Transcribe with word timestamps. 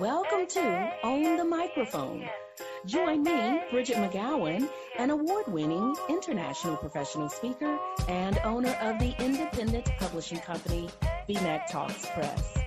Welcome 0.00 0.46
to 0.48 0.92
Own 1.04 1.36
the 1.36 1.44
Microphone. 1.44 2.28
Join 2.86 3.22
me, 3.22 3.60
Bridgett 3.70 3.96
McGowen, 3.96 4.68
an 4.98 5.10
award 5.10 5.46
winning 5.46 5.94
international 6.08 6.76
professional 6.76 7.28
speaker 7.28 7.78
and 8.08 8.38
owner 8.38 8.76
of 8.80 8.98
the 8.98 9.14
independent 9.22 9.88
publishing 9.98 10.38
company, 10.38 10.88
BMcTALKS 11.28 12.12
Press. 12.14 12.61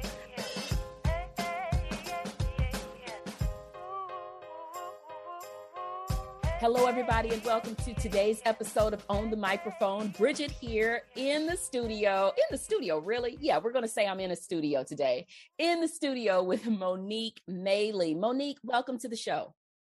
Hello, 6.68 6.88
everybody, 6.88 7.30
and 7.30 7.44
welcome 7.44 7.76
to 7.76 7.94
today's 7.94 8.42
episode 8.44 8.96
of 8.96 9.06
Own 9.08 9.30
the 9.30 9.38
Microphone. 9.38 10.08
Bridgett 10.08 10.50
here 10.50 11.04
in 11.16 11.46
the 11.46 11.56
studio. 11.56 12.32
In 12.36 12.44
the 12.50 12.58
studio, 12.58 12.98
really? 12.98 13.38
Yeah, 13.40 13.60
we're 13.60 13.72
going 13.72 13.86
to 13.86 13.88
say 13.88 14.08
I'm 14.08 14.20
in 14.20 14.32
a 14.32 14.36
studio 14.36 14.84
today. 14.84 15.28
In 15.60 15.80
the 15.80 15.88
studio 15.88 16.42
with 16.42 16.66
Monique 16.66 17.40
Maley. 17.48 18.18
Monique, 18.18 18.58
welcome 18.64 18.98
to 18.98 19.08
the 19.08 19.16
show. 19.16 19.54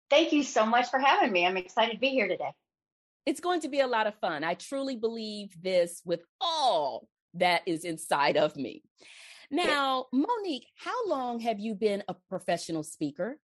Thank 0.10 0.34
you 0.34 0.42
so 0.42 0.66
much 0.66 0.90
for 0.90 0.98
having 0.98 1.32
me. 1.32 1.46
I'm 1.46 1.56
excited 1.56 1.94
to 1.94 2.00
be 2.00 2.10
here 2.10 2.28
today. 2.28 2.50
It's 3.28 3.42
going 3.42 3.62
to 3.62 3.70
be 3.70 3.82
a 3.82 3.88
lot 3.88 4.08
of 4.08 4.16
fun. 4.16 4.44
I 4.44 4.56
truly 4.56 4.96
believe 4.96 5.50
this 5.62 6.02
with 6.04 6.24
all 6.42 7.08
that 7.36 7.62
is 7.68 7.86
inside 7.86 8.38
of 8.38 8.56
me. 8.56 8.82
Now, 9.52 10.08
Monique, 10.12 10.66
how 10.78 11.08
long 11.08 11.42
have 11.42 11.60
you 11.60 11.76
been 11.76 12.02
a 12.08 12.16
professional 12.28 12.82
speaker? 12.82 13.38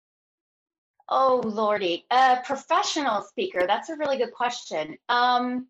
Oh, 1.09 1.41
Lordy. 1.45 2.05
A 2.11 2.39
professional 2.45 3.23
speaker. 3.23 3.65
That's 3.67 3.89
a 3.89 3.97
really 3.97 4.19
good 4.19 4.33
question. 4.33 4.99
Um, 5.09 5.67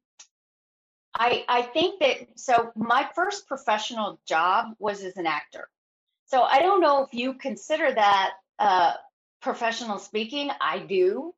I, 1.14 1.44
I 1.48 1.62
think 1.62 2.00
that, 2.00 2.28
so 2.36 2.72
my 2.76 3.08
first 3.14 3.46
professional 3.46 4.20
job 4.26 4.74
was 4.78 5.02
as 5.02 5.16
an 5.16 5.26
actor. 5.26 5.68
So 6.26 6.42
I 6.42 6.60
don't 6.60 6.80
know 6.80 7.04
if 7.04 7.14
you 7.14 7.34
consider 7.34 7.92
that 7.92 8.32
uh, 8.58 8.94
professional 9.40 9.98
speaking. 9.98 10.50
I 10.60 10.80
do. 10.80 11.34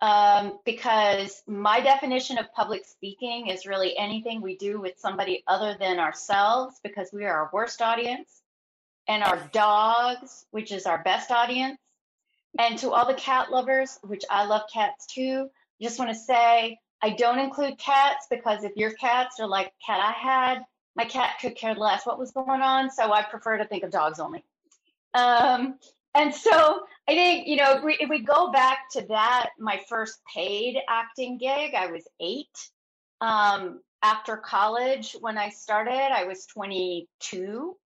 Um, 0.00 0.58
because 0.64 1.44
my 1.46 1.78
definition 1.78 2.36
of 2.36 2.52
public 2.52 2.84
speaking 2.84 3.46
is 3.46 3.66
really 3.66 3.96
anything 3.96 4.40
we 4.40 4.56
do 4.56 4.80
with 4.80 4.98
somebody 4.98 5.44
other 5.46 5.76
than 5.78 6.00
ourselves 6.00 6.80
because 6.82 7.10
we 7.12 7.24
are 7.24 7.32
our 7.32 7.50
worst 7.52 7.80
audience 7.80 8.42
and 9.06 9.22
our 9.22 9.38
dogs, 9.52 10.44
which 10.50 10.72
is 10.72 10.86
our 10.86 11.00
best 11.04 11.30
audience, 11.30 11.78
and 12.58 12.78
to 12.78 12.90
all 12.90 13.06
the 13.06 13.14
cat 13.14 13.50
lovers, 13.50 13.98
which 14.02 14.24
I 14.30 14.44
love 14.44 14.62
cats 14.72 15.06
too, 15.06 15.48
just 15.80 15.98
want 15.98 16.10
to 16.10 16.16
say 16.16 16.78
I 17.02 17.10
don't 17.10 17.38
include 17.38 17.78
cats 17.78 18.26
because 18.30 18.64
if 18.64 18.76
your 18.76 18.92
cats 18.92 19.40
are 19.40 19.48
like 19.48 19.72
cat 19.84 20.00
I 20.00 20.12
had, 20.12 20.62
my 20.94 21.04
cat 21.04 21.36
could 21.40 21.56
care 21.56 21.74
less 21.74 22.06
what 22.06 22.18
was 22.18 22.30
going 22.30 22.60
on. 22.60 22.90
So 22.90 23.12
I 23.12 23.22
prefer 23.22 23.58
to 23.58 23.64
think 23.64 23.82
of 23.82 23.90
dogs 23.90 24.20
only. 24.20 24.44
Um, 25.14 25.78
and 26.14 26.34
so 26.34 26.80
I 27.08 27.12
think, 27.12 27.48
you 27.48 27.56
know, 27.56 27.72
if 27.72 27.84
we, 27.84 27.96
if 27.98 28.08
we 28.08 28.22
go 28.22 28.52
back 28.52 28.90
to 28.92 29.02
that, 29.08 29.50
my 29.58 29.80
first 29.88 30.20
paid 30.32 30.76
acting 30.88 31.38
gig, 31.38 31.74
I 31.74 31.86
was 31.86 32.06
eight. 32.20 32.46
Um, 33.20 33.80
after 34.02 34.36
college, 34.36 35.16
when 35.20 35.38
I 35.38 35.48
started, 35.48 36.12
I 36.12 36.24
was 36.24 36.46
22. 36.46 37.76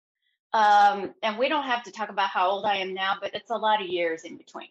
Um, 0.56 1.12
and 1.22 1.36
we 1.36 1.50
don't 1.50 1.64
have 1.64 1.82
to 1.82 1.92
talk 1.92 2.08
about 2.08 2.30
how 2.30 2.48
old 2.48 2.64
I 2.64 2.76
am 2.76 2.94
now, 2.94 3.16
but 3.20 3.34
it's 3.34 3.50
a 3.50 3.56
lot 3.56 3.82
of 3.82 3.88
years 3.88 4.22
in 4.24 4.38
between. 4.38 4.68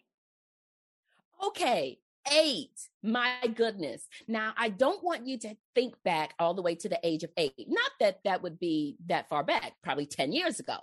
Okay, 1.46 2.00
eight. 2.32 2.72
My 3.04 3.34
goodness. 3.54 4.02
Now, 4.26 4.52
I 4.56 4.70
don't 4.70 5.04
want 5.04 5.28
you 5.28 5.38
to 5.38 5.54
think 5.76 5.94
back 6.04 6.34
all 6.40 6.54
the 6.54 6.62
way 6.62 6.74
to 6.74 6.88
the 6.88 6.98
age 7.04 7.22
of 7.22 7.30
eight. 7.36 7.52
Not 7.68 7.92
that 8.00 8.18
that 8.24 8.42
would 8.42 8.58
be 8.58 8.96
that 9.06 9.28
far 9.28 9.44
back, 9.44 9.74
probably 9.84 10.06
10 10.06 10.32
years 10.32 10.58
ago. 10.58 10.78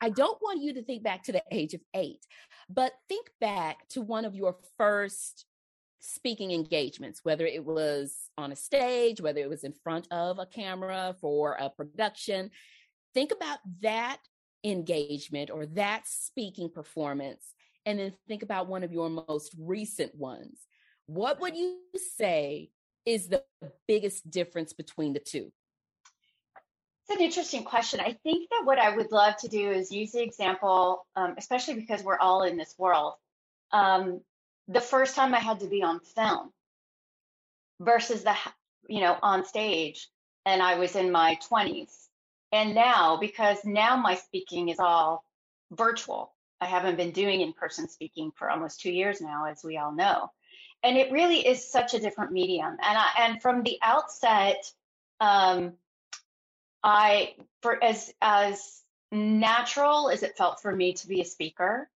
I 0.00 0.10
don't 0.10 0.40
want 0.40 0.62
you 0.62 0.72
to 0.74 0.84
think 0.84 1.02
back 1.02 1.24
to 1.24 1.32
the 1.32 1.42
age 1.50 1.74
of 1.74 1.80
eight, 1.92 2.24
but 2.68 2.92
think 3.08 3.30
back 3.40 3.88
to 3.88 4.02
one 4.02 4.24
of 4.24 4.36
your 4.36 4.56
first 4.78 5.46
speaking 5.98 6.52
engagements, 6.52 7.24
whether 7.24 7.44
it 7.44 7.64
was 7.64 8.30
on 8.38 8.52
a 8.52 8.56
stage, 8.56 9.20
whether 9.20 9.40
it 9.40 9.50
was 9.50 9.64
in 9.64 9.72
front 9.72 10.06
of 10.12 10.38
a 10.38 10.46
camera 10.46 11.16
for 11.20 11.54
a 11.54 11.70
production. 11.70 12.52
Think 13.14 13.32
about 13.32 13.58
that 13.82 14.18
engagement 14.64 15.50
or 15.50 15.66
that 15.66 16.02
speaking 16.06 16.70
performance 16.70 17.52
and 17.86 17.98
then 17.98 18.12
think 18.26 18.42
about 18.42 18.66
one 18.66 18.82
of 18.82 18.92
your 18.92 19.10
most 19.10 19.54
recent 19.58 20.14
ones. 20.14 20.58
What 21.06 21.40
would 21.40 21.54
you 21.54 21.78
say 22.16 22.70
is 23.04 23.28
the 23.28 23.42
biggest 23.86 24.30
difference 24.30 24.72
between 24.72 25.12
the 25.12 25.20
two? 25.20 25.52
It's 27.06 27.18
an 27.18 27.22
interesting 27.22 27.64
question. 27.64 28.00
I 28.00 28.16
think 28.22 28.48
that 28.50 28.62
what 28.64 28.78
i 28.78 28.94
would 28.94 29.12
love 29.12 29.36
to 29.36 29.48
do 29.48 29.70
is 29.70 29.92
use 29.92 30.12
the 30.12 30.22
example 30.22 31.06
um, 31.16 31.34
especially 31.36 31.74
because 31.74 32.02
we're 32.02 32.18
all 32.18 32.42
in 32.42 32.56
this 32.56 32.74
world 32.78 33.14
um, 33.72 34.20
the 34.68 34.80
first 34.80 35.14
time 35.14 35.34
i 35.34 35.38
had 35.38 35.60
to 35.60 35.66
be 35.66 35.82
on 35.82 36.00
film 36.00 36.50
versus 37.80 38.24
the 38.24 38.34
you 38.88 39.00
know 39.00 39.16
on 39.22 39.44
stage 39.44 40.08
and 40.46 40.62
i 40.62 40.78
was 40.78 40.96
in 40.96 41.12
my 41.12 41.38
20s 41.50 41.92
and 42.54 42.72
now, 42.72 43.16
because 43.16 43.58
now 43.64 43.96
my 43.96 44.14
speaking 44.14 44.68
is 44.68 44.78
all 44.78 45.24
virtual, 45.72 46.32
I 46.60 46.66
haven't 46.66 46.96
been 46.96 47.10
doing 47.10 47.40
in 47.40 47.52
person 47.52 47.88
speaking 47.88 48.30
for 48.36 48.48
almost 48.48 48.80
two 48.80 48.92
years 48.92 49.20
now, 49.20 49.46
as 49.46 49.64
we 49.64 49.76
all 49.76 49.90
know. 49.90 50.30
And 50.84 50.96
it 50.96 51.10
really 51.10 51.44
is 51.44 51.68
such 51.68 51.94
a 51.94 51.98
different 51.98 52.30
medium. 52.30 52.76
And 52.80 52.98
I, 52.98 53.08
and 53.18 53.42
from 53.42 53.64
the 53.64 53.78
outset, 53.82 54.64
um, 55.20 55.72
I 56.84 57.34
for 57.60 57.82
as 57.82 58.14
as 58.22 58.82
natural 59.10 60.08
as 60.08 60.22
it 60.22 60.36
felt 60.36 60.62
for 60.62 60.74
me 60.74 60.92
to 60.92 61.08
be 61.08 61.22
a 61.22 61.24
speaker, 61.24 61.90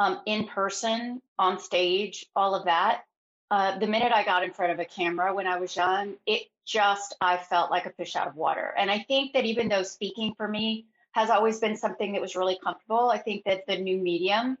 um, 0.00 0.20
in 0.26 0.48
person, 0.48 1.22
on 1.38 1.60
stage, 1.60 2.26
all 2.34 2.56
of 2.56 2.64
that. 2.64 3.02
Uh, 3.50 3.78
the 3.78 3.86
minute 3.86 4.12
I 4.12 4.24
got 4.24 4.44
in 4.44 4.52
front 4.52 4.72
of 4.72 4.78
a 4.78 4.84
camera 4.84 5.34
when 5.34 5.46
I 5.48 5.58
was 5.58 5.74
young, 5.74 6.14
it 6.24 6.42
just, 6.64 7.16
I 7.20 7.36
felt 7.36 7.70
like 7.70 7.86
a 7.86 7.90
fish 7.90 8.14
out 8.14 8.28
of 8.28 8.36
water. 8.36 8.72
And 8.78 8.90
I 8.90 9.00
think 9.00 9.32
that 9.32 9.44
even 9.44 9.68
though 9.68 9.82
speaking 9.82 10.34
for 10.36 10.46
me 10.46 10.86
has 11.12 11.30
always 11.30 11.58
been 11.58 11.76
something 11.76 12.12
that 12.12 12.20
was 12.20 12.36
really 12.36 12.58
comfortable, 12.62 13.10
I 13.10 13.18
think 13.18 13.44
that 13.44 13.66
the 13.66 13.76
new 13.76 13.98
medium 13.98 14.56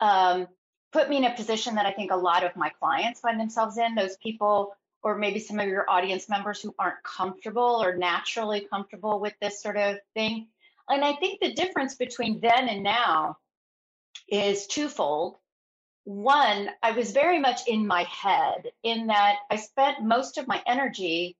um, 0.00 0.48
put 0.92 1.08
me 1.08 1.16
in 1.16 1.24
a 1.24 1.34
position 1.34 1.76
that 1.76 1.86
I 1.86 1.92
think 1.92 2.12
a 2.12 2.16
lot 2.16 2.44
of 2.44 2.54
my 2.56 2.68
clients 2.68 3.20
find 3.20 3.40
themselves 3.40 3.78
in. 3.78 3.94
Those 3.94 4.18
people, 4.18 4.76
or 5.02 5.16
maybe 5.16 5.40
some 5.40 5.58
of 5.58 5.66
your 5.66 5.88
audience 5.88 6.28
members 6.28 6.60
who 6.60 6.74
aren't 6.78 7.02
comfortable 7.02 7.82
or 7.82 7.96
naturally 7.96 8.66
comfortable 8.68 9.18
with 9.18 9.32
this 9.40 9.62
sort 9.62 9.78
of 9.78 9.96
thing. 10.12 10.48
And 10.90 11.02
I 11.02 11.14
think 11.14 11.40
the 11.40 11.54
difference 11.54 11.94
between 11.94 12.40
then 12.40 12.68
and 12.68 12.82
now 12.82 13.38
is 14.28 14.66
twofold 14.66 15.36
one, 16.06 16.70
I 16.84 16.92
was 16.92 17.10
very 17.10 17.40
much 17.40 17.66
in 17.66 17.84
my 17.84 18.04
head 18.04 18.70
in 18.84 19.08
that 19.08 19.38
I 19.50 19.56
spent 19.56 20.04
most 20.04 20.38
of 20.38 20.46
my 20.46 20.62
energy 20.64 21.36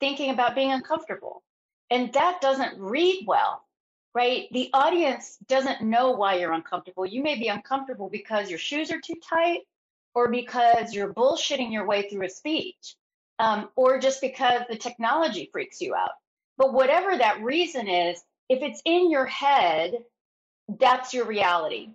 thinking 0.00 0.30
about 0.30 0.56
being 0.56 0.72
uncomfortable. 0.72 1.44
And 1.88 2.12
that 2.14 2.40
doesn't 2.40 2.80
read 2.80 3.24
well, 3.28 3.64
right? 4.14 4.48
The 4.50 4.70
audience 4.74 5.38
doesn't 5.46 5.82
know 5.82 6.10
why 6.10 6.34
you're 6.34 6.52
uncomfortable. 6.52 7.06
You 7.06 7.22
may 7.22 7.38
be 7.38 7.46
uncomfortable 7.46 8.08
because 8.10 8.50
your 8.50 8.58
shoes 8.58 8.90
are 8.90 9.00
too 9.00 9.14
tight 9.28 9.60
or 10.14 10.28
because 10.28 10.92
you're 10.92 11.14
bullshitting 11.14 11.72
your 11.72 11.86
way 11.86 12.08
through 12.08 12.26
a 12.26 12.30
speech 12.30 12.96
um, 13.38 13.68
or 13.76 14.00
just 14.00 14.20
because 14.20 14.62
the 14.68 14.76
technology 14.76 15.48
freaks 15.52 15.80
you 15.80 15.94
out. 15.94 16.10
But 16.56 16.74
whatever 16.74 17.16
that 17.16 17.40
reason 17.40 17.86
is, 17.86 18.20
if 18.48 18.62
it's 18.62 18.82
in 18.84 19.12
your 19.12 19.26
head, 19.26 19.92
that's 20.68 21.14
your 21.14 21.24
reality. 21.24 21.90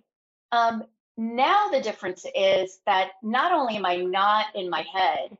Um, 0.52 0.84
now 1.16 1.68
the 1.68 1.80
difference 1.80 2.26
is 2.34 2.78
that 2.86 3.12
not 3.22 3.52
only 3.52 3.76
am 3.76 3.86
I 3.86 3.96
not 3.96 4.46
in 4.54 4.68
my 4.70 4.84
head, 4.92 5.36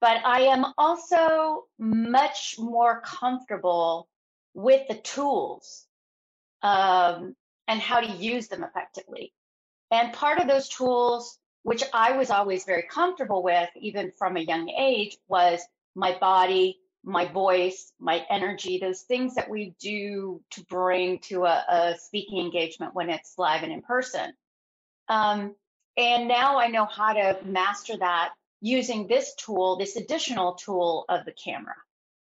but 0.00 0.24
I 0.24 0.42
am 0.42 0.64
also 0.78 1.64
much 1.78 2.56
more 2.58 3.00
comfortable 3.00 4.08
with 4.54 4.86
the 4.88 4.94
tools 4.94 5.86
um, 6.62 7.34
and 7.66 7.80
how 7.80 8.00
to 8.00 8.06
use 8.06 8.48
them 8.48 8.64
effectively. 8.64 9.32
And 9.90 10.12
part 10.12 10.38
of 10.38 10.46
those 10.46 10.68
tools, 10.68 11.38
which 11.62 11.82
I 11.92 12.16
was 12.16 12.30
always 12.30 12.64
very 12.64 12.82
comfortable 12.82 13.42
with, 13.42 13.68
even 13.76 14.12
from 14.16 14.36
a 14.36 14.40
young 14.40 14.68
age, 14.68 15.16
was 15.28 15.60
my 15.94 16.16
body, 16.18 16.78
my 17.02 17.24
voice, 17.26 17.92
my 17.98 18.24
energy, 18.30 18.78
those 18.78 19.02
things 19.02 19.34
that 19.34 19.48
we 19.48 19.74
do 19.80 20.40
to 20.50 20.64
bring 20.64 21.18
to 21.20 21.44
a, 21.44 21.64
a 21.68 21.96
speaking 21.98 22.38
engagement 22.38 22.94
when 22.94 23.10
it's 23.10 23.38
live 23.38 23.62
and 23.62 23.72
in 23.72 23.82
person. 23.82 24.32
Um, 25.08 25.54
and 25.96 26.28
now 26.28 26.58
I 26.58 26.68
know 26.68 26.84
how 26.84 27.12
to 27.12 27.38
master 27.44 27.96
that 27.96 28.32
using 28.60 29.06
this 29.06 29.34
tool, 29.34 29.76
this 29.76 29.96
additional 29.96 30.54
tool 30.54 31.04
of 31.08 31.24
the 31.24 31.32
camera, 31.32 31.74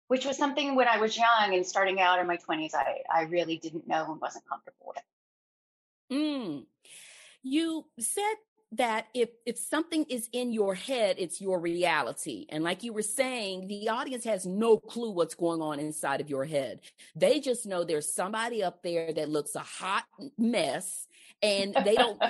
which 0.08 0.26
was 0.26 0.38
something 0.38 0.76
when 0.76 0.88
I 0.88 0.98
was 0.98 1.18
young 1.18 1.54
and 1.54 1.66
starting 1.66 2.00
out 2.00 2.20
in 2.20 2.28
my 2.28 2.38
20s, 2.38 2.74
I, 2.74 2.98
I 3.14 3.24
really 3.24 3.58
didn't 3.58 3.88
know 3.88 4.12
and 4.12 4.20
wasn't 4.20 4.48
comfortable 4.48 4.94
with. 4.96 6.18
Mm. 6.18 6.66
You 7.44 7.86
said 8.00 8.36
that 8.74 9.08
if 9.14 9.30
if 9.46 9.58
something 9.58 10.06
is 10.06 10.30
in 10.32 10.54
your 10.54 10.76
head 10.76 11.18
it's 11.20 11.42
your 11.42 11.60
reality 11.60 12.46
and 12.50 12.64
like 12.64 12.84
you 12.84 12.94
were 12.94 13.02
saying 13.02 13.68
the 13.68 13.90
audience 13.90 14.24
has 14.24 14.46
no 14.46 14.78
clue 14.78 15.12
what's 15.12 15.36
going 15.36 15.62
on 15.62 15.78
inside 15.78 16.22
of 16.22 16.30
your 16.30 16.46
head 16.46 16.80
they 17.14 17.42
just 17.42 17.66
know 17.66 17.84
there's 17.84 18.14
somebody 18.14 18.64
up 18.64 18.82
there 18.82 19.12
that 19.12 19.30
looks 19.30 19.56
a 19.56 19.60
hot 19.60 20.06
mess 20.38 21.06
and 21.42 21.76
they 21.84 21.96
don't 21.96 22.22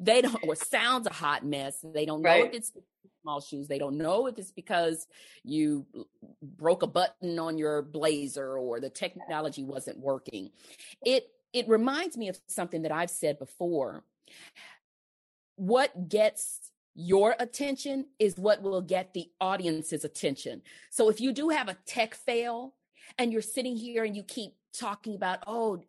they 0.00 0.22
don't 0.22 0.38
or 0.46 0.54
sounds 0.54 1.06
a 1.06 1.12
hot 1.12 1.44
mess 1.44 1.84
they 1.94 2.04
don't 2.04 2.22
know 2.22 2.30
right. 2.30 2.46
if 2.46 2.54
it's 2.54 2.72
small 3.22 3.40
shoes 3.40 3.68
they 3.68 3.78
don't 3.78 3.96
know 3.96 4.26
if 4.26 4.38
it's 4.38 4.50
because 4.50 5.06
you 5.44 5.86
broke 6.42 6.82
a 6.82 6.86
button 6.86 7.38
on 7.38 7.56
your 7.56 7.82
blazer 7.82 8.58
or 8.58 8.80
the 8.80 8.90
technology 8.90 9.62
wasn't 9.62 9.98
working 9.98 10.50
it 11.04 11.28
it 11.52 11.68
reminds 11.68 12.16
me 12.16 12.28
of 12.28 12.38
something 12.48 12.82
that 12.82 12.92
i've 12.92 13.10
said 13.10 13.38
before 13.38 14.02
what 15.56 16.08
gets 16.08 16.72
your 16.94 17.34
attention 17.38 18.06
is 18.18 18.36
what 18.36 18.62
will 18.62 18.82
get 18.82 19.14
the 19.14 19.30
audience's 19.40 20.04
attention. 20.04 20.62
So 20.90 21.08
if 21.08 21.20
you 21.20 21.32
do 21.32 21.48
have 21.48 21.68
a 21.68 21.76
tech 21.86 22.14
fail 22.14 22.74
and 23.18 23.32
you're 23.32 23.42
sitting 23.42 23.76
here 23.76 24.04
and 24.04 24.16
you 24.16 24.22
keep 24.22 24.52
talking 24.78 25.14
about, 25.14 25.40
oh, 25.46 25.82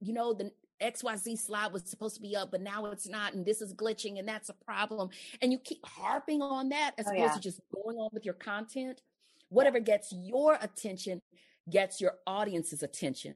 you 0.00 0.12
know, 0.12 0.32
the 0.34 0.52
XYZ 0.80 1.38
slide 1.38 1.72
was 1.72 1.82
supposed 1.84 2.16
to 2.16 2.22
be 2.22 2.36
up, 2.36 2.50
but 2.50 2.60
now 2.60 2.86
it's 2.86 3.08
not, 3.08 3.34
and 3.34 3.44
this 3.44 3.60
is 3.60 3.74
glitching, 3.74 4.18
and 4.18 4.26
that's 4.26 4.48
a 4.48 4.54
problem. 4.54 5.10
And 5.42 5.52
you 5.52 5.58
keep 5.58 5.84
harping 5.84 6.42
on 6.42 6.70
that 6.70 6.92
as 6.98 7.06
oh, 7.06 7.10
opposed 7.10 7.28
yeah. 7.28 7.34
to 7.34 7.40
just 7.40 7.60
going 7.74 7.98
on 7.98 8.10
with 8.12 8.24
your 8.24 8.34
content. 8.34 9.02
Whatever 9.48 9.80
gets 9.80 10.12
your 10.12 10.58
attention 10.60 11.20
gets 11.68 12.00
your 12.00 12.14
audience's 12.26 12.82
attention. 12.82 13.34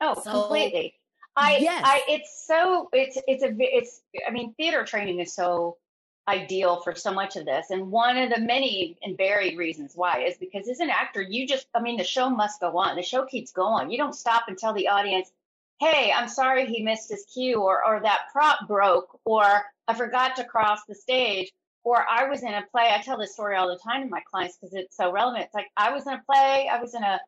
Oh, 0.00 0.14
so, 0.22 0.30
completely. 0.32 0.94
I, 1.36 1.58
yes. 1.58 1.82
I, 1.84 2.02
it's 2.08 2.44
so, 2.46 2.88
it's, 2.92 3.18
it's 3.26 3.42
a, 3.44 3.54
it's, 3.58 4.02
I 4.26 4.30
mean, 4.30 4.54
theater 4.54 4.84
training 4.84 5.20
is 5.20 5.34
so 5.34 5.76
ideal 6.28 6.80
for 6.80 6.94
so 6.94 7.12
much 7.12 7.36
of 7.36 7.44
this. 7.44 7.70
And 7.70 7.90
one 7.90 8.16
of 8.16 8.30
the 8.30 8.40
many 8.40 8.96
and 9.02 9.16
varied 9.16 9.56
reasons 9.58 9.92
why 9.94 10.22
is 10.22 10.36
because 10.38 10.68
as 10.68 10.80
an 10.80 10.90
actor, 10.90 11.22
you 11.22 11.46
just, 11.46 11.66
I 11.74 11.80
mean, 11.80 11.96
the 11.96 12.04
show 12.04 12.30
must 12.30 12.60
go 12.60 12.76
on. 12.78 12.96
The 12.96 13.02
show 13.02 13.24
keeps 13.24 13.52
going. 13.52 13.90
You 13.90 13.98
don't 13.98 14.14
stop 14.14 14.44
and 14.48 14.56
tell 14.56 14.72
the 14.72 14.88
audience, 14.88 15.32
hey, 15.80 16.12
I'm 16.12 16.28
sorry 16.28 16.66
he 16.66 16.82
missed 16.82 17.10
his 17.10 17.26
cue, 17.32 17.60
or, 17.60 17.84
or 17.84 18.00
that 18.02 18.28
prop 18.32 18.68
broke, 18.68 19.18
or 19.24 19.62
I 19.88 19.94
forgot 19.94 20.36
to 20.36 20.44
cross 20.44 20.80
the 20.86 20.94
stage, 20.94 21.50
or 21.84 22.04
I 22.08 22.28
was 22.28 22.42
in 22.42 22.52
a 22.52 22.64
play. 22.70 22.90
I 22.94 23.00
tell 23.02 23.18
this 23.18 23.32
story 23.32 23.56
all 23.56 23.68
the 23.68 23.78
time 23.82 24.02
to 24.02 24.08
my 24.10 24.20
clients 24.30 24.58
because 24.60 24.74
it's 24.74 24.96
so 24.96 25.10
relevant. 25.10 25.44
It's 25.44 25.54
like 25.54 25.68
I 25.76 25.92
was 25.92 26.06
in 26.06 26.12
a 26.12 26.22
play, 26.30 26.68
I 26.70 26.80
was 26.80 26.94
in 26.94 27.02
a 27.02 27.20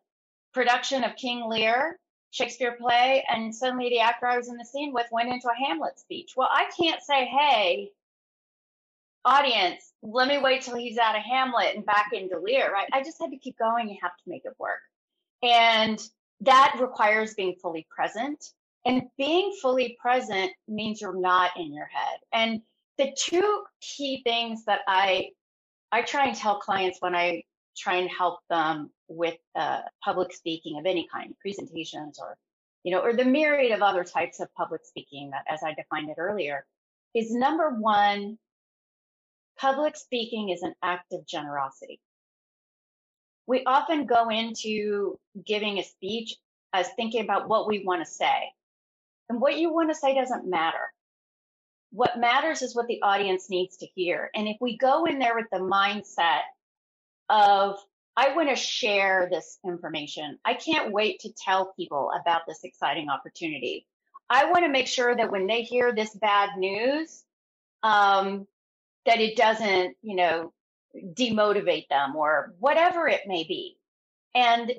production 0.53 1.03
of 1.03 1.17
King 1.17 1.49
Lear, 1.49 1.99
Shakespeare 2.31 2.77
play, 2.79 3.25
and 3.29 3.55
suddenly 3.55 3.89
the 3.89 4.01
actor 4.01 4.27
I 4.27 4.37
was 4.37 4.49
in 4.49 4.57
the 4.59 4.65
scene 4.65 4.93
with 4.93 5.07
went 5.11 5.31
into 5.33 5.49
a 5.49 5.67
Hamlet 5.67 5.99
speech. 5.99 6.35
Well, 6.37 6.49
I 6.51 6.71
can't 6.79 7.03
say, 7.03 7.25
hey, 7.25 7.91
audience, 9.25 9.93
let 10.03 10.29
me 10.29 10.39
wait 10.39 10.63
till 10.63 10.77
he's 10.77 10.99
out 10.99 11.17
of 11.17 11.23
Hamlet 11.23 11.75
and 11.75 11.87
back 11.87 12.11
into 12.13 12.39
Lear, 12.39 12.71
right? 12.73 12.89
I 12.93 13.03
just 13.03 13.21
had 13.21 13.31
to 13.31 13.39
keep 13.39 13.59
going. 13.59 13.89
You 13.89 13.97
have 14.03 14.17
to 14.17 14.23
make 14.29 14.45
it 14.45 14.55
work. 14.59 14.81
And 15.43 16.03
that 16.43 16.77
requires 16.81 17.35
being 17.35 17.57
fully 17.61 17.87
present. 17.95 18.45
And 18.85 19.03
being 19.17 19.57
fully 19.63 19.97
present 20.01 20.51
means 20.67 21.01
you're 21.01 21.19
not 21.19 21.53
in 21.57 21.73
your 21.73 21.87
head. 21.87 22.19
And 22.33 22.63
the 22.99 23.15
two 23.17 23.63
key 23.81 24.23
things 24.25 24.65
that 24.65 24.81
I 24.89 25.31
I 25.93 26.03
try 26.03 26.27
and 26.27 26.37
tell 26.37 26.59
clients 26.59 26.99
when 27.01 27.15
I 27.15 27.43
try 27.77 27.97
and 27.97 28.11
help 28.11 28.41
them 28.49 28.91
with 29.09 29.37
uh, 29.55 29.81
public 30.03 30.33
speaking 30.33 30.79
of 30.79 30.87
any 30.87 31.07
kind, 31.13 31.35
presentations 31.41 32.19
or, 32.19 32.37
you 32.83 32.93
know, 32.93 33.01
or 33.01 33.13
the 33.13 33.25
myriad 33.25 33.73
of 33.73 33.83
other 33.83 34.03
types 34.03 34.41
of 34.41 34.49
public 34.55 34.81
speaking 34.85 35.31
that, 35.31 35.45
as 35.49 35.61
I 35.63 35.75
defined 35.75 36.09
it 36.09 36.17
earlier, 36.19 36.65
is 37.15 37.31
number 37.31 37.71
one, 37.71 38.39
public 39.59 39.97
speaking 39.97 40.49
is 40.49 40.63
an 40.63 40.75
act 40.83 41.13
of 41.13 41.27
generosity. 41.27 42.01
We 43.47 43.65
often 43.65 44.07
go 44.07 44.29
into 44.29 45.19
giving 45.45 45.79
a 45.79 45.85
speech 45.85 46.37
as 46.73 46.89
thinking 46.91 47.23
about 47.23 47.49
what 47.49 47.67
we 47.67 47.85
want 47.85 48.05
to 48.05 48.11
say. 48.11 48.53
And 49.29 49.41
what 49.41 49.59
you 49.59 49.73
want 49.73 49.91
to 49.91 49.95
say 49.95 50.15
doesn't 50.15 50.49
matter. 50.49 50.93
What 51.91 52.19
matters 52.19 52.63
is 52.63 52.75
what 52.75 52.87
the 52.87 53.03
audience 53.03 53.51
needs 53.51 53.77
to 53.79 53.87
hear. 53.95 54.31
And 54.35 54.49
if 54.49 54.57
we 54.61 54.79
go 54.79 55.05
in 55.05 55.19
there 55.19 55.35
with 55.35 55.47
the 55.51 55.59
mindset 55.59 56.43
of 57.29 57.79
I 58.17 58.35
want 58.35 58.51
to 58.51 58.57
share 58.57 59.29
this 59.31 59.59
information. 59.65 60.39
I 60.45 60.55
can't 60.55 60.93
wait 60.93 61.21
to 61.21 61.33
tell 61.33 61.73
people 61.79 62.11
about 62.21 62.43
this 62.47 62.61
exciting 62.63 63.09
opportunity. 63.09 63.87
I 64.29 64.51
want 64.51 64.65
to 64.65 64.69
make 64.69 64.87
sure 64.87 65.17
that 65.17 65.31
when 65.31 65.47
they 65.47 65.63
hear 65.63 65.95
this 65.95 66.15
bad 66.15 66.51
news, 66.59 67.25
um, 67.83 68.47
that 69.07 69.21
it 69.21 69.37
doesn't, 69.37 69.97
you 70.03 70.17
know, 70.17 70.53
demotivate 71.15 71.89
them 71.89 72.17
or 72.17 72.55
whatever 72.59 73.09
it 73.09 73.23
may 73.27 73.45
be. 73.45 73.77
And 74.35 74.73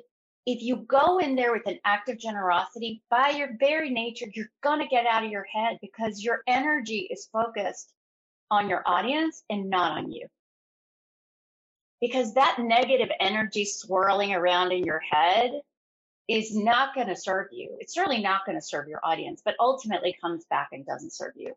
if 0.46 0.62
you 0.62 0.76
go 0.76 1.18
in 1.18 1.36
there 1.36 1.52
with 1.52 1.66
an 1.66 1.78
act 1.84 2.08
of 2.08 2.18
generosity, 2.18 3.02
by 3.10 3.30
your 3.30 3.50
very 3.58 3.90
nature, 3.90 4.26
you're 4.34 4.50
going 4.62 4.80
to 4.80 4.86
get 4.86 5.06
out 5.06 5.24
of 5.24 5.30
your 5.30 5.46
head 5.52 5.78
because 5.80 6.22
your 6.22 6.40
energy 6.46 7.08
is 7.10 7.28
focused 7.32 7.92
on 8.50 8.68
your 8.68 8.82
audience 8.86 9.42
and 9.48 9.70
not 9.70 9.92
on 9.92 10.12
you 10.12 10.26
because 12.04 12.34
that 12.34 12.58
negative 12.58 13.08
energy 13.18 13.64
swirling 13.64 14.34
around 14.34 14.72
in 14.72 14.84
your 14.84 15.00
head 15.00 15.52
is 16.28 16.54
not 16.54 16.94
going 16.94 17.06
to 17.06 17.16
serve 17.16 17.46
you. 17.50 17.76
It's 17.80 17.94
certainly 17.94 18.20
not 18.20 18.44
going 18.44 18.58
to 18.58 18.64
serve 18.64 18.88
your 18.88 19.00
audience, 19.02 19.40
but 19.42 19.54
ultimately 19.58 20.14
comes 20.20 20.44
back 20.50 20.68
and 20.72 20.84
doesn't 20.84 21.14
serve 21.14 21.32
you. 21.34 21.54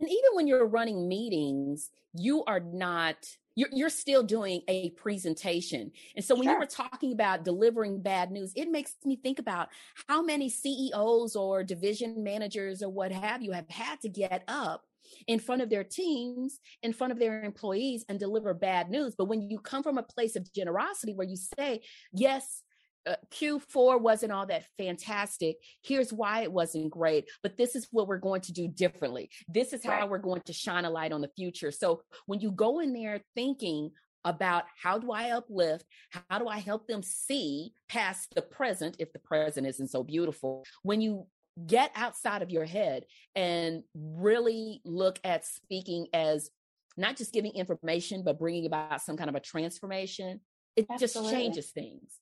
And 0.00 0.08
even 0.08 0.30
when 0.34 0.46
you're 0.46 0.66
running 0.66 1.08
meetings, 1.08 1.90
you 2.14 2.44
are 2.44 2.60
not 2.60 3.16
you're, 3.54 3.68
you're 3.72 3.90
still 3.90 4.22
doing 4.22 4.62
a 4.68 4.90
presentation. 4.90 5.92
And 6.16 6.24
so 6.24 6.34
when 6.34 6.44
sure. 6.44 6.54
you 6.54 6.58
were 6.58 6.66
talking 6.66 7.12
about 7.12 7.44
delivering 7.44 8.00
bad 8.00 8.30
news, 8.30 8.52
it 8.56 8.70
makes 8.70 8.94
me 9.04 9.16
think 9.16 9.38
about 9.38 9.68
how 10.08 10.22
many 10.22 10.48
CEOs 10.48 11.36
or 11.36 11.62
division 11.62 12.22
managers 12.22 12.82
or 12.82 12.88
what 12.88 13.12
have 13.12 13.42
you 13.42 13.52
have 13.52 13.68
had 13.68 14.00
to 14.02 14.08
get 14.08 14.44
up 14.48 14.84
in 15.26 15.38
front 15.38 15.62
of 15.62 15.68
their 15.68 15.84
teams, 15.84 16.60
in 16.82 16.92
front 16.92 17.12
of 17.12 17.18
their 17.18 17.42
employees, 17.42 18.04
and 18.08 18.18
deliver 18.18 18.54
bad 18.54 18.90
news. 18.90 19.14
But 19.16 19.26
when 19.26 19.42
you 19.42 19.58
come 19.58 19.82
from 19.82 19.98
a 19.98 20.02
place 20.02 20.36
of 20.36 20.52
generosity 20.52 21.14
where 21.14 21.26
you 21.26 21.36
say, 21.36 21.82
yes, 22.12 22.62
uh, 23.06 23.16
Q4 23.32 24.00
wasn't 24.00 24.32
all 24.32 24.46
that 24.46 24.64
fantastic. 24.78 25.56
Here's 25.82 26.12
why 26.12 26.42
it 26.42 26.52
wasn't 26.52 26.90
great, 26.90 27.28
but 27.42 27.56
this 27.56 27.74
is 27.74 27.88
what 27.90 28.08
we're 28.08 28.18
going 28.18 28.42
to 28.42 28.52
do 28.52 28.68
differently. 28.68 29.30
This 29.48 29.72
is 29.72 29.84
how 29.84 30.00
right. 30.00 30.08
we're 30.08 30.18
going 30.18 30.42
to 30.42 30.52
shine 30.52 30.84
a 30.84 30.90
light 30.90 31.12
on 31.12 31.20
the 31.20 31.30
future. 31.36 31.70
So 31.70 32.02
when 32.26 32.40
you 32.40 32.50
go 32.50 32.80
in 32.80 32.92
there 32.92 33.20
thinking 33.34 33.90
about 34.24 34.64
how 34.80 34.98
do 34.98 35.10
I 35.10 35.30
uplift? 35.30 35.84
How 36.28 36.38
do 36.38 36.46
I 36.46 36.58
help 36.58 36.86
them 36.86 37.02
see 37.02 37.72
past 37.88 38.34
the 38.34 38.42
present 38.42 38.96
if 38.98 39.12
the 39.12 39.18
present 39.18 39.66
isn't 39.66 39.88
so 39.88 40.04
beautiful? 40.04 40.64
When 40.82 41.00
you 41.00 41.26
get 41.66 41.90
outside 41.94 42.42
of 42.42 42.50
your 42.50 42.64
head 42.64 43.04
and 43.34 43.82
really 43.94 44.80
look 44.84 45.18
at 45.24 45.44
speaking 45.44 46.06
as 46.14 46.50
not 46.96 47.16
just 47.16 47.32
giving 47.32 47.52
information, 47.52 48.22
but 48.24 48.38
bringing 48.38 48.66
about 48.66 49.02
some 49.02 49.16
kind 49.16 49.30
of 49.30 49.36
a 49.36 49.40
transformation. 49.40 50.40
It 50.76 50.86
Absolutely. 50.90 51.30
just 51.30 51.34
changes 51.34 51.70
things. 51.70 52.18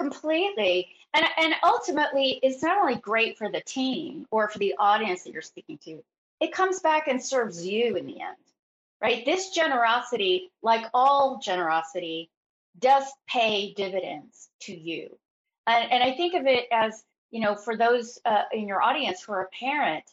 Completely. 0.00 0.88
And, 1.12 1.26
and 1.38 1.54
ultimately, 1.62 2.40
it's 2.42 2.62
not 2.62 2.78
only 2.78 2.96
great 2.96 3.36
for 3.36 3.50
the 3.50 3.60
team 3.60 4.26
or 4.30 4.48
for 4.48 4.58
the 4.58 4.74
audience 4.78 5.24
that 5.24 5.32
you're 5.32 5.42
speaking 5.42 5.78
to, 5.84 6.02
it 6.40 6.52
comes 6.52 6.80
back 6.80 7.08
and 7.08 7.22
serves 7.22 7.66
you 7.66 7.96
in 7.96 8.06
the 8.06 8.20
end, 8.20 8.36
right? 9.02 9.24
This 9.24 9.50
generosity, 9.50 10.50
like 10.62 10.86
all 10.94 11.38
generosity, 11.42 12.30
does 12.78 13.04
pay 13.28 13.74
dividends 13.74 14.48
to 14.60 14.74
you. 14.74 15.18
And, 15.66 15.92
and 15.92 16.02
I 16.02 16.16
think 16.16 16.34
of 16.34 16.46
it 16.46 16.66
as 16.72 17.02
you 17.30 17.40
know, 17.40 17.54
for 17.54 17.76
those 17.76 18.18
uh, 18.24 18.42
in 18.52 18.66
your 18.66 18.82
audience 18.82 19.22
who 19.22 19.32
are 19.32 19.42
a 19.42 19.48
parent, 19.48 20.04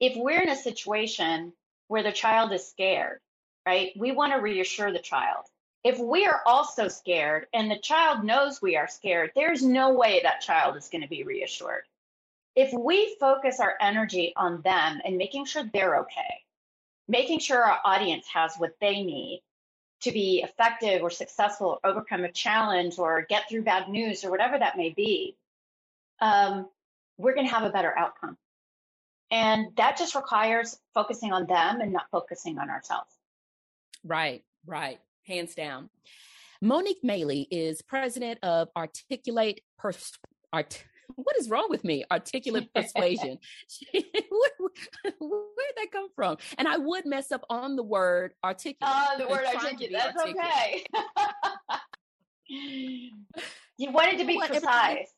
if 0.00 0.16
we're 0.16 0.42
in 0.42 0.48
a 0.48 0.56
situation 0.56 1.52
where 1.88 2.02
the 2.02 2.12
child 2.12 2.52
is 2.52 2.66
scared, 2.66 3.20
right, 3.66 3.92
we 3.96 4.12
want 4.12 4.32
to 4.32 4.40
reassure 4.40 4.92
the 4.92 4.98
child. 4.98 5.44
If 5.84 5.98
we 5.98 6.26
are 6.26 6.42
also 6.44 6.88
scared 6.88 7.46
and 7.52 7.70
the 7.70 7.78
child 7.78 8.24
knows 8.24 8.60
we 8.60 8.76
are 8.76 8.88
scared, 8.88 9.30
there's 9.34 9.62
no 9.62 9.92
way 9.92 10.20
that 10.22 10.40
child 10.40 10.76
is 10.76 10.88
going 10.88 11.02
to 11.02 11.08
be 11.08 11.22
reassured. 11.22 11.84
If 12.56 12.72
we 12.72 13.16
focus 13.20 13.60
our 13.60 13.74
energy 13.80 14.32
on 14.36 14.60
them 14.62 15.00
and 15.04 15.16
making 15.16 15.44
sure 15.44 15.62
they're 15.72 16.00
okay, 16.00 16.42
making 17.06 17.38
sure 17.38 17.62
our 17.62 17.78
audience 17.84 18.26
has 18.34 18.56
what 18.56 18.76
they 18.80 19.02
need 19.02 19.42
to 20.02 20.12
be 20.12 20.42
effective 20.42 21.02
or 21.02 21.10
successful, 21.10 21.78
or 21.82 21.90
overcome 21.90 22.24
a 22.24 22.32
challenge 22.32 22.98
or 22.98 23.26
get 23.28 23.48
through 23.48 23.62
bad 23.62 23.88
news 23.88 24.24
or 24.24 24.30
whatever 24.30 24.58
that 24.58 24.76
may 24.76 24.90
be, 24.90 25.36
um, 26.20 26.68
we're 27.16 27.34
going 27.34 27.46
to 27.46 27.54
have 27.54 27.64
a 27.64 27.70
better 27.70 27.96
outcome. 27.96 28.36
And 29.30 29.76
that 29.76 29.98
just 29.98 30.14
requires 30.14 30.78
focusing 30.94 31.32
on 31.32 31.46
them 31.46 31.80
and 31.80 31.92
not 31.92 32.06
focusing 32.10 32.58
on 32.58 32.70
ourselves. 32.70 33.12
Right, 34.04 34.42
right. 34.66 35.00
Hands 35.28 35.54
down. 35.54 35.90
Monique 36.62 37.02
Maley 37.04 37.46
is 37.50 37.82
president 37.82 38.38
of 38.42 38.68
Articulate 38.74 39.60
Pers- 39.78 40.18
Art- 40.52 40.82
what 41.14 41.36
is 41.38 41.50
wrong 41.50 41.66
with 41.68 41.84
me? 41.84 42.04
Articulate 42.10 42.72
persuasion. 42.74 43.38
where, 43.92 45.12
where'd 45.20 45.76
that 45.76 45.92
come 45.92 46.08
from? 46.16 46.38
And 46.56 46.66
I 46.66 46.78
would 46.78 47.04
mess 47.04 47.30
up 47.30 47.44
on 47.50 47.76
the 47.76 47.82
word 47.82 48.32
articulate. 48.42 48.94
Oh, 48.94 49.14
the 49.18 49.28
word 49.28 49.44
articulate. 49.44 49.92
That's 49.92 50.16
articulate. 50.16 50.46
okay. 50.50 50.86
you 53.78 53.90
wanted 53.90 54.18
to 54.18 54.24
be 54.24 54.38
precise. 54.38 55.12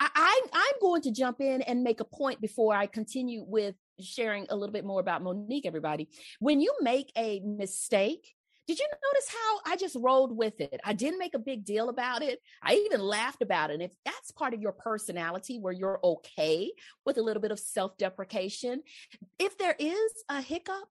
I, 0.00 0.40
I'm 0.52 0.74
going 0.82 1.02
to 1.02 1.10
jump 1.10 1.40
in 1.40 1.62
and 1.62 1.82
make 1.82 2.00
a 2.00 2.04
point 2.04 2.40
before 2.40 2.74
I 2.74 2.86
continue 2.86 3.44
with 3.46 3.76
sharing 4.00 4.46
a 4.50 4.56
little 4.56 4.72
bit 4.72 4.84
more 4.84 5.00
about 5.00 5.22
Monique, 5.22 5.64
everybody. 5.64 6.08
When 6.40 6.60
you 6.60 6.74
make 6.82 7.10
a 7.16 7.40
mistake, 7.40 8.34
did 8.66 8.78
you 8.78 8.86
notice 8.86 9.28
how 9.28 9.72
I 9.72 9.76
just 9.76 9.96
rolled 9.98 10.36
with 10.36 10.60
it? 10.60 10.80
I 10.84 10.94
didn't 10.94 11.18
make 11.18 11.34
a 11.34 11.38
big 11.38 11.64
deal 11.64 11.88
about 11.88 12.22
it. 12.22 12.40
I 12.62 12.74
even 12.86 13.00
laughed 13.00 13.42
about 13.42 13.70
it. 13.70 13.74
And 13.74 13.82
if 13.82 13.92
that's 14.04 14.30
part 14.30 14.54
of 14.54 14.60
your 14.60 14.72
personality 14.72 15.58
where 15.58 15.72
you're 15.72 16.00
okay 16.02 16.72
with 17.04 17.18
a 17.18 17.22
little 17.22 17.42
bit 17.42 17.50
of 17.50 17.58
self 17.58 17.96
deprecation, 17.98 18.82
if 19.38 19.58
there 19.58 19.76
is 19.78 20.12
a 20.28 20.40
hiccup, 20.40 20.88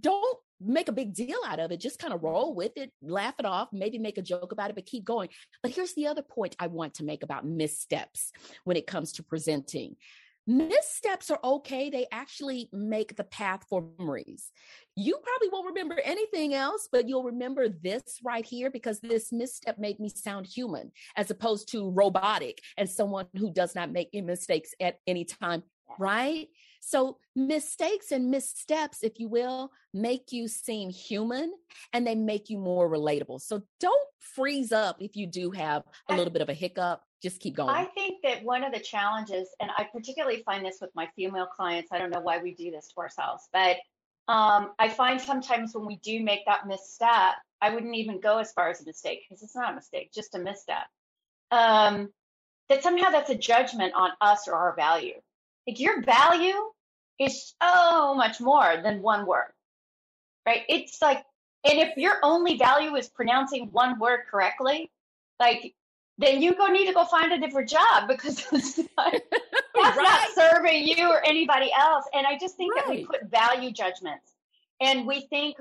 don't 0.00 0.38
make 0.60 0.88
a 0.88 0.92
big 0.92 1.14
deal 1.14 1.38
out 1.46 1.58
of 1.58 1.72
it. 1.72 1.80
Just 1.80 1.98
kind 1.98 2.14
of 2.14 2.22
roll 2.22 2.54
with 2.54 2.72
it, 2.76 2.92
laugh 3.02 3.34
it 3.38 3.44
off, 3.44 3.68
maybe 3.72 3.98
make 3.98 4.18
a 4.18 4.22
joke 4.22 4.52
about 4.52 4.70
it, 4.70 4.76
but 4.76 4.86
keep 4.86 5.04
going. 5.04 5.28
But 5.62 5.72
here's 5.72 5.94
the 5.94 6.06
other 6.06 6.22
point 6.22 6.56
I 6.58 6.68
want 6.68 6.94
to 6.94 7.04
make 7.04 7.22
about 7.22 7.46
missteps 7.46 8.32
when 8.64 8.76
it 8.76 8.86
comes 8.86 9.12
to 9.14 9.22
presenting 9.22 9.96
missteps 10.46 11.30
are 11.30 11.38
okay. 11.42 11.90
They 11.90 12.06
actually 12.12 12.68
make 12.72 13.16
the 13.16 13.24
path 13.24 13.64
for 13.68 13.84
memories. 13.98 14.50
You 14.96 15.18
probably 15.22 15.48
won't 15.50 15.74
remember 15.74 16.00
anything 16.04 16.54
else, 16.54 16.88
but 16.90 17.08
you'll 17.08 17.24
remember 17.24 17.68
this 17.68 18.02
right 18.24 18.44
here 18.44 18.70
because 18.70 19.00
this 19.00 19.32
misstep 19.32 19.78
made 19.78 19.98
me 20.00 20.08
sound 20.08 20.46
human 20.46 20.92
as 21.16 21.30
opposed 21.30 21.70
to 21.72 21.90
robotic 21.90 22.60
and 22.76 22.88
someone 22.88 23.26
who 23.36 23.52
does 23.52 23.74
not 23.74 23.92
make 23.92 24.10
mistakes 24.12 24.74
at 24.80 24.98
any 25.06 25.24
time, 25.24 25.62
right? 25.98 26.48
So 26.80 27.18
mistakes 27.36 28.10
and 28.10 28.30
missteps, 28.30 29.02
if 29.02 29.20
you 29.20 29.28
will, 29.28 29.70
make 29.94 30.32
you 30.32 30.48
seem 30.48 30.90
human 30.90 31.52
and 31.92 32.06
they 32.06 32.16
make 32.16 32.50
you 32.50 32.58
more 32.58 32.90
relatable. 32.90 33.40
So 33.40 33.62
don't 33.78 34.08
freeze 34.18 34.72
up 34.72 34.96
if 35.00 35.16
you 35.16 35.26
do 35.26 35.52
have 35.52 35.84
a 36.08 36.16
little 36.16 36.32
bit 36.32 36.42
of 36.42 36.48
a 36.48 36.54
hiccup. 36.54 37.02
Just 37.22 37.40
keep 37.40 37.54
going. 37.54 37.70
I 37.70 37.84
think 37.84 38.22
that 38.24 38.42
one 38.42 38.64
of 38.64 38.72
the 38.72 38.80
challenges, 38.80 39.48
and 39.60 39.70
I 39.78 39.84
particularly 39.84 40.42
find 40.44 40.64
this 40.66 40.78
with 40.80 40.90
my 40.94 41.08
female 41.14 41.46
clients, 41.46 41.92
I 41.92 41.98
don't 41.98 42.10
know 42.10 42.20
why 42.20 42.38
we 42.38 42.52
do 42.52 42.70
this 42.72 42.88
to 42.88 43.00
ourselves, 43.00 43.48
but 43.52 43.76
um, 44.28 44.72
I 44.78 44.88
find 44.88 45.20
sometimes 45.20 45.74
when 45.74 45.86
we 45.86 45.96
do 45.96 46.22
make 46.22 46.44
that 46.46 46.66
misstep, 46.66 47.34
I 47.60 47.70
wouldn't 47.70 47.94
even 47.94 48.20
go 48.20 48.38
as 48.38 48.52
far 48.52 48.70
as 48.70 48.80
a 48.80 48.84
mistake 48.84 49.20
because 49.28 49.42
it's 49.42 49.54
not 49.54 49.70
a 49.70 49.74
mistake, 49.74 50.10
just 50.12 50.34
a 50.34 50.38
misstep. 50.38 50.86
Um, 51.52 52.08
that 52.68 52.82
somehow 52.82 53.10
that's 53.10 53.30
a 53.30 53.36
judgment 53.36 53.92
on 53.94 54.10
us 54.20 54.48
or 54.48 54.54
our 54.54 54.74
value. 54.74 55.20
Like 55.66 55.78
your 55.78 56.02
value 56.02 56.56
is 57.20 57.54
so 57.62 58.14
much 58.14 58.40
more 58.40 58.80
than 58.82 59.02
one 59.02 59.26
word, 59.26 59.52
right? 60.46 60.62
It's 60.68 61.00
like, 61.00 61.22
and 61.64 61.78
if 61.78 61.96
your 61.96 62.14
only 62.24 62.56
value 62.56 62.96
is 62.96 63.08
pronouncing 63.08 63.68
one 63.70 64.00
word 64.00 64.20
correctly, 64.28 64.90
like, 65.38 65.74
then 66.18 66.42
you 66.42 66.54
go 66.54 66.66
need 66.66 66.86
to 66.86 66.92
go 66.92 67.04
find 67.04 67.32
a 67.32 67.40
different 67.40 67.68
job 67.68 68.08
because 68.08 68.44
it's 68.52 68.78
not, 68.78 69.12
that's 69.74 69.96
right. 69.96 69.96
not 69.96 70.28
serving 70.34 70.86
you 70.86 71.08
or 71.08 71.24
anybody 71.24 71.70
else. 71.76 72.04
And 72.12 72.26
I 72.26 72.38
just 72.38 72.56
think 72.56 72.74
right. 72.74 72.86
that 72.86 72.90
we 72.90 73.04
put 73.04 73.30
value 73.30 73.72
judgments 73.72 74.32
and 74.80 75.06
we 75.06 75.22
think 75.22 75.56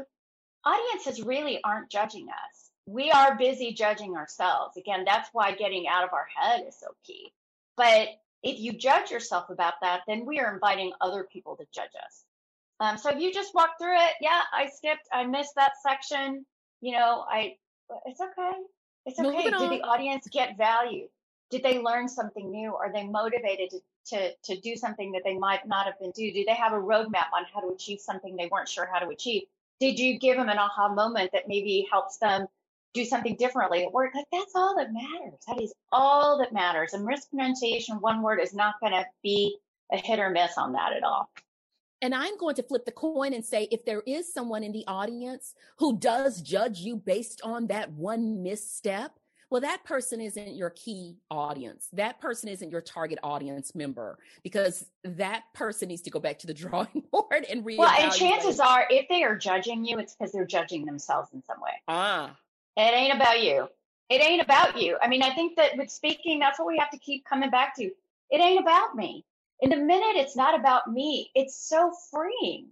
audiences 0.66 1.24
really 1.24 1.60
aren't 1.64 1.90
judging 1.90 2.28
us. 2.28 2.72
We 2.86 3.12
are 3.12 3.38
busy 3.38 3.74
judging 3.74 4.16
ourselves. 4.16 4.76
Again, 4.78 5.04
that's 5.06 5.30
why 5.34 5.54
getting 5.54 5.88
out 5.88 6.04
of 6.04 6.14
our 6.14 6.28
head 6.36 6.64
is 6.68 6.78
so 6.80 6.88
key. 7.06 7.32
But 7.78 8.10
if 8.44 8.60
you 8.60 8.74
judge 8.74 9.12
yourself 9.12 9.50
about 9.50 9.76
that, 9.82 10.02
then 10.08 10.26
we 10.26 10.40
are 10.40 10.54
inviting 10.54 10.92
other 11.00 11.24
people 11.32 11.56
to 11.58 11.66
judge 11.74 11.92
us. 12.06 12.24
Um, 12.80 12.98
so 12.98 13.12
if 13.12 13.20
you 13.20 13.32
just 13.32 13.54
walk 13.54 13.78
through 13.80 13.96
it, 13.96 14.14
yeah, 14.20 14.42
I 14.52 14.68
skipped, 14.68 15.08
I 15.14 15.26
missed 15.26 15.54
that 15.56 15.74
section. 15.84 16.46
You 16.82 16.94
know, 16.94 17.24
I, 17.30 17.58
it's 18.08 18.20
okay. 18.20 18.52
It's 19.06 19.20
okay. 19.20 19.44
Did 19.44 19.54
uh 19.54 19.70
the 19.70 19.82
audience 19.82 20.28
get 20.32 20.58
value? 20.58 21.08
Did 21.50 21.64
they 21.64 21.80
learn 21.80 22.08
something 22.08 22.50
new? 22.50 22.76
Are 22.76 22.92
they 22.94 23.04
motivated 23.04 23.72
to, 23.72 23.80
to, 24.08 24.34
to 24.44 24.62
do 24.62 24.76
something 24.76 25.12
that 25.12 25.24
they 25.26 25.38
might 25.38 25.68
not 25.68 25.86
have 25.86 26.00
been 26.00 26.12
do? 26.12 26.32
Do 26.32 26.46
they 26.46 26.54
have 26.54 26.72
a 26.74 26.78
roadmap 26.78 27.28
on 27.36 27.46
how 27.54 27.62
to 27.62 27.68
achieve 27.74 28.00
something 28.00 28.36
they 28.36 28.48
weren't 28.50 28.70
sure 28.70 28.88
how 28.92 29.00
to 29.00 29.10
achieve? 29.10 29.44
Did 29.80 30.00
you 30.00 30.18
give 30.18 30.38
them 30.38 30.48
an 30.48 30.58
aha 30.58 30.94
moment 30.94 31.32
that 31.34 31.48
maybe 31.48 31.88
helps 31.92 32.18
them 32.18 32.48
do 32.94 33.06
something 33.06 33.36
differently 33.36 33.84
at 33.84 33.92
work. 33.92 34.14
Like 34.14 34.26
that's 34.32 34.54
all 34.56 34.76
that 34.78 34.94
matters. 34.94 35.40
That 35.48 35.62
is 35.62 35.74
all 35.92 36.38
that 36.40 36.54
matters. 36.54 36.94
And 36.94 37.06
mispronunciation, 37.06 37.98
one 37.98 38.22
word 38.22 38.40
is 38.40 38.54
not 38.54 38.80
going 38.80 38.94
to 38.94 39.06
be 39.24 39.58
a 39.92 39.98
hit 39.98 40.20
or 40.20 40.30
miss 40.30 40.58
on 40.58 40.74
that 40.74 40.94
at 40.94 41.04
all. 41.04 41.30
And 42.02 42.16
I'm 42.16 42.38
going 42.38 42.56
to 42.56 42.64
flip 42.64 42.86
the 42.86 42.92
coin 42.92 43.34
and 43.34 43.46
say 43.46 43.68
if 43.72 43.86
there 43.86 44.02
is 44.08 44.34
someone 44.34 44.64
in 44.64 44.72
the 44.72 44.84
audience 44.88 45.54
who 45.78 45.98
does 45.98 46.42
judge 46.42 46.80
you 46.80 46.96
based 46.96 47.42
on 47.44 47.68
that 47.68 47.92
one 47.92 48.42
misstep, 48.42 49.12
well, 49.52 49.62
that 49.62 49.84
person 49.84 50.22
isn't 50.22 50.56
your 50.56 50.70
key 50.72 51.18
audience. 51.30 51.90
That 51.92 52.22
person 52.22 52.48
isn't 52.48 52.72
your 52.72 52.80
target 52.80 53.20
audience 53.22 53.76
member 53.76 54.18
because 54.44 54.86
that 55.04 55.44
person 55.54 55.90
needs 55.90 56.02
to 56.04 56.10
go 56.10 56.20
back 56.20 56.40
to 56.40 56.48
the 56.48 56.54
drawing 56.56 57.04
board 57.12 57.46
and 57.50 57.64
read. 57.66 57.78
Well, 57.78 57.94
and 58.00 58.12
chances 58.14 58.60
are, 58.60 58.88
if 58.90 59.10
they 59.10 59.24
are 59.24 59.36
judging 59.36 59.86
you, 59.86 60.00
it's 60.00 60.16
because 60.16 60.32
they're 60.32 60.46
judging 60.46 60.86
themselves 60.86 61.30
in 61.34 61.44
some 61.44 61.60
way. 61.62 61.74
Ah, 61.88 62.38
it 62.78 62.82
ain't 62.82 63.14
about 63.14 63.44
you. 63.44 63.68
It 64.10 64.22
ain't 64.22 64.42
about 64.42 64.82
you. 64.82 64.98
I 65.02 65.08
mean, 65.08 65.22
I 65.22 65.36
think 65.36 65.58
that 65.58 65.78
with 65.78 65.92
speaking, 65.92 66.40
that's 66.40 66.58
what 66.58 66.68
we 66.68 66.78
have 66.78 66.90
to 66.92 66.98
keep 66.98 67.26
coming 67.26 67.50
back 67.50 67.76
to. 67.76 67.84
It 67.84 68.42
ain't 68.42 68.62
about 68.62 68.96
me. 68.96 69.26
In 69.62 69.70
the 69.70 69.78
minute 69.78 70.16
it's 70.16 70.36
not 70.36 70.60
about 70.60 70.92
me, 70.92 71.32
it's 71.36 71.56
so 71.56 71.94
freeing. 72.12 72.68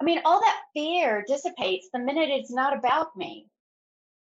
I 0.00 0.04
mean, 0.04 0.20
all 0.24 0.40
that 0.40 0.60
fear 0.74 1.24
dissipates 1.26 1.88
the 1.92 1.98
minute 1.98 2.28
it's 2.30 2.50
not 2.50 2.76
about 2.76 3.16
me. 3.16 3.46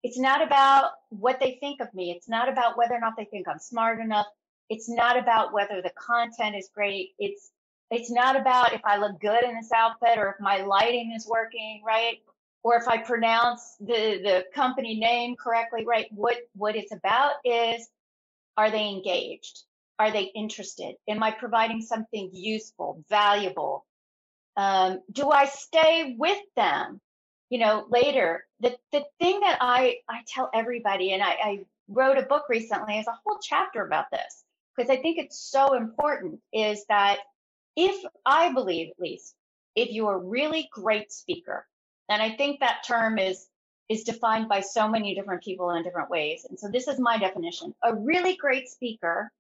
It's 0.04 0.20
not 0.20 0.42
about 0.42 0.92
what 1.10 1.40
they 1.40 1.58
think 1.60 1.82
of 1.82 1.94
me. 1.94 2.12
It's 2.12 2.30
not 2.30 2.50
about 2.50 2.78
whether 2.78 2.94
or 2.94 3.00
not 3.00 3.14
they 3.18 3.26
think 3.26 3.48
I'm 3.48 3.60
smart 3.60 4.00
enough. 4.00 4.28
It's 4.70 4.90
not 4.90 5.18
about 5.18 5.54
whether 5.54 5.82
the 5.82 5.92
content 5.98 6.56
is 6.56 6.70
great. 6.74 7.12
It's 7.20 7.52
it's 7.92 8.12
not 8.12 8.36
about 8.36 8.74
if 8.74 8.82
I 8.84 8.98
look 8.98 9.20
good 9.20 9.44
in 9.44 9.56
this 9.56 9.72
outfit 9.72 10.18
or 10.18 10.30
if 10.30 10.36
my 10.40 10.62
lighting 10.62 11.14
is 11.16 11.28
working, 11.28 11.84
right? 11.86 12.18
or 12.66 12.76
if 12.76 12.88
I 12.88 12.98
pronounce 12.98 13.76
the, 13.80 14.20
the 14.24 14.46
company 14.56 14.96
name 14.96 15.36
correctly, 15.36 15.86
right? 15.86 16.08
What, 16.10 16.38
what 16.56 16.76
it's 16.76 16.92
about 16.92 17.34
is, 17.46 17.88
are 18.58 18.72
they 18.72 18.90
engaged? 18.90 19.66
Are 19.98 20.12
they 20.12 20.24
interested? 20.36 20.96
Am 21.08 21.24
I 21.24 21.32
providing 21.32 21.82
something 21.82 22.30
useful, 22.34 23.04
valuable? 23.10 23.86
Um, 24.58 25.02
do 25.12 25.32
I 25.32 25.46
stay 25.46 26.16
with 26.18 26.40
them, 26.56 27.00
you 27.50 27.60
know, 27.60 27.86
later? 27.90 28.46
The, 28.60 28.76
the 28.92 29.04
thing 29.20 29.40
that 29.42 29.58
I, 29.62 29.98
I 30.10 30.22
tell 30.28 30.50
everybody, 30.54 31.14
and 31.14 31.24
I, 31.24 31.30
I 31.30 31.60
wrote 31.88 32.18
a 32.18 32.24
book 32.24 32.44
recently, 32.50 33.00
is 33.00 33.08
a 33.08 33.20
whole 33.26 33.40
chapter 33.42 33.86
about 33.86 34.12
this, 34.12 34.44
because 34.76 34.90
I 34.90 35.02
think 35.02 35.18
it's 35.18 35.40
so 35.40 35.76
important, 35.76 36.40
is 36.52 36.86
that 36.90 37.20
if 37.76 38.04
I 38.26 38.54
believe 38.54 38.90
at 38.90 39.00
least, 39.00 39.36
if 39.76 39.92
you're 39.92 40.16
a 40.16 40.18
really 40.18 40.70
great 40.72 41.12
speaker, 41.12 41.68
and 42.08 42.22
I 42.22 42.32
think 42.36 42.60
that 42.60 42.84
term 42.88 43.18
is 43.18 43.48
is 43.88 44.04
defined 44.04 44.50
by 44.50 44.62
so 44.62 44.88
many 44.88 45.14
different 45.14 45.44
people 45.44 45.70
in 45.72 45.84
different 45.84 46.10
ways. 46.10 46.46
And 46.50 46.60
so 46.60 46.68
this 46.70 46.88
is 46.88 47.00
my 47.00 47.20
definition. 47.20 47.76
A 47.84 47.94
really 47.94 48.36
great 48.36 48.68
speaker 48.68 49.32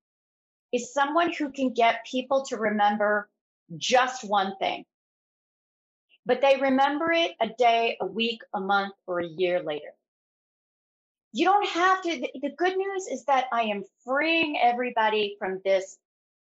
is 0.71 0.93
someone 0.93 1.31
who 1.33 1.51
can 1.51 1.73
get 1.73 2.05
people 2.09 2.45
to 2.45 2.57
remember 2.57 3.29
just 3.77 4.23
one 4.23 4.55
thing. 4.57 4.85
But 6.25 6.41
they 6.41 6.57
remember 6.57 7.11
it 7.11 7.33
a 7.39 7.49
day, 7.49 7.97
a 8.01 8.05
week, 8.05 8.41
a 8.53 8.59
month, 8.59 8.93
or 9.05 9.19
a 9.19 9.27
year 9.27 9.61
later. 9.61 9.93
You 11.33 11.45
don't 11.45 11.67
have 11.67 12.01
to. 12.03 12.27
The 12.41 12.55
good 12.57 12.77
news 12.77 13.07
is 13.07 13.25
that 13.25 13.45
I 13.51 13.63
am 13.63 13.83
freeing 14.05 14.57
everybody 14.61 15.35
from 15.37 15.61
this 15.63 15.97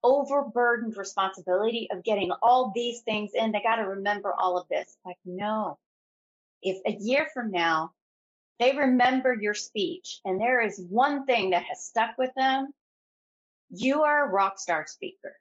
overburdened 0.02 0.96
responsibility 0.96 1.88
of 1.92 2.02
getting 2.02 2.30
all 2.42 2.72
these 2.74 3.00
things 3.02 3.32
in. 3.34 3.52
They 3.52 3.62
got 3.62 3.76
to 3.76 3.82
remember 3.82 4.32
all 4.32 4.58
of 4.58 4.66
this. 4.68 4.96
Like, 5.04 5.18
no, 5.24 5.78
if 6.62 6.78
a 6.86 6.96
year 7.00 7.28
from 7.32 7.50
now 7.50 7.92
they 8.58 8.76
remember 8.76 9.34
your 9.34 9.54
speech 9.54 10.20
and 10.24 10.40
there 10.40 10.60
is 10.60 10.80
one 10.88 11.26
thing 11.26 11.50
that 11.50 11.64
has 11.64 11.84
stuck 11.84 12.18
with 12.18 12.30
them, 12.36 12.72
you 13.70 14.02
are 14.02 14.26
a 14.26 14.30
rock 14.30 14.58
star 14.58 14.86
speaker. 14.86 15.34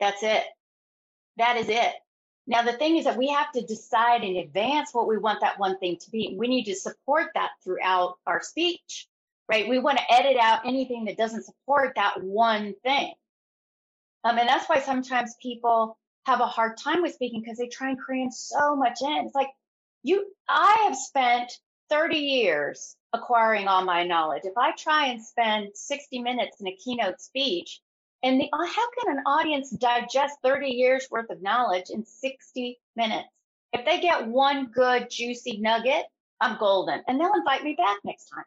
That's 0.00 0.22
it. 0.22 0.44
That 1.38 1.56
is 1.56 1.68
it. 1.68 1.92
Now, 2.46 2.62
the 2.62 2.72
thing 2.72 2.96
is 2.96 3.04
that 3.04 3.16
we 3.16 3.28
have 3.28 3.50
to 3.52 3.62
decide 3.62 4.22
in 4.22 4.36
advance 4.36 4.90
what 4.92 5.08
we 5.08 5.18
want 5.18 5.40
that 5.40 5.58
one 5.58 5.78
thing 5.78 5.96
to 6.02 6.10
be. 6.10 6.36
We 6.38 6.46
need 6.46 6.64
to 6.64 6.76
support 6.76 7.30
that 7.34 7.50
throughout 7.64 8.18
our 8.26 8.40
speech, 8.40 9.08
right? 9.48 9.68
We 9.68 9.80
want 9.80 9.98
to 9.98 10.12
edit 10.12 10.36
out 10.40 10.64
anything 10.64 11.06
that 11.06 11.16
doesn't 11.16 11.44
support 11.44 11.92
that 11.96 12.22
one 12.22 12.74
thing. 12.84 13.14
Um, 14.22 14.38
and 14.38 14.48
that's 14.48 14.68
why 14.68 14.80
sometimes 14.80 15.34
people 15.42 15.98
have 16.24 16.40
a 16.40 16.46
hard 16.46 16.76
time 16.76 17.02
with 17.02 17.14
speaking 17.14 17.40
because 17.40 17.58
they 17.58 17.68
try 17.68 17.90
and 17.90 17.98
cram 17.98 18.30
so 18.30 18.76
much 18.76 18.98
in. 19.02 19.26
It's 19.26 19.34
like, 19.34 19.50
you, 20.02 20.26
I 20.48 20.82
have 20.84 20.96
spent 20.96 21.52
30 21.90 22.16
years 22.16 22.96
acquiring 23.16 23.68
all 23.68 23.84
my 23.84 24.04
knowledge. 24.04 24.42
If 24.44 24.56
I 24.56 24.72
try 24.72 25.06
and 25.06 25.22
spend 25.22 25.70
60 25.74 26.20
minutes 26.20 26.60
in 26.60 26.66
a 26.66 26.76
keynote 26.76 27.20
speech, 27.20 27.80
and 28.22 28.40
the, 28.40 28.48
uh, 28.52 28.66
how 28.66 28.90
can 28.98 29.16
an 29.18 29.22
audience 29.26 29.70
digest 29.70 30.36
30 30.42 30.68
years 30.68 31.06
worth 31.10 31.30
of 31.30 31.42
knowledge 31.42 31.90
in 31.90 32.04
60 32.04 32.78
minutes? 32.96 33.28
If 33.72 33.84
they 33.84 34.00
get 34.00 34.26
one 34.26 34.66
good 34.66 35.08
juicy 35.10 35.58
nugget, 35.58 36.06
I'm 36.40 36.58
golden, 36.58 37.02
and 37.08 37.20
they'll 37.20 37.34
invite 37.34 37.62
me 37.64 37.74
back 37.74 37.98
next 38.04 38.26
time 38.26 38.44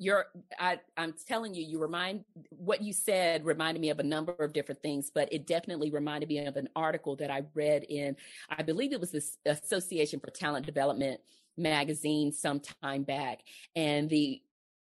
you're 0.00 0.24
I, 0.58 0.80
i'm 0.96 1.14
telling 1.28 1.54
you 1.54 1.62
you 1.62 1.78
remind 1.78 2.24
what 2.48 2.82
you 2.82 2.92
said 2.92 3.44
reminded 3.44 3.80
me 3.80 3.90
of 3.90 4.00
a 4.00 4.02
number 4.02 4.32
of 4.32 4.54
different 4.54 4.82
things 4.82 5.12
but 5.14 5.30
it 5.30 5.46
definitely 5.46 5.90
reminded 5.90 6.28
me 6.28 6.38
of 6.46 6.56
an 6.56 6.70
article 6.74 7.14
that 7.16 7.30
i 7.30 7.42
read 7.54 7.84
in 7.84 8.16
i 8.48 8.62
believe 8.62 8.92
it 8.92 9.00
was 9.00 9.10
the 9.10 9.22
association 9.44 10.18
for 10.18 10.30
talent 10.30 10.64
development 10.64 11.20
magazine 11.60 12.32
some 12.32 12.60
time 12.82 13.02
back 13.02 13.40
and 13.76 14.08
the 14.10 14.40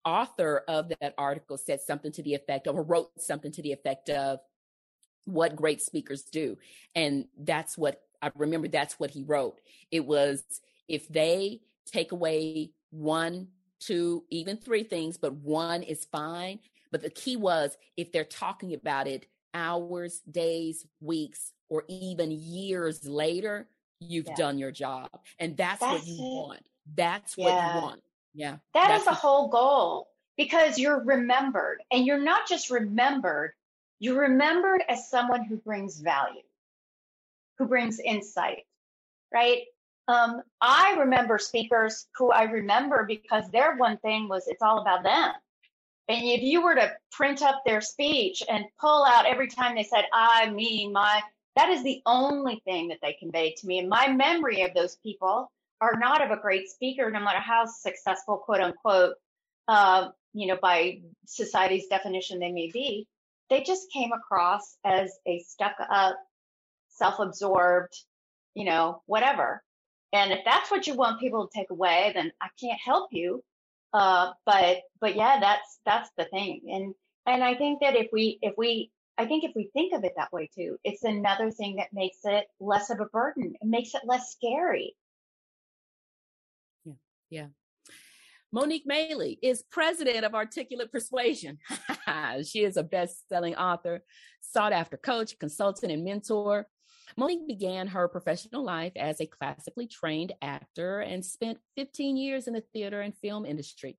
author 0.05 0.63
of 0.67 0.91
that 1.01 1.13
article 1.17 1.57
said 1.57 1.81
something 1.81 2.11
to 2.11 2.23
the 2.23 2.33
effect 2.33 2.67
of 2.67 2.75
or 2.75 2.83
wrote 2.83 3.09
something 3.19 3.51
to 3.51 3.61
the 3.61 3.71
effect 3.71 4.09
of 4.09 4.39
what 5.25 5.55
great 5.55 5.81
speakers 5.81 6.23
do 6.23 6.57
and 6.95 7.25
that's 7.39 7.77
what 7.77 8.01
i 8.21 8.31
remember 8.35 8.67
that's 8.67 8.99
what 8.99 9.11
he 9.11 9.23
wrote 9.23 9.59
it 9.91 10.05
was 10.05 10.43
if 10.88 11.07
they 11.09 11.59
take 11.85 12.11
away 12.11 12.71
one 12.91 13.47
two, 13.79 14.23
even 14.29 14.57
three 14.57 14.83
things, 14.83 15.17
but 15.17 15.33
one 15.33 15.83
is 15.83 16.05
fine. 16.05 16.59
But 16.91 17.01
the 17.01 17.09
key 17.09 17.35
was 17.35 17.77
if 17.97 18.11
they're 18.11 18.23
talking 18.23 18.73
about 18.73 19.07
it 19.07 19.25
hours, 19.53 20.19
days, 20.29 20.85
weeks, 20.99 21.53
or 21.69 21.83
even 21.88 22.31
years 22.31 23.07
later, 23.07 23.67
you've 24.00 24.27
yeah. 24.27 24.36
done 24.36 24.58
your 24.58 24.72
job. 24.72 25.10
And 25.39 25.56
that's, 25.58 25.79
that's 25.79 25.94
what 25.94 26.08
you 26.08 26.15
it. 26.15 26.36
want. 26.36 26.65
That's 26.96 27.38
yeah. 27.38 27.46
what 27.46 27.75
you 27.75 27.82
want. 27.82 28.03
Yeah. 28.34 28.58
That 28.74 28.91
is 28.91 29.06
the 29.06 29.13
whole 29.13 29.50
goal 29.50 30.08
because 30.38 30.77
you're 30.77 31.03
remembered 31.03 31.82
and 31.91 32.06
you're 32.06 32.18
not 32.18 32.48
just 32.48 32.70
remembered, 32.70 33.51
you're 34.00 34.20
remembered 34.22 34.84
as 34.88 35.10
someone 35.10 35.44
who 35.44 35.58
brings 35.58 36.00
value, 36.00 36.41
who 37.58 37.65
brings 37.65 38.00
insight, 38.00 38.65
right? 39.34 39.63
Um, 40.08 40.41
I 40.62 40.96
remember 41.00 41.38
speakers 41.38 42.08
who 42.15 42.32
I 42.32 42.44
remember 42.44 43.06
because 43.06 43.50
their 43.51 43.75
one 43.75 43.98
thing 43.98 44.27
was 44.27 44.48
it's 44.48 44.62
all 44.62 44.79
about 44.79 45.03
them. 45.03 45.34
And 46.08 46.25
if 46.25 46.41
you 46.41 46.63
were 46.63 46.74
to 46.74 46.91
print 47.12 47.44
up 47.44 47.62
their 47.65 47.82
speech 47.82 48.41
and 48.50 48.65
pull 48.79 49.06
out 49.06 49.27
every 49.27 49.48
time 49.48 49.75
they 49.75 49.84
said, 49.84 50.06
I, 50.12 50.50
me, 50.50 50.89
my, 50.89 51.22
that 51.56 51.70
is 51.70 51.84
the 51.84 52.01
only 52.06 52.62
thing 52.65 52.89
that 52.89 53.00
they 53.01 53.13
conveyed 53.20 53.58
to 53.58 53.68
me. 53.68 53.79
And 53.79 53.89
my 53.89 54.08
memory 54.08 54.62
of 54.62 54.74
those 54.74 54.96
people 54.98 55.51
are 55.82 55.98
not 55.98 56.22
of 56.22 56.32
a 56.32 56.41
great 56.41 56.70
speaker, 56.70 57.10
no 57.10 57.20
matter 57.20 57.39
how 57.39 57.65
successful, 57.65 58.38
quote 58.38 58.62
unquote, 58.62 59.15
uh, 59.68 60.10
you 60.34 60.48
know, 60.48 60.58
by 60.62 61.01
society's 61.25 61.88
definition 61.88 62.39
they 62.39 62.51
may 62.51 62.70
be. 62.72 63.08
They 63.50 63.63
just 63.63 63.91
came 63.91 64.12
across 64.12 64.77
as 64.86 65.12
a 65.27 65.39
stuck 65.39 65.75
up, 65.89 66.18
self 66.89 67.20
absorbed, 67.20 67.96
you 68.53 68.65
know, 68.65 69.01
whatever. 69.06 69.63
And 70.13 70.32
if 70.32 70.39
that's 70.46 70.72
what 70.72 70.88
you 70.88 70.96
want 70.96 71.20
people 71.20 71.48
to 71.48 71.58
take 71.58 71.70
away, 71.72 72.12
then 72.15 72.32
I 72.41 72.48
can't 72.60 72.79
help 72.84 73.10
you. 73.12 73.44
Uh, 73.94 74.32
but 74.46 74.79
but 75.01 75.15
yeah, 75.15 75.39
that's 75.39 75.79
that's 75.86 76.10
the 76.18 76.25
thing. 76.25 76.62
And 76.70 76.94
and 77.25 77.44
I 77.44 77.56
think 77.56 77.82
that 77.82 77.96
if 77.96 78.08
we 78.12 78.38
if 78.41 78.53
we 78.58 78.91
I 79.19 79.25
think 79.25 79.43
if 79.43 79.51
we 79.53 79.69
think 79.73 79.93
of 79.93 80.05
it 80.05 80.13
that 80.15 80.31
way 80.31 80.49
too, 80.55 80.77
it's 80.85 81.03
another 81.03 81.51
thing 81.51 81.75
that 81.75 81.91
makes 81.91 82.19
it 82.23 82.45
less 82.61 82.89
of 82.89 83.01
a 83.01 83.05
burden. 83.05 83.53
It 83.61 83.67
makes 83.67 83.93
it 83.93 84.03
less 84.05 84.31
scary. 84.31 84.95
Yeah, 86.85 86.93
yeah. 87.29 87.47
Monique 88.53 88.88
Maley 88.88 89.38
is 89.43 89.61
president 89.69 90.23
of 90.23 90.33
Articulate 90.33 90.89
Persuasion. 90.89 91.59
she 92.45 92.63
is 92.63 92.77
a 92.77 92.83
best 92.83 93.27
selling 93.27 93.55
author, 93.57 94.03
sought 94.39 94.71
after 94.71 94.95
coach, 94.95 95.38
consultant, 95.38 95.91
and 95.91 96.05
mentor. 96.05 96.65
Monique 97.18 97.48
began 97.48 97.88
her 97.88 98.08
professional 98.08 98.63
life 98.63 98.94
as 98.96 99.20
a 99.20 99.25
classically 99.25 99.88
trained 99.88 100.34
actor 100.42 101.01
and 101.01 101.25
spent 101.25 101.60
15 101.75 102.18
years 102.18 102.48
in 102.48 102.54
the 102.54 102.63
theater 102.74 103.01
and 103.01 103.16
film 103.18 103.46
industry. 103.46 103.98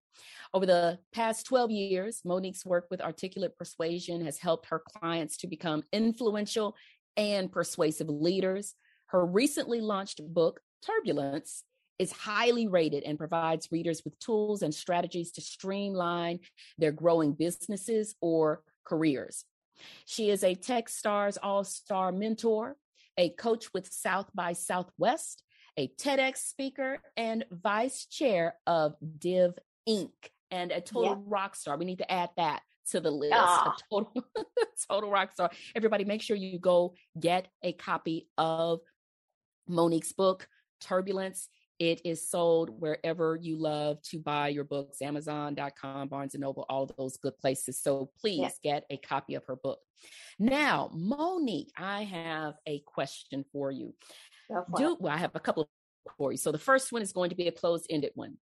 Over 0.55 0.67
the 0.67 0.99
past 1.13 1.47
12 1.47 1.71
years, 1.71 2.21
Monique's 2.25 2.65
work 2.67 2.87
with 2.91 3.01
articulate 3.01 3.57
persuasion 3.57 4.25
has 4.25 4.39
helped 4.39 4.67
her 4.67 4.83
clients 4.99 5.37
to 5.39 5.47
become 5.47 5.83
influential 5.93 6.77
and 7.17 7.51
persuasive 7.51 8.09
leaders. 8.09 8.75
Her 9.07 9.25
recently 9.25 9.81
launched 9.81 10.21
book, 10.33 10.61
Turbulence, 10.85 11.65
is 11.99 12.13
highly 12.13 12.67
rated 12.67 13.03
and 13.03 13.19
provides 13.19 13.69
readers 13.71 14.03
with 14.05 14.19
tools 14.19 14.63
and 14.63 14.75
strategies 14.75 15.33
to 15.33 15.41
streamline 15.43 16.41
their 16.79 16.93
growing 16.93 17.35
businesses 17.35 18.15
or 18.23 18.63
careers. 18.85 19.45
She 20.07 20.31
is 20.31 20.43
a 20.43 20.55
Techstars 20.55 21.37
All 21.43 21.65
Star 21.65 22.11
mentor, 22.11 22.77
a 23.21 23.29
coach 23.29 23.67
with 23.75 23.93
South 23.93 24.31
by 24.35 24.55
Southwest, 24.55 25.43
a 25.77 25.89
TEDx 25.89 26.39
speaker, 26.39 27.01
and 27.19 27.45
vice 27.51 28.07
chair 28.07 28.55
of 28.67 28.95
Div 29.19 29.59
Inc. 29.87 30.11
and 30.51 30.73
a 30.73 30.81
total 30.81 31.17
yeah. 31.17 31.23
rock 31.27 31.55
star. 31.55 31.77
We 31.77 31.85
need 31.85 31.99
to 31.99 32.11
add 32.11 32.31
that 32.39 32.63
to 32.93 33.01
the 33.01 33.11
list. 33.11 33.35
A 33.35 33.39
ah. 33.39 33.77
total, 33.91 34.25
total 34.91 35.11
rock 35.11 35.33
star. 35.35 35.51
Everybody, 35.77 36.05
make 36.05 36.23
sure 36.23 36.35
you 36.35 36.59
go 36.59 36.95
get 37.19 37.49
a 37.63 37.75
copy 37.75 38.27
of 38.39 38.81
Monique's 39.69 40.13
book, 40.13 40.49
Turbulence. 40.81 41.47
It 41.81 42.03
is 42.05 42.29
sold 42.29 42.79
wherever 42.79 43.39
you 43.41 43.57
love 43.57 44.03
to 44.11 44.19
buy 44.19 44.49
your 44.49 44.65
books, 44.65 45.01
Amazon.com, 45.01 46.09
Barnes 46.09 46.35
and 46.35 46.43
Noble, 46.43 46.67
all 46.69 46.91
those 46.99 47.17
good 47.17 47.39
places. 47.39 47.81
So 47.83 48.11
please 48.21 48.53
get 48.63 48.85
a 48.91 48.99
copy 48.99 49.35
of 49.35 49.45
her 49.47 49.57
book. 49.57 49.79
Now, 50.39 50.91
Monique, 50.93 51.73
I 51.79 52.03
have 52.05 52.55
a 52.67 52.81
question 52.81 53.47
for 53.51 53.71
you. 53.71 53.95
Do 54.77 54.99
well, 55.01 55.15
I 55.15 55.17
have 55.17 55.35
a 55.35 55.41
couple 55.41 55.71
for 56.19 56.33
you. 56.33 56.37
So 56.37 56.53
the 56.53 56.59
first 56.59 56.93
one 56.93 57.01
is 57.01 57.13
going 57.15 57.31
to 57.31 57.37
be 57.37 57.49
a 57.49 57.53
closed-ended 57.53 58.13
one. 58.15 58.37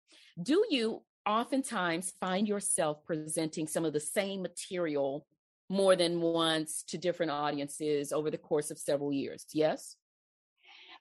Do 0.40 0.64
you 0.70 1.02
oftentimes 1.26 2.12
find 2.20 2.46
yourself 2.46 3.04
presenting 3.04 3.66
some 3.66 3.84
of 3.84 3.92
the 3.92 4.00
same 4.00 4.42
material 4.42 5.26
more 5.68 5.96
than 5.96 6.20
once 6.20 6.84
to 6.84 6.98
different 6.98 7.32
audiences 7.32 8.12
over 8.12 8.30
the 8.30 8.38
course 8.38 8.70
of 8.70 8.78
several 8.78 9.12
years? 9.12 9.44
Yes. 9.52 9.96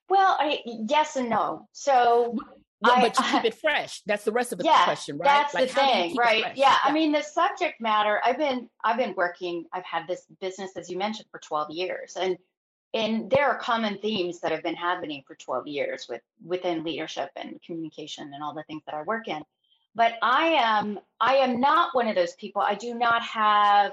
Well, 0.08 0.36
I, 0.38 0.60
yes 0.64 1.16
and 1.16 1.30
no. 1.30 1.68
So, 1.72 2.36
I, 2.84 3.00
but 3.00 3.18
you 3.18 3.24
keep 3.24 3.44
it 3.52 3.54
fresh. 3.54 4.02
That's 4.06 4.24
the 4.24 4.32
rest 4.32 4.52
of 4.52 4.58
the 4.58 4.64
yeah, 4.64 4.84
question, 4.84 5.18
right? 5.18 5.24
That's 5.24 5.54
like, 5.54 5.68
the 5.68 5.74
thing, 5.74 6.16
right? 6.16 6.44
Yeah, 6.56 6.68
yeah, 6.68 6.76
I 6.84 6.92
mean, 6.92 7.12
the 7.12 7.22
subject 7.22 7.80
matter. 7.80 8.20
I've 8.24 8.38
been 8.38 8.68
I've 8.84 8.98
been 8.98 9.14
working. 9.16 9.64
I've 9.72 9.84
had 9.84 10.06
this 10.06 10.24
business, 10.40 10.72
as 10.76 10.90
you 10.90 10.98
mentioned, 10.98 11.28
for 11.30 11.40
12 11.40 11.70
years, 11.70 12.16
and 12.20 12.36
and 12.92 13.28
there 13.28 13.48
are 13.48 13.58
common 13.58 13.98
themes 13.98 14.40
that 14.40 14.52
have 14.52 14.62
been 14.62 14.76
happening 14.76 15.22
for 15.26 15.34
12 15.34 15.66
years 15.66 16.06
with 16.08 16.22
within 16.44 16.84
leadership 16.84 17.30
and 17.36 17.60
communication 17.66 18.32
and 18.32 18.42
all 18.42 18.54
the 18.54 18.62
things 18.64 18.82
that 18.86 18.94
I 18.94 19.02
work 19.02 19.26
in. 19.28 19.42
But 19.94 20.14
I 20.22 20.46
am 20.48 21.00
I 21.20 21.36
am 21.36 21.60
not 21.60 21.94
one 21.94 22.08
of 22.08 22.14
those 22.14 22.34
people. 22.34 22.62
I 22.62 22.74
do 22.74 22.94
not 22.94 23.22
have 23.22 23.92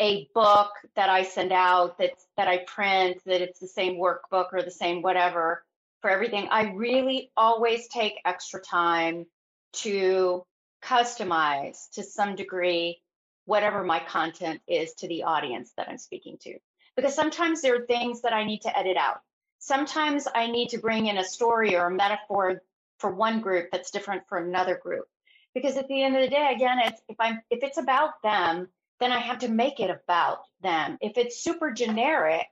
a 0.00 0.28
book 0.34 0.70
that 0.94 1.08
I 1.08 1.22
send 1.22 1.52
out 1.52 1.98
that's 1.98 2.26
that 2.36 2.48
I 2.48 2.58
print 2.58 3.22
that 3.24 3.40
it's 3.40 3.60
the 3.60 3.68
same 3.68 3.96
workbook 3.96 4.52
or 4.52 4.62
the 4.62 4.70
same 4.70 5.02
whatever 5.02 5.64
for 6.02 6.10
everything. 6.10 6.48
I 6.50 6.72
really 6.72 7.30
always 7.36 7.88
take 7.88 8.20
extra 8.24 8.60
time 8.60 9.26
to 9.74 10.44
customize 10.84 11.90
to 11.94 12.02
some 12.02 12.36
degree 12.36 13.00
whatever 13.46 13.84
my 13.84 14.00
content 14.00 14.60
is 14.66 14.92
to 14.94 15.08
the 15.08 15.24
audience 15.24 15.72
that 15.76 15.88
I'm 15.88 15.98
speaking 15.98 16.36
to. 16.42 16.58
Because 16.96 17.14
sometimes 17.14 17.62
there 17.62 17.76
are 17.76 17.86
things 17.86 18.22
that 18.22 18.32
I 18.32 18.44
need 18.44 18.62
to 18.62 18.78
edit 18.78 18.96
out. 18.96 19.20
Sometimes 19.58 20.28
I 20.32 20.50
need 20.50 20.70
to 20.70 20.78
bring 20.78 21.06
in 21.06 21.18
a 21.18 21.24
story 21.24 21.76
or 21.76 21.86
a 21.86 21.90
metaphor 21.90 22.62
for 22.98 23.14
one 23.14 23.40
group 23.40 23.70
that's 23.70 23.90
different 23.90 24.22
from 24.28 24.48
another 24.48 24.76
group. 24.76 25.06
Because 25.54 25.76
at 25.76 25.88
the 25.88 26.02
end 26.02 26.16
of 26.16 26.22
the 26.22 26.28
day, 26.28 26.52
again, 26.54 26.78
it's 26.80 27.00
if 27.08 27.16
I'm 27.18 27.40
if 27.50 27.62
it's 27.62 27.78
about 27.78 28.22
them, 28.22 28.68
then 29.00 29.12
I 29.12 29.18
have 29.18 29.40
to 29.40 29.48
make 29.48 29.80
it 29.80 29.90
about 29.90 30.38
them. 30.62 30.98
If 31.00 31.18
it's 31.18 31.42
super 31.42 31.70
generic, 31.70 32.46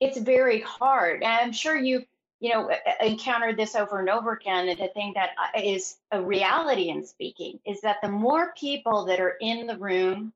it's 0.00 0.18
very 0.18 0.60
hard. 0.60 1.22
And 1.22 1.32
I'm 1.32 1.52
sure 1.52 1.76
you, 1.76 2.04
you 2.40 2.52
know, 2.52 2.70
encountered 3.00 3.56
this 3.56 3.74
over 3.74 4.00
and 4.00 4.08
over 4.08 4.32
again. 4.32 4.68
And 4.68 4.78
the 4.78 4.88
thing 4.88 5.14
that 5.14 5.30
uh, 5.38 5.78
a 6.12 6.22
reality 6.22 6.88
in 6.88 7.06
speaking 7.06 7.60
is 7.66 7.80
that 7.82 7.96
the 8.02 8.08
more 8.08 8.52
people 8.58 9.06
that 9.06 9.20
are 9.20 9.36
in 9.40 9.66
the 9.66 9.76
room, 9.76 10.32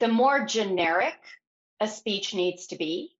the 0.00 0.08
more 0.08 0.44
generic 0.44 1.18
a 1.80 1.88
speech 1.88 2.34
needs 2.34 2.66
to 2.68 2.76
be. 2.76 3.14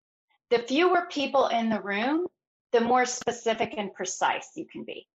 The 0.50 0.58
fewer 0.60 1.06
people 1.10 1.48
in 1.48 1.68
the 1.68 1.80
room, 1.80 2.26
the 2.72 2.80
more 2.80 3.04
specific 3.04 3.74
and 3.76 3.92
precise 3.92 4.50
you 4.54 4.64
can 4.64 4.84
be. 4.84 5.06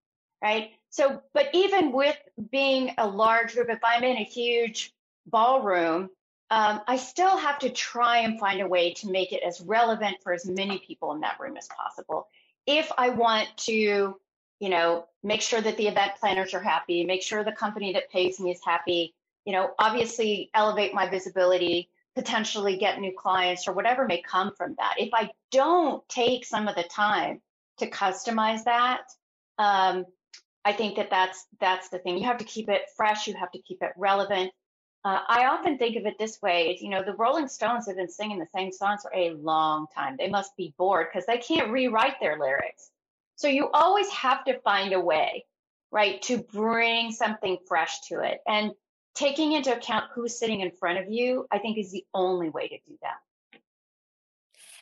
Right. 0.42 0.70
So, 0.90 1.22
but 1.32 1.48
even 1.54 1.92
with 1.92 2.16
being 2.50 2.94
a 2.98 3.06
large 3.06 3.54
group, 3.54 3.68
if 3.70 3.82
I'm 3.82 4.04
in 4.04 4.16
a 4.16 4.24
huge 4.24 4.93
ballroom, 5.26 6.10
um, 6.50 6.80
I 6.86 6.96
still 6.96 7.36
have 7.36 7.58
to 7.60 7.70
try 7.70 8.18
and 8.18 8.38
find 8.38 8.60
a 8.60 8.66
way 8.66 8.92
to 8.94 9.10
make 9.10 9.32
it 9.32 9.42
as 9.42 9.60
relevant 9.60 10.18
for 10.22 10.32
as 10.32 10.46
many 10.46 10.78
people 10.78 11.12
in 11.12 11.20
that 11.20 11.40
room 11.40 11.56
as 11.56 11.68
possible. 11.68 12.28
If 12.66 12.90
I 12.96 13.10
want 13.10 13.48
to 13.66 14.16
you 14.60 14.68
know, 14.68 15.06
make 15.22 15.42
sure 15.42 15.60
that 15.60 15.76
the 15.76 15.88
event 15.88 16.12
planners 16.18 16.54
are 16.54 16.62
happy, 16.62 17.04
make 17.04 17.22
sure 17.22 17.44
the 17.44 17.52
company 17.52 17.92
that 17.92 18.10
pays 18.10 18.40
me 18.40 18.50
is 18.50 18.60
happy, 18.64 19.14
you 19.44 19.52
know, 19.52 19.72
obviously 19.78 20.50
elevate 20.54 20.94
my 20.94 21.08
visibility, 21.08 21.90
potentially 22.14 22.76
get 22.76 23.00
new 23.00 23.12
clients 23.16 23.66
or 23.66 23.72
whatever 23.72 24.06
may 24.06 24.22
come 24.22 24.52
from 24.56 24.74
that. 24.78 24.94
If 24.98 25.10
I 25.12 25.30
don't 25.50 26.06
take 26.08 26.44
some 26.44 26.68
of 26.68 26.76
the 26.76 26.84
time 26.84 27.42
to 27.78 27.90
customize 27.90 28.64
that, 28.64 29.02
um, 29.58 30.06
I 30.64 30.72
think 30.72 30.96
that 30.96 31.10
that's 31.10 31.44
that's 31.60 31.90
the 31.90 31.98
thing. 31.98 32.16
You 32.16 32.24
have 32.24 32.38
to 32.38 32.44
keep 32.44 32.70
it 32.70 32.82
fresh. 32.96 33.26
You 33.26 33.34
have 33.34 33.50
to 33.52 33.58
keep 33.58 33.82
it 33.82 33.90
relevant. 33.98 34.50
Uh, 35.04 35.20
I 35.28 35.46
often 35.46 35.76
think 35.76 35.96
of 35.96 36.06
it 36.06 36.18
this 36.18 36.40
way: 36.40 36.78
you 36.80 36.88
know, 36.88 37.02
the 37.02 37.14
Rolling 37.14 37.48
Stones 37.48 37.86
have 37.86 37.96
been 37.96 38.08
singing 38.08 38.38
the 38.38 38.48
same 38.54 38.72
songs 38.72 39.02
for 39.02 39.12
a 39.14 39.30
long 39.32 39.86
time. 39.94 40.16
They 40.18 40.28
must 40.28 40.56
be 40.56 40.74
bored 40.78 41.08
because 41.12 41.26
they 41.26 41.38
can't 41.38 41.70
rewrite 41.70 42.20
their 42.20 42.38
lyrics. 42.38 42.90
So 43.36 43.48
you 43.48 43.68
always 43.72 44.08
have 44.10 44.44
to 44.44 44.58
find 44.60 44.92
a 44.92 45.00
way, 45.00 45.44
right, 45.90 46.22
to 46.22 46.38
bring 46.38 47.10
something 47.12 47.58
fresh 47.66 48.00
to 48.08 48.20
it. 48.20 48.40
And 48.46 48.72
taking 49.14 49.52
into 49.52 49.76
account 49.76 50.06
who's 50.14 50.38
sitting 50.38 50.60
in 50.60 50.70
front 50.70 50.98
of 50.98 51.10
you, 51.10 51.46
I 51.50 51.58
think 51.58 51.78
is 51.78 51.92
the 51.92 52.04
only 52.14 52.48
way 52.48 52.68
to 52.68 52.76
do 52.88 52.98
that. 53.02 53.18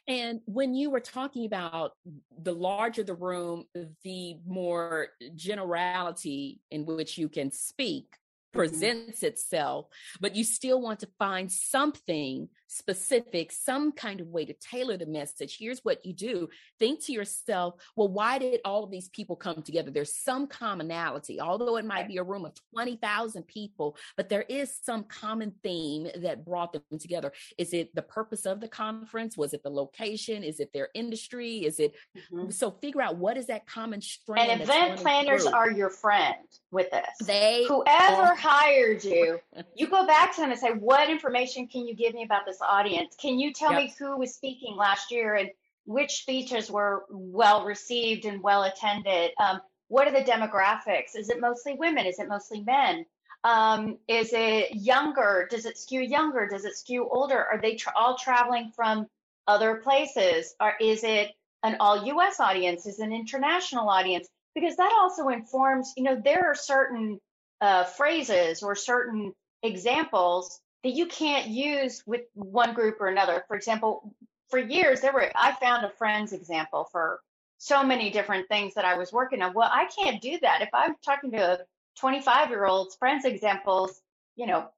And 0.09 0.41
when 0.47 0.75
you 0.75 0.91
were 0.91 1.01
talking 1.01 1.47
about 1.47 1.93
the 2.37 2.53
larger 2.53 3.05
the 3.05 3.15
room, 3.15 3.67
the 4.03 4.37
more 4.47 5.09
generality 5.35 6.61
in 6.71 6.87
which 6.87 7.19
you 7.19 7.29
can 7.29 7.51
speak. 7.53 8.17
Presents 8.53 9.19
mm-hmm. 9.19 9.27
itself, 9.27 9.87
but 10.21 10.37
you 10.37 10.45
still 10.45 10.81
want 10.81 11.01
to 11.01 11.09
find 11.19 11.51
something 11.51 12.49
specific, 12.73 13.53
some 13.53 13.93
kind 13.93 14.21
of 14.21 14.29
way 14.29 14.45
to 14.45 14.55
tailor 14.55 14.97
the 14.97 15.07
message. 15.07 15.57
Here's 15.59 15.81
what 15.81 16.05
you 16.05 16.13
do 16.13 16.49
think 16.79 17.05
to 17.05 17.13
yourself, 17.13 17.75
well, 17.97 18.09
why 18.09 18.39
did 18.39 18.61
all 18.65 18.85
of 18.85 18.91
these 18.91 19.09
people 19.09 19.37
come 19.37 19.63
together? 19.63 19.91
There's 19.91 20.17
some 20.17 20.47
commonality, 20.47 21.41
although 21.41 21.77
it 21.77 21.85
might 21.85 22.09
be 22.09 22.17
a 22.17 22.23
room 22.23 22.45
of 22.45 22.53
20,000 22.75 23.47
people, 23.47 23.97
but 24.17 24.29
there 24.29 24.45
is 24.49 24.75
some 24.83 25.05
common 25.05 25.53
theme 25.63 26.09
that 26.17 26.45
brought 26.45 26.73
them 26.73 26.83
together. 26.99 27.33
Is 27.59 27.73
it 27.73 27.95
the 27.95 28.03
purpose 28.03 28.47
of 28.47 28.61
the 28.61 28.69
conference? 28.69 29.37
Was 29.37 29.53
it 29.53 29.63
the 29.63 29.71
location? 29.71 30.43
Is 30.43 30.61
it 30.61 30.73
their 30.73 30.89
industry? 30.95 31.65
Is 31.65 31.79
it 31.79 31.95
mm-hmm. 32.17 32.51
so 32.51 32.71
figure 32.71 33.03
out 33.03 33.17
what 33.17 33.37
is 33.37 33.47
that 33.47 33.67
common 33.67 34.01
strand? 34.01 34.51
And 34.51 34.63
event 34.63 34.99
planners 34.99 35.45
through. 35.45 35.53
are 35.53 35.71
your 35.71 35.91
friend 35.91 36.37
with 36.71 36.91
this. 36.91 37.27
They 37.27 37.65
whoever. 37.69 38.35
Hired 38.43 39.05
you, 39.05 39.41
you 39.75 39.87
go 39.87 40.07
back 40.07 40.35
to 40.35 40.41
them 40.41 40.51
and 40.51 40.59
say, 40.59 40.71
What 40.71 41.09
information 41.09 41.69
can 41.69 41.87
you 41.87 41.95
give 41.95 42.15
me 42.15 42.25
about 42.25 42.47
this 42.47 42.61
audience. 42.61 43.15
Can 43.21 43.39
you 43.39 43.53
tell 43.53 43.73
yep. 43.73 43.83
me 43.83 43.95
who 43.99 44.19
was 44.19 44.35
speaking 44.35 44.77
last 44.77 45.11
year 45.11 45.35
and 45.35 45.51
which 45.85 46.23
speeches 46.23 46.71
were 46.71 47.05
well 47.11 47.65
received 47.65 48.25
and 48.25 48.43
well 48.43 48.65
attended? 48.65 49.31
Um, 49.39 49.61
what 49.89 50.09
are 50.09 50.13
the 50.13 50.31
demographics? 50.31 51.17
Is 51.17 51.29
it 51.29 51.41
mostly 51.41 51.75
women? 51.75 52.07
Is 52.07 52.19
it 52.19 52.29
mostly 52.29 52.63
men? 52.63 53.05
Um, 53.45 53.99
is 54.09 54.33
it 54.33 54.75
younger? 54.75 55.49
Does 55.51 55.67
it 55.67 55.77
skew 55.77 56.01
younger? 56.01 56.47
Does 56.47 56.65
it 56.65 56.77
skew 56.77 57.09
older? 57.11 57.45
Are 57.45 57.61
they 57.61 57.75
tra- 57.75 57.93
all 57.97 58.17
traveling 58.17 58.73
from 58.75 59.07
other 59.47 59.77
places? 59.77 60.55
Or 60.61 60.75
is 60.81 61.03
it 61.05 61.33
an 61.63 61.77
all 61.81 62.07
US 62.07 62.41
audience? 62.41 62.87
Is 62.87 63.01
it 63.01 63.05
an 63.05 63.13
international 63.13 63.89
audience? 63.89 64.29
Because 64.55 64.77
that 64.77 64.93
also 65.01 65.29
informs, 65.29 65.93
you 65.97 66.05
know, 66.05 66.21
there 66.23 66.47
are 66.47 66.55
certain 66.55 67.21
uh, 67.63 67.85
phrases 67.85 68.63
or 68.63 68.75
certain 68.75 69.33
examples 69.63 70.61
that 70.83 70.91
you 70.91 71.07
can't 71.07 71.47
use 71.47 72.03
with 72.05 72.23
one 72.35 72.75
group 72.75 73.01
or 73.01 73.07
another. 73.07 73.45
For 73.47 73.57
example, 73.57 74.13
for 74.51 74.59
years 74.59 75.01
there 75.01 75.13
were 75.13 75.31
I 75.35 75.53
found 75.53 75.87
a 75.87 75.91
friend's 75.91 76.33
example 76.33 76.89
for 76.91 77.21
so 77.59 77.85
many 77.85 78.11
different 78.11 78.49
things 78.49 78.75
that 78.75 78.85
I 78.85 78.99
was 78.99 79.13
working 79.13 79.41
on. 79.43 79.55
Well, 79.55 79.71
I 79.73 79.87
can't 79.97 80.21
do 80.21 80.37
that 80.43 80.63
if 80.63 80.71
I'm 80.75 80.97
talking 81.05 81.31
to 81.31 81.53
a 81.53 81.59
25 82.01 82.51
year 82.51 82.67
old's 82.67 82.97
friends 82.97 83.25
examples, 83.25 84.03
you 84.35 84.47
know, 84.47 84.69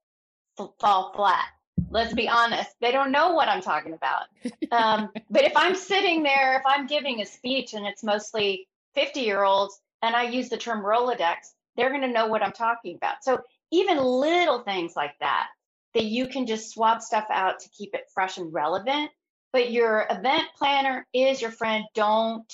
fall 0.79 1.11
flat. 1.15 1.45
Let's 1.89 2.13
be 2.13 2.29
honest, 2.29 2.69
they 2.81 2.91
don't 2.91 3.11
know 3.11 3.33
what 3.33 3.47
I'm 3.47 3.63
talking 3.63 3.93
about. 3.93 4.27
Um, 4.71 5.09
but 5.31 5.43
if 5.43 5.57
I'm 5.57 5.75
sitting 5.75 6.21
there, 6.21 6.57
if 6.57 6.63
I'm 6.67 6.85
giving 6.85 7.21
a 7.21 7.25
speech 7.25 7.73
and 7.73 7.87
it's 7.87 8.03
mostly 8.03 8.67
50 8.93 9.21
year 9.21 9.43
olds 9.43 9.81
and 10.03 10.15
I 10.15 10.29
use 10.29 10.49
the 10.49 10.57
term 10.57 10.83
Rolodex, 10.83 11.54
they're 11.75 11.89
going 11.89 12.01
to 12.01 12.07
know 12.07 12.27
what 12.27 12.43
I'm 12.43 12.51
talking 12.51 12.95
about. 12.95 13.23
So 13.23 13.41
even 13.71 13.97
little 13.97 14.59
things 14.59 14.95
like 14.95 15.13
that 15.19 15.47
that 15.93 16.05
you 16.05 16.27
can 16.27 16.45
just 16.45 16.71
swap 16.71 17.01
stuff 17.01 17.25
out 17.29 17.59
to 17.61 17.69
keep 17.69 17.93
it 17.93 18.09
fresh 18.13 18.37
and 18.37 18.53
relevant. 18.53 19.09
But 19.53 19.71
your 19.71 20.05
event 20.09 20.43
planner 20.57 21.07
is 21.13 21.41
your 21.41 21.51
friend. 21.51 21.85
Don't 21.95 22.45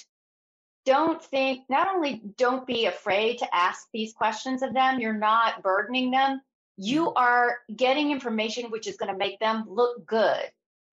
don't 0.85 1.23
think 1.23 1.61
not 1.69 1.87
only 1.93 2.21
don't 2.37 2.65
be 2.65 2.85
afraid 2.85 3.37
to 3.39 3.55
ask 3.55 3.87
these 3.93 4.13
questions 4.13 4.63
of 4.63 4.73
them, 4.73 4.99
you're 4.99 5.13
not 5.13 5.61
burdening 5.61 6.11
them. 6.11 6.41
You 6.77 7.05
mm-hmm. 7.05 7.17
are 7.17 7.57
getting 7.75 8.11
information 8.11 8.71
which 8.71 8.87
is 8.87 8.97
going 8.97 9.11
to 9.11 9.17
make 9.17 9.39
them 9.39 9.65
look 9.67 10.05
good 10.05 10.43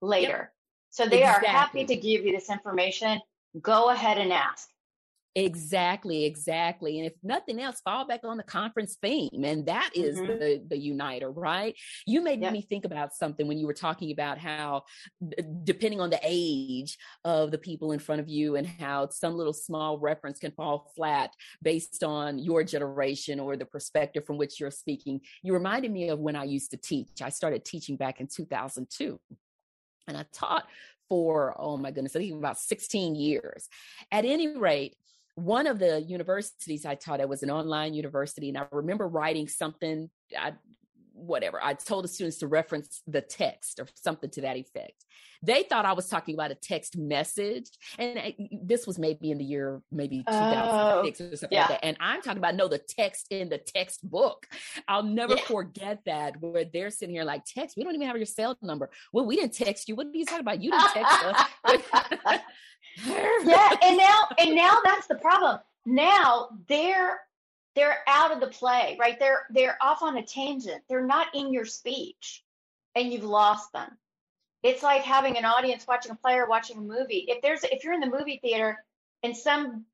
later. 0.03 0.29
Yep. 0.29 0.53
So 0.91 1.07
they 1.07 1.21
exactly. 1.21 1.49
are 1.49 1.53
happy 1.53 1.85
to 1.87 1.97
give 1.97 2.25
you 2.25 2.33
this 2.33 2.51
information. 2.51 3.21
Go 3.61 3.91
ahead 3.91 4.19
and 4.19 4.33
ask. 4.33 4.69
Exactly, 5.39 6.25
exactly. 6.25 6.99
And 6.99 7.07
if 7.07 7.13
nothing 7.23 7.61
else, 7.61 7.81
fall 7.81 8.07
back 8.07 8.21
on 8.25 8.39
the 8.39 8.43
conference 8.43 8.97
theme. 9.01 9.45
And 9.45 9.67
that 9.67 9.91
is 9.95 10.19
mm-hmm. 10.19 10.27
the, 10.27 10.65
the 10.69 10.77
uniter, 10.77 11.31
right? 11.31 11.77
You 12.07 12.23
made 12.23 12.41
yep. 12.41 12.53
me 12.53 12.61
think 12.61 12.85
about 12.85 13.15
something 13.15 13.47
when 13.47 13.57
you 13.57 13.67
were 13.67 13.75
talking 13.75 14.11
about 14.11 14.39
how, 14.39 14.83
depending 15.63 16.01
on 16.01 16.11
the 16.11 16.19
age 16.25 16.99
of 17.25 17.53
the 17.53 17.59
people 17.59 17.93
in 17.93 18.01
front 18.01 18.21
of 18.21 18.29
you, 18.29 18.57
and 18.57 18.67
how 18.67 19.09
some 19.11 19.37
little 19.37 19.53
small 19.53 19.99
reference 19.99 20.41
can 20.41 20.51
fall 20.51 20.91
flat 20.97 21.31
based 21.63 22.03
on 22.03 22.39
your 22.41 22.65
generation 22.65 23.39
or 23.39 23.57
the 23.57 23.65
perspective 23.65 24.27
from 24.27 24.39
which 24.39 24.59
you're 24.59 24.73
speaking. 24.73 25.21
You 25.45 25.53
reminded 25.53 25.93
me 25.93 26.09
of 26.09 26.19
when 26.19 26.35
I 26.35 26.45
used 26.45 26.73
to 26.73 26.77
teach. 26.77 27.23
I 27.23 27.29
started 27.29 27.65
teaching 27.65 27.97
back 27.97 28.21
in 28.21 28.27
2002. 28.27 29.21
And 30.09 30.17
I 30.17 30.25
taught 30.33 30.67
for, 31.09 31.55
oh 31.59 31.77
my 31.77 31.91
goodness, 31.91 32.17
I 32.17 32.21
think 32.21 32.35
about 32.35 32.59
16 32.59 33.15
years. 33.15 33.69
At 34.11 34.25
any 34.25 34.57
rate, 34.57 34.97
one 35.39 35.67
of 35.67 35.79
the 35.79 36.01
universities 36.03 36.85
I 36.85 36.97
taught 36.97 37.21
at 37.21 37.29
was 37.29 37.43
an 37.43 37.51
online 37.51 37.95
university, 37.95 38.49
and 38.49 38.59
I 38.59 38.67
remember 38.73 39.07
writing 39.07 39.49
something. 39.49 40.11
I, 40.37 40.53
whatever. 41.13 41.61
I 41.63 41.75
told 41.75 42.05
the 42.05 42.09
students 42.09 42.39
to 42.39 42.47
reference 42.47 43.03
the 43.07 43.21
text 43.21 43.81
or 43.81 43.89
something 43.95 44.31
to 44.31 44.43
that 44.43 44.57
effect. 44.57 45.05
They 45.43 45.65
thought 45.65 45.85
I 45.85 45.93
was 45.93 46.09
talking 46.09 46.35
about 46.35 46.53
a 46.53 46.55
text 46.55 46.97
message. 46.97 47.69
And 47.99 48.19
I, 48.19 48.37
this 48.63 48.87
was 48.87 49.01
maybe 49.01 49.33
in 49.33 49.39
the 49.39 49.45
year, 49.45 49.83
maybe 49.91 50.19
2006 50.29 51.21
or 51.21 51.37
something 51.37 51.57
yeah. 51.57 51.63
like 51.63 51.69
that. 51.71 51.85
And 51.85 51.97
I'm 51.99 52.23
talking 52.23 52.39
about, 52.39 52.55
no, 52.55 52.69
the 52.69 52.79
text 52.79 53.27
in 53.31 53.49
the 53.49 53.59
textbook. 53.59 54.47
I'll 54.87 55.03
never 55.03 55.35
yeah. 55.35 55.43
forget 55.43 56.01
that 56.07 56.41
where 56.41 56.65
they're 56.65 56.91
sitting 56.91 57.15
here 57.15 57.25
like, 57.25 57.45
text, 57.45 57.77
we 57.77 57.83
don't 57.83 57.95
even 57.95 58.07
have 58.07 58.17
your 58.17 58.27
cell 58.27 58.57
number. 58.63 58.91
Well, 59.13 59.27
we 59.27 59.37
didn't 59.37 59.55
text 59.55 59.89
you. 59.89 59.97
What 59.97 60.07
are 60.07 60.11
you 60.13 60.25
talking 60.25 60.41
about? 60.41 60.63
You 60.63 60.71
didn't 60.71 60.93
text 60.93 61.25
us. 61.25 62.41
yeah, 62.97 63.71
and 63.83 63.97
now 63.97 64.29
and 64.39 64.55
now 64.55 64.81
that's 64.85 65.07
the 65.07 65.15
problem. 65.17 65.59
Now 65.87 66.49
they're 66.69 67.21
they're 67.75 67.99
out 68.07 68.33
of 68.33 68.41
the 68.41 68.49
play, 68.49 68.97
right? 68.99 69.19
They're 69.19 69.47
they're 69.51 69.79
off 69.81 70.03
on 70.03 70.17
a 70.17 70.23
tangent. 70.23 70.83
They're 70.89 71.07
not 71.07 71.29
in 71.35 71.53
your 71.53 71.65
speech, 71.65 72.43
and 72.95 73.13
you've 73.13 73.25
lost 73.25 73.73
them. 73.73 73.91
It's 74.63 74.83
like 74.83 75.03
having 75.03 75.37
an 75.37 75.45
audience 75.45 75.87
watching 75.87 76.13
a 76.13 76.17
play 76.17 76.35
or 76.35 76.49
watching 76.49 76.79
a 76.79 76.81
movie. 76.81 77.25
If 77.29 77.41
there's 77.43 77.65
if 77.65 77.85
you're 77.85 77.95
in 77.95 78.01
the 78.01 78.11
movie 78.11 78.41
theater 78.43 78.85
and 79.23 79.37
some 79.37 79.85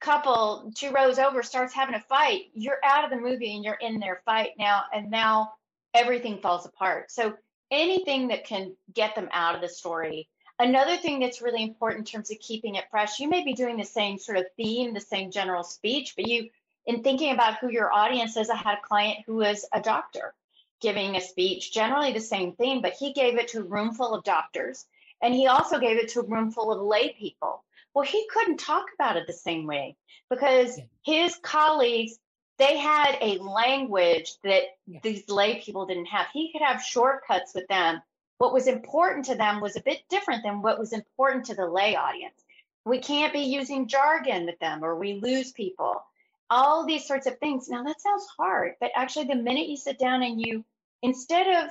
couple 0.00 0.70
two 0.76 0.90
rows 0.90 1.18
over 1.18 1.42
starts 1.42 1.74
having 1.74 1.94
a 1.94 2.00
fight, 2.00 2.42
you're 2.54 2.78
out 2.84 3.04
of 3.04 3.10
the 3.10 3.16
movie 3.16 3.54
and 3.54 3.64
you're 3.64 3.74
in 3.74 3.98
their 3.98 4.22
fight 4.24 4.50
now, 4.58 4.82
and 4.94 5.10
now 5.10 5.52
everything 5.94 6.38
falls 6.38 6.66
apart. 6.66 7.10
So 7.10 7.34
anything 7.70 8.28
that 8.28 8.46
can 8.46 8.76
get 8.94 9.14
them 9.14 9.28
out 9.32 9.54
of 9.54 9.60
the 9.60 9.68
story 9.68 10.28
Another 10.58 10.96
thing 10.96 11.20
that's 11.20 11.42
really 11.42 11.62
important 11.62 12.00
in 12.08 12.12
terms 12.12 12.30
of 12.30 12.38
keeping 12.40 12.76
it 12.76 12.90
fresh, 12.90 13.20
you 13.20 13.28
may 13.28 13.44
be 13.44 13.52
doing 13.52 13.76
the 13.76 13.84
same 13.84 14.18
sort 14.18 14.38
of 14.38 14.46
theme, 14.56 14.94
the 14.94 15.00
same 15.00 15.30
general 15.30 15.62
speech, 15.62 16.14
but 16.16 16.26
you, 16.26 16.48
in 16.86 17.02
thinking 17.02 17.32
about 17.32 17.58
who 17.58 17.70
your 17.70 17.92
audience 17.92 18.36
is, 18.36 18.48
I 18.48 18.56
had 18.56 18.78
a 18.78 18.86
client 18.86 19.18
who 19.26 19.36
was 19.36 19.66
a 19.72 19.80
doctor 19.80 20.34
giving 20.80 21.16
a 21.16 21.20
speech, 21.20 21.72
generally 21.72 22.12
the 22.12 22.20
same 22.20 22.52
theme, 22.52 22.80
but 22.80 22.94
he 22.94 23.12
gave 23.12 23.36
it 23.38 23.48
to 23.48 23.60
a 23.60 23.64
room 23.64 23.92
full 23.92 24.14
of 24.14 24.24
doctors 24.24 24.86
and 25.22 25.34
he 25.34 25.46
also 25.46 25.78
gave 25.78 25.96
it 25.96 26.08
to 26.10 26.20
a 26.20 26.26
room 26.26 26.50
full 26.50 26.72
of 26.72 26.80
lay 26.80 27.12
people. 27.12 27.64
Well, 27.94 28.04
he 28.04 28.26
couldn't 28.30 28.58
talk 28.58 28.86
about 28.94 29.16
it 29.16 29.26
the 29.26 29.32
same 29.32 29.66
way 29.66 29.96
because 30.28 30.78
his 31.02 31.36
colleagues 31.42 32.18
they 32.58 32.78
had 32.78 33.18
a 33.20 33.38
language 33.38 34.32
that 34.42 34.62
these 35.02 35.28
lay 35.28 35.60
people 35.60 35.84
didn't 35.84 36.06
have. 36.06 36.26
He 36.32 36.52
could 36.52 36.62
have 36.62 36.82
shortcuts 36.82 37.54
with 37.54 37.68
them 37.68 38.00
what 38.38 38.52
was 38.52 38.66
important 38.66 39.26
to 39.26 39.34
them 39.34 39.60
was 39.60 39.76
a 39.76 39.82
bit 39.82 40.00
different 40.10 40.42
than 40.42 40.62
what 40.62 40.78
was 40.78 40.92
important 40.92 41.46
to 41.46 41.54
the 41.54 41.66
lay 41.66 41.96
audience. 41.96 42.44
We 42.84 42.98
can't 42.98 43.32
be 43.32 43.40
using 43.40 43.88
jargon 43.88 44.46
with 44.46 44.58
them 44.58 44.84
or 44.84 44.96
we 44.96 45.14
lose 45.14 45.52
people. 45.52 46.02
All 46.48 46.86
these 46.86 47.06
sorts 47.06 47.26
of 47.26 47.38
things. 47.38 47.68
Now 47.68 47.82
that 47.82 48.00
sounds 48.00 48.26
hard, 48.38 48.74
but 48.80 48.92
actually 48.94 49.26
the 49.26 49.34
minute 49.34 49.68
you 49.68 49.76
sit 49.76 49.98
down 49.98 50.22
and 50.22 50.40
you 50.40 50.64
instead 51.02 51.64
of 51.64 51.70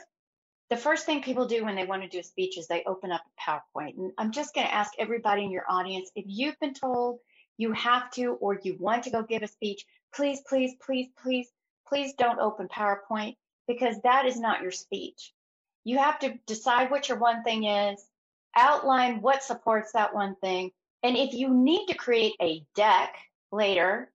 the 0.69 0.77
first 0.77 1.05
thing 1.05 1.21
people 1.21 1.45
do 1.45 1.63
when 1.63 1.75
they 1.75 1.85
want 1.85 2.01
to 2.01 2.09
do 2.09 2.19
a 2.19 2.23
speech 2.23 2.57
is 2.57 2.67
they 2.67 2.83
open 2.85 3.11
up 3.11 3.21
a 3.21 3.41
PowerPoint. 3.41 3.97
And 3.97 4.11
I'm 4.17 4.31
just 4.31 4.55
going 4.55 4.65
to 4.65 4.73
ask 4.73 4.91
everybody 4.97 5.43
in 5.43 5.51
your 5.51 5.65
audience 5.69 6.09
if 6.15 6.25
you've 6.27 6.59
been 6.59 6.73
told 6.73 7.19
you 7.57 7.71
have 7.73 8.09
to 8.11 8.33
or 8.33 8.59
you 8.63 8.75
want 8.79 9.03
to 9.03 9.11
go 9.11 9.21
give 9.21 9.43
a 9.43 9.47
speech, 9.47 9.85
please, 10.13 10.41
please, 10.47 10.73
please, 10.83 11.07
please, 11.21 11.47
please 11.87 12.13
don't 12.17 12.39
open 12.39 12.67
PowerPoint 12.67 13.37
because 13.67 13.95
that 14.03 14.25
is 14.25 14.39
not 14.39 14.61
your 14.61 14.71
speech. 14.71 15.31
You 15.85 15.97
have 15.99 16.19
to 16.19 16.37
decide 16.45 16.91
what 16.91 17.07
your 17.07 17.17
one 17.17 17.43
thing 17.43 17.63
is, 17.63 18.03
outline 18.55 19.21
what 19.21 19.43
supports 19.43 19.93
that 19.93 20.13
one 20.13 20.35
thing. 20.35 20.71
And 21.03 21.15
if 21.15 21.33
you 21.33 21.49
need 21.49 21.85
to 21.87 21.93
create 21.93 22.33
a 22.41 22.65
deck 22.75 23.15
later, 23.51 24.11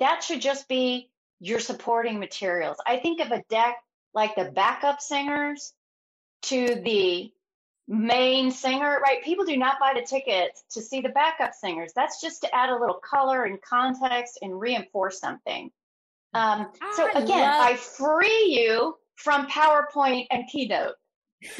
that 0.00 0.24
should 0.24 0.40
just 0.40 0.68
be 0.68 1.10
your 1.38 1.60
supporting 1.60 2.18
materials. 2.18 2.78
I 2.86 2.96
think 2.96 3.20
of 3.20 3.30
a 3.30 3.44
deck 3.50 3.76
like 4.14 4.34
the 4.34 4.46
backup 4.46 5.00
singers 5.00 5.74
to 6.42 6.80
the 6.82 7.30
main 7.88 8.50
singer, 8.50 9.00
right? 9.02 9.22
People 9.22 9.44
do 9.44 9.56
not 9.56 9.78
buy 9.78 9.92
the 9.94 10.06
tickets 10.06 10.64
to 10.70 10.80
see 10.80 11.00
the 11.00 11.08
backup 11.10 11.52
singers. 11.52 11.92
That's 11.94 12.20
just 12.20 12.42
to 12.42 12.54
add 12.54 12.70
a 12.70 12.78
little 12.78 13.00
color 13.04 13.44
and 13.44 13.60
context 13.60 14.38
and 14.40 14.58
reinforce 14.58 15.20
something. 15.20 15.70
Um, 16.32 16.68
so 16.94 17.10
again, 17.10 17.28
love- 17.28 17.66
I 17.66 17.76
free 17.76 18.44
you 18.48 18.96
from 19.16 19.46
PowerPoint 19.48 20.28
and 20.30 20.48
Keynote. 20.48 20.94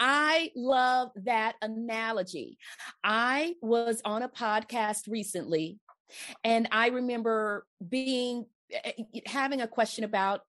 I 0.00 0.50
love 0.54 1.10
that 1.24 1.56
analogy. 1.60 2.58
I 3.02 3.54
was 3.60 4.00
on 4.04 4.22
a 4.22 4.28
podcast 4.28 5.08
recently 5.08 5.80
and 6.44 6.68
I 6.70 6.88
remember 6.88 7.66
being 7.86 8.46
eh, 8.72 8.92
eh, 8.96 9.20
having 9.26 9.60
a 9.60 9.68
question 9.68 10.04
about 10.04 10.42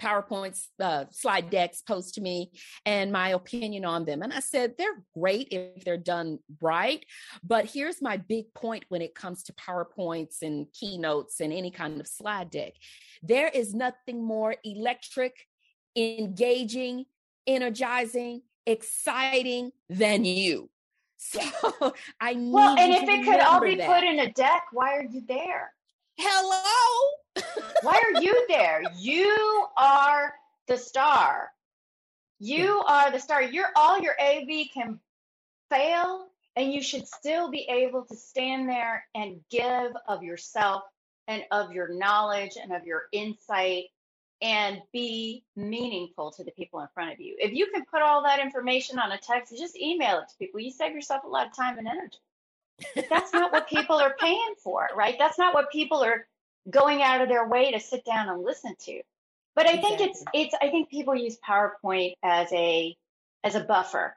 PowerPoints, 0.00 0.66
uh, 0.80 1.06
slide 1.10 1.50
decks 1.50 1.82
posed 1.82 2.14
to 2.14 2.20
me 2.20 2.52
and 2.86 3.10
my 3.10 3.30
opinion 3.30 3.84
on 3.84 4.04
them. 4.04 4.22
And 4.22 4.32
I 4.32 4.38
said, 4.38 4.74
they're 4.78 5.02
great 5.12 5.48
if 5.50 5.84
they're 5.84 5.96
done 5.96 6.38
right. 6.60 7.04
But 7.42 7.66
here's 7.66 8.00
my 8.00 8.16
big 8.16 8.54
point 8.54 8.84
when 8.90 9.02
it 9.02 9.16
comes 9.16 9.42
to 9.44 9.52
PowerPoints 9.54 10.42
and 10.42 10.68
keynotes 10.72 11.40
and 11.40 11.52
any 11.52 11.72
kind 11.72 12.00
of 12.00 12.06
slide 12.06 12.50
deck 12.50 12.74
there 13.22 13.48
is 13.48 13.74
nothing 13.74 14.24
more 14.24 14.56
electric, 14.64 15.46
engaging, 15.98 17.06
energizing, 17.46 18.42
exciting 18.66 19.72
than 19.88 20.24
you. 20.24 20.70
So 21.16 21.40
I 22.20 22.34
need 22.34 22.52
Well, 22.52 22.78
and 22.78 22.92
if 22.92 23.08
it 23.08 23.24
could 23.24 23.40
all 23.40 23.60
be 23.60 23.74
that. 23.76 23.88
put 23.88 24.04
in 24.04 24.20
a 24.20 24.32
deck, 24.32 24.66
why 24.72 24.96
are 24.96 25.04
you 25.04 25.22
there? 25.26 25.72
Hello? 26.16 27.42
Why 27.82 28.00
are 28.14 28.22
you 28.22 28.46
there? 28.48 28.82
You 28.98 29.66
are 29.76 30.34
the 30.66 30.76
star. 30.76 31.50
You 32.38 32.82
are 32.86 33.10
the 33.10 33.18
star. 33.18 33.42
You're 33.42 33.72
all 33.76 34.00
your 34.00 34.14
AV 34.20 34.68
can 34.72 35.00
fail, 35.70 36.26
and 36.56 36.72
you 36.72 36.82
should 36.82 37.06
still 37.06 37.50
be 37.50 37.66
able 37.68 38.04
to 38.04 38.16
stand 38.16 38.68
there 38.68 39.04
and 39.14 39.40
give 39.50 39.92
of 40.06 40.22
yourself 40.22 40.82
and 41.26 41.42
of 41.50 41.72
your 41.72 41.94
knowledge 41.94 42.56
and 42.60 42.72
of 42.72 42.86
your 42.86 43.02
insight 43.12 43.84
and 44.40 44.80
be 44.92 45.44
meaningful 45.56 46.30
to 46.32 46.44
the 46.44 46.52
people 46.52 46.80
in 46.80 46.88
front 46.94 47.12
of 47.12 47.20
you. 47.20 47.36
If 47.38 47.52
you 47.52 47.66
can 47.72 47.84
put 47.84 48.02
all 48.02 48.22
that 48.22 48.40
information 48.40 48.98
on 48.98 49.10
a 49.10 49.18
text, 49.18 49.56
just 49.56 49.76
email 49.76 50.18
it 50.18 50.28
to 50.28 50.36
people. 50.38 50.60
You 50.60 50.70
save 50.70 50.94
yourself 50.94 51.24
a 51.24 51.28
lot 51.28 51.46
of 51.46 51.56
time 51.56 51.78
and 51.78 51.88
energy. 51.88 52.18
But 52.94 53.06
that's 53.10 53.32
not 53.32 53.52
what 53.52 53.68
people 53.68 53.96
are 53.96 54.14
paying 54.18 54.54
for, 54.62 54.88
right? 54.96 55.16
That's 55.18 55.38
not 55.38 55.54
what 55.54 55.72
people 55.72 56.04
are 56.04 56.26
going 56.70 57.02
out 57.02 57.20
of 57.20 57.28
their 57.28 57.48
way 57.48 57.72
to 57.72 57.80
sit 57.80 58.04
down 58.04 58.28
and 58.28 58.42
listen 58.42 58.76
to. 58.84 59.02
But 59.56 59.66
I 59.66 59.78
think 59.78 60.00
it's 60.00 60.24
it's 60.32 60.54
I 60.62 60.68
think 60.68 60.88
people 60.88 61.16
use 61.16 61.36
PowerPoint 61.46 62.12
as 62.22 62.52
a 62.52 62.96
as 63.42 63.56
a 63.56 63.60
buffer, 63.60 64.14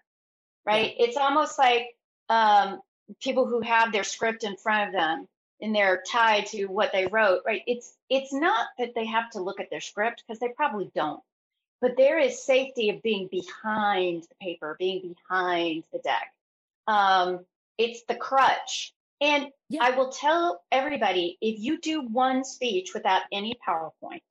right? 0.68 0.94
Yeah. 0.96 1.06
It's 1.08 1.18
almost 1.18 1.58
like 1.58 1.88
um, 2.30 2.80
people 3.20 3.48
who 3.48 3.62
have 3.62 3.92
their 3.92 4.04
script 4.04 4.44
in 4.44 4.56
front 4.58 4.90
of 4.90 4.94
them 4.94 5.28
and 5.62 5.76
they're 5.76 6.04
tied 6.10 6.48
to 6.48 6.66
what 6.66 6.92
they 6.92 7.08
wrote, 7.08 7.42
right? 7.46 7.62
It's 7.68 7.94
it's 8.10 8.34
not 8.34 8.68
that 8.80 8.94
they 8.96 9.06
have 9.06 9.30
to 9.32 9.42
look 9.42 9.60
at 9.60 9.70
their 9.70 9.82
script 9.82 10.24
because 10.26 10.40
they 10.40 10.50
probably 10.50 10.92
don't, 10.96 11.22
but 11.82 11.98
there 11.98 12.20
is 12.20 12.46
safety 12.46 12.90
of 12.90 13.02
being 13.02 13.28
behind 13.32 14.24
the 14.24 14.36
paper, 14.42 14.76
being 14.80 15.16
behind 15.30 15.84
the 15.92 16.00
deck. 16.00 16.34
Um, 16.88 17.46
it's 17.78 18.04
the 18.04 18.16
crutch 18.16 18.94
and 19.22 19.48
yeah. 19.70 19.84
I 19.84 19.92
will 19.92 20.10
tell 20.10 20.64
everybody 20.72 21.38
if 21.42 21.60
you 21.60 21.80
do 21.80 22.02
one 22.02 22.44
speech 22.44 22.94
without 22.94 23.22
any 23.32 23.58
PowerPoint 23.66 24.24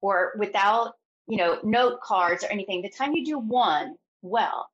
or 0.00 0.32
without, 0.36 0.94
you 1.28 1.36
know, 1.36 1.60
note 1.62 2.00
cards 2.00 2.42
or 2.42 2.48
anything, 2.48 2.82
the 2.82 2.90
time 2.90 3.14
you 3.14 3.24
do 3.24 3.38
one 3.38 3.94
well, 4.20 4.68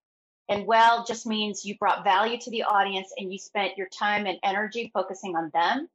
and 0.49 0.67
well 0.67 1.05
just 1.05 1.27
means 1.27 1.67
you 1.67 1.77
brought 1.77 2.03
value 2.03 2.39
to 2.41 2.51
the 2.51 2.63
audience 2.63 3.13
and 3.19 3.31
you 3.31 3.39
spent 3.39 3.77
your 3.77 3.89
time 3.89 4.27
and 4.27 4.39
energy 4.43 4.91
focusing 4.95 5.37
on 5.37 5.51
them, 5.53 5.87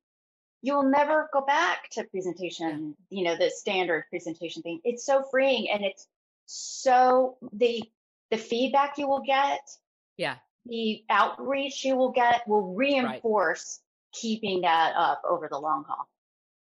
you 0.64 0.74
will 0.74 0.90
never 0.90 1.30
go 1.34 1.42
back 1.42 1.90
to 1.92 2.06
presentation, 2.06 2.96
you 3.10 3.26
know, 3.26 3.36
the 3.36 3.52
standard 3.52 4.06
presentation 4.10 4.64
thing. 4.64 4.80
It's 4.86 5.06
so 5.06 5.24
freeing 5.30 5.70
and 5.70 5.84
it's 5.84 6.08
so 6.46 7.38
the 7.52 7.84
the 8.32 8.38
feedback 8.38 8.98
you 8.98 9.08
will 9.08 9.24
get 9.26 9.62
yeah 10.18 10.36
the 10.66 11.04
outreach 11.10 11.86
you 11.86 11.96
will 11.96 12.12
get 12.12 12.48
will 12.48 12.74
reinforce 12.74 13.80
right. 13.82 14.20
keeping 14.20 14.62
that 14.62 14.94
up 14.96 15.22
over 15.30 15.48
the 15.52 15.60
long 15.60 15.84
haul. 15.88 16.08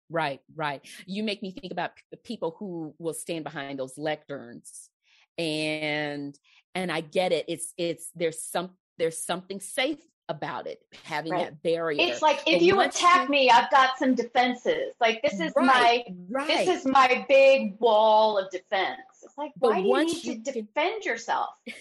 Right, 0.10 0.42
right. 0.56 0.82
You 1.06 1.22
make 1.24 1.44
me 1.44 1.52
think 1.52 1.72
about 1.72 1.92
the 2.10 2.18
people 2.18 2.56
who 2.58 2.96
will 2.98 3.14
stand 3.14 3.44
behind 3.44 3.78
those 3.78 3.96
lecterns 3.96 4.88
and 5.38 6.38
and 6.74 6.92
I 6.92 7.02
get 7.02 7.34
it. 7.34 7.46
It's 7.50 7.74
it's 7.78 8.10
there's 8.16 8.42
some 8.42 8.72
there's 8.98 9.18
something 9.18 9.60
safe 9.60 10.00
about 10.30 10.68
it 10.68 10.82
having 11.04 11.34
right. 11.34 11.46
that 11.46 11.62
barrier. 11.62 11.98
It's 12.00 12.22
like 12.22 12.42
if 12.48 12.62
you 12.62 12.80
attack 12.80 13.26
you, 13.26 13.32
me, 13.32 13.50
I've 13.50 13.70
got 13.72 13.98
some 13.98 14.16
defenses. 14.16 14.94
Like 15.02 15.22
this 15.22 15.40
is 15.40 15.52
right, 15.56 15.66
my 15.66 16.04
right. 16.30 16.48
this 16.48 16.80
is 16.80 16.86
my 16.86 17.26
big 17.28 17.78
wall 17.80 18.38
of 18.38 18.50
defense. 18.52 19.00
It's 19.24 19.38
like 19.38 19.52
but 19.58 19.84
why 19.84 20.06
do 20.06 20.16
you 20.16 20.36
need 20.36 20.46
to 20.46 20.52
defend 20.52 21.04
yourself? 21.04 21.50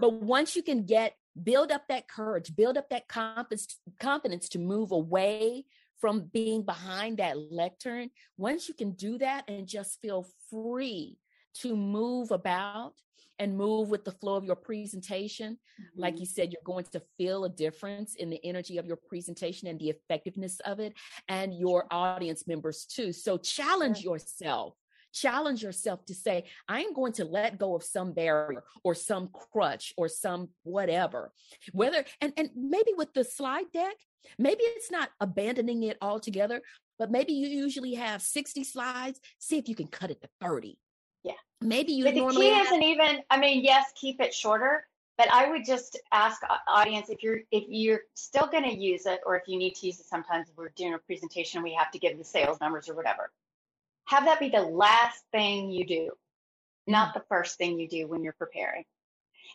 But 0.00 0.12
once 0.12 0.54
you 0.54 0.62
can 0.62 0.84
get 0.84 1.16
build 1.42 1.70
up 1.70 1.88
that 1.88 2.08
courage, 2.08 2.54
build 2.54 2.76
up 2.76 2.90
that 2.90 3.08
confidence, 3.08 3.76
confidence 3.98 4.48
to 4.50 4.58
move 4.58 4.92
away 4.92 5.64
from 6.00 6.30
being 6.32 6.62
behind 6.62 7.18
that 7.18 7.36
lectern. 7.50 8.10
Once 8.36 8.68
you 8.68 8.74
can 8.74 8.92
do 8.92 9.18
that 9.18 9.44
and 9.48 9.66
just 9.66 10.00
feel 10.00 10.26
free 10.50 11.18
to 11.54 11.76
move 11.76 12.30
about 12.30 12.94
and 13.38 13.56
move 13.56 13.88
with 13.88 14.04
the 14.04 14.12
flow 14.12 14.36
of 14.36 14.44
your 14.44 14.56
presentation, 14.56 15.52
mm-hmm. 15.52 16.00
like 16.00 16.18
you 16.18 16.26
said, 16.26 16.52
you're 16.52 16.62
going 16.64 16.84
to 16.92 17.02
feel 17.16 17.44
a 17.44 17.48
difference 17.48 18.14
in 18.16 18.30
the 18.30 18.44
energy 18.44 18.78
of 18.78 18.86
your 18.86 18.96
presentation 18.96 19.68
and 19.68 19.78
the 19.78 19.90
effectiveness 19.90 20.60
of 20.60 20.80
it, 20.80 20.94
and 21.28 21.54
your 21.54 21.86
audience 21.90 22.46
members 22.46 22.84
too. 22.84 23.12
So 23.12 23.36
challenge 23.38 24.02
yourself 24.02 24.74
challenge 25.12 25.62
yourself 25.62 26.04
to 26.06 26.14
say, 26.14 26.44
I 26.68 26.82
am 26.82 26.92
going 26.92 27.12
to 27.14 27.24
let 27.24 27.58
go 27.58 27.74
of 27.74 27.82
some 27.82 28.12
barrier 28.12 28.62
or 28.84 28.94
some 28.94 29.28
crutch 29.28 29.92
or 29.96 30.08
some 30.08 30.50
whatever. 30.62 31.32
Whether, 31.72 32.04
and, 32.20 32.32
and 32.36 32.50
maybe 32.54 32.92
with 32.96 33.12
the 33.14 33.24
slide 33.24 33.70
deck, 33.72 33.94
maybe 34.38 34.60
it's 34.62 34.90
not 34.90 35.10
abandoning 35.20 35.82
it 35.84 35.98
altogether, 36.00 36.62
but 36.98 37.10
maybe 37.10 37.32
you 37.32 37.48
usually 37.48 37.94
have 37.94 38.22
60 38.22 38.64
slides. 38.64 39.20
See 39.38 39.58
if 39.58 39.68
you 39.68 39.74
can 39.74 39.88
cut 39.88 40.10
it 40.10 40.20
to 40.22 40.28
30. 40.40 40.78
Yeah. 41.28 41.34
Maybe 41.60 41.92
you 41.92 42.04
but 42.04 42.14
the 42.14 42.26
key 42.28 42.50
have- 42.50 42.66
isn't 42.66 42.82
even, 42.82 43.20
I 43.30 43.38
mean, 43.38 43.62
yes, 43.64 43.92
keep 43.94 44.20
it 44.20 44.34
shorter, 44.34 44.86
but 45.16 45.32
I 45.32 45.50
would 45.50 45.64
just 45.64 45.98
ask 46.12 46.40
audience 46.68 47.08
if 47.08 47.22
you're 47.22 47.40
if 47.50 47.64
you're 47.68 48.02
still 48.14 48.46
going 48.46 48.64
to 48.64 48.74
use 48.74 49.06
it 49.06 49.20
or 49.26 49.36
if 49.36 49.48
you 49.48 49.58
need 49.58 49.74
to 49.76 49.86
use 49.86 49.98
it 49.98 50.06
sometimes 50.06 50.48
if 50.48 50.56
we're 50.56 50.68
doing 50.76 50.94
a 50.94 50.98
presentation 50.98 51.62
we 51.62 51.74
have 51.74 51.90
to 51.90 51.98
give 51.98 52.16
the 52.16 52.24
sales 52.24 52.60
numbers 52.60 52.88
or 52.88 52.94
whatever 52.94 53.32
have 54.08 54.24
that 54.24 54.40
be 54.40 54.48
the 54.48 54.62
last 54.62 55.22
thing 55.32 55.70
you 55.70 55.86
do, 55.86 56.10
not 56.86 57.12
the 57.14 57.22
first 57.28 57.58
thing 57.58 57.78
you 57.78 57.86
do 57.86 58.06
when 58.06 58.22
you're 58.22 58.32
preparing. 58.32 58.84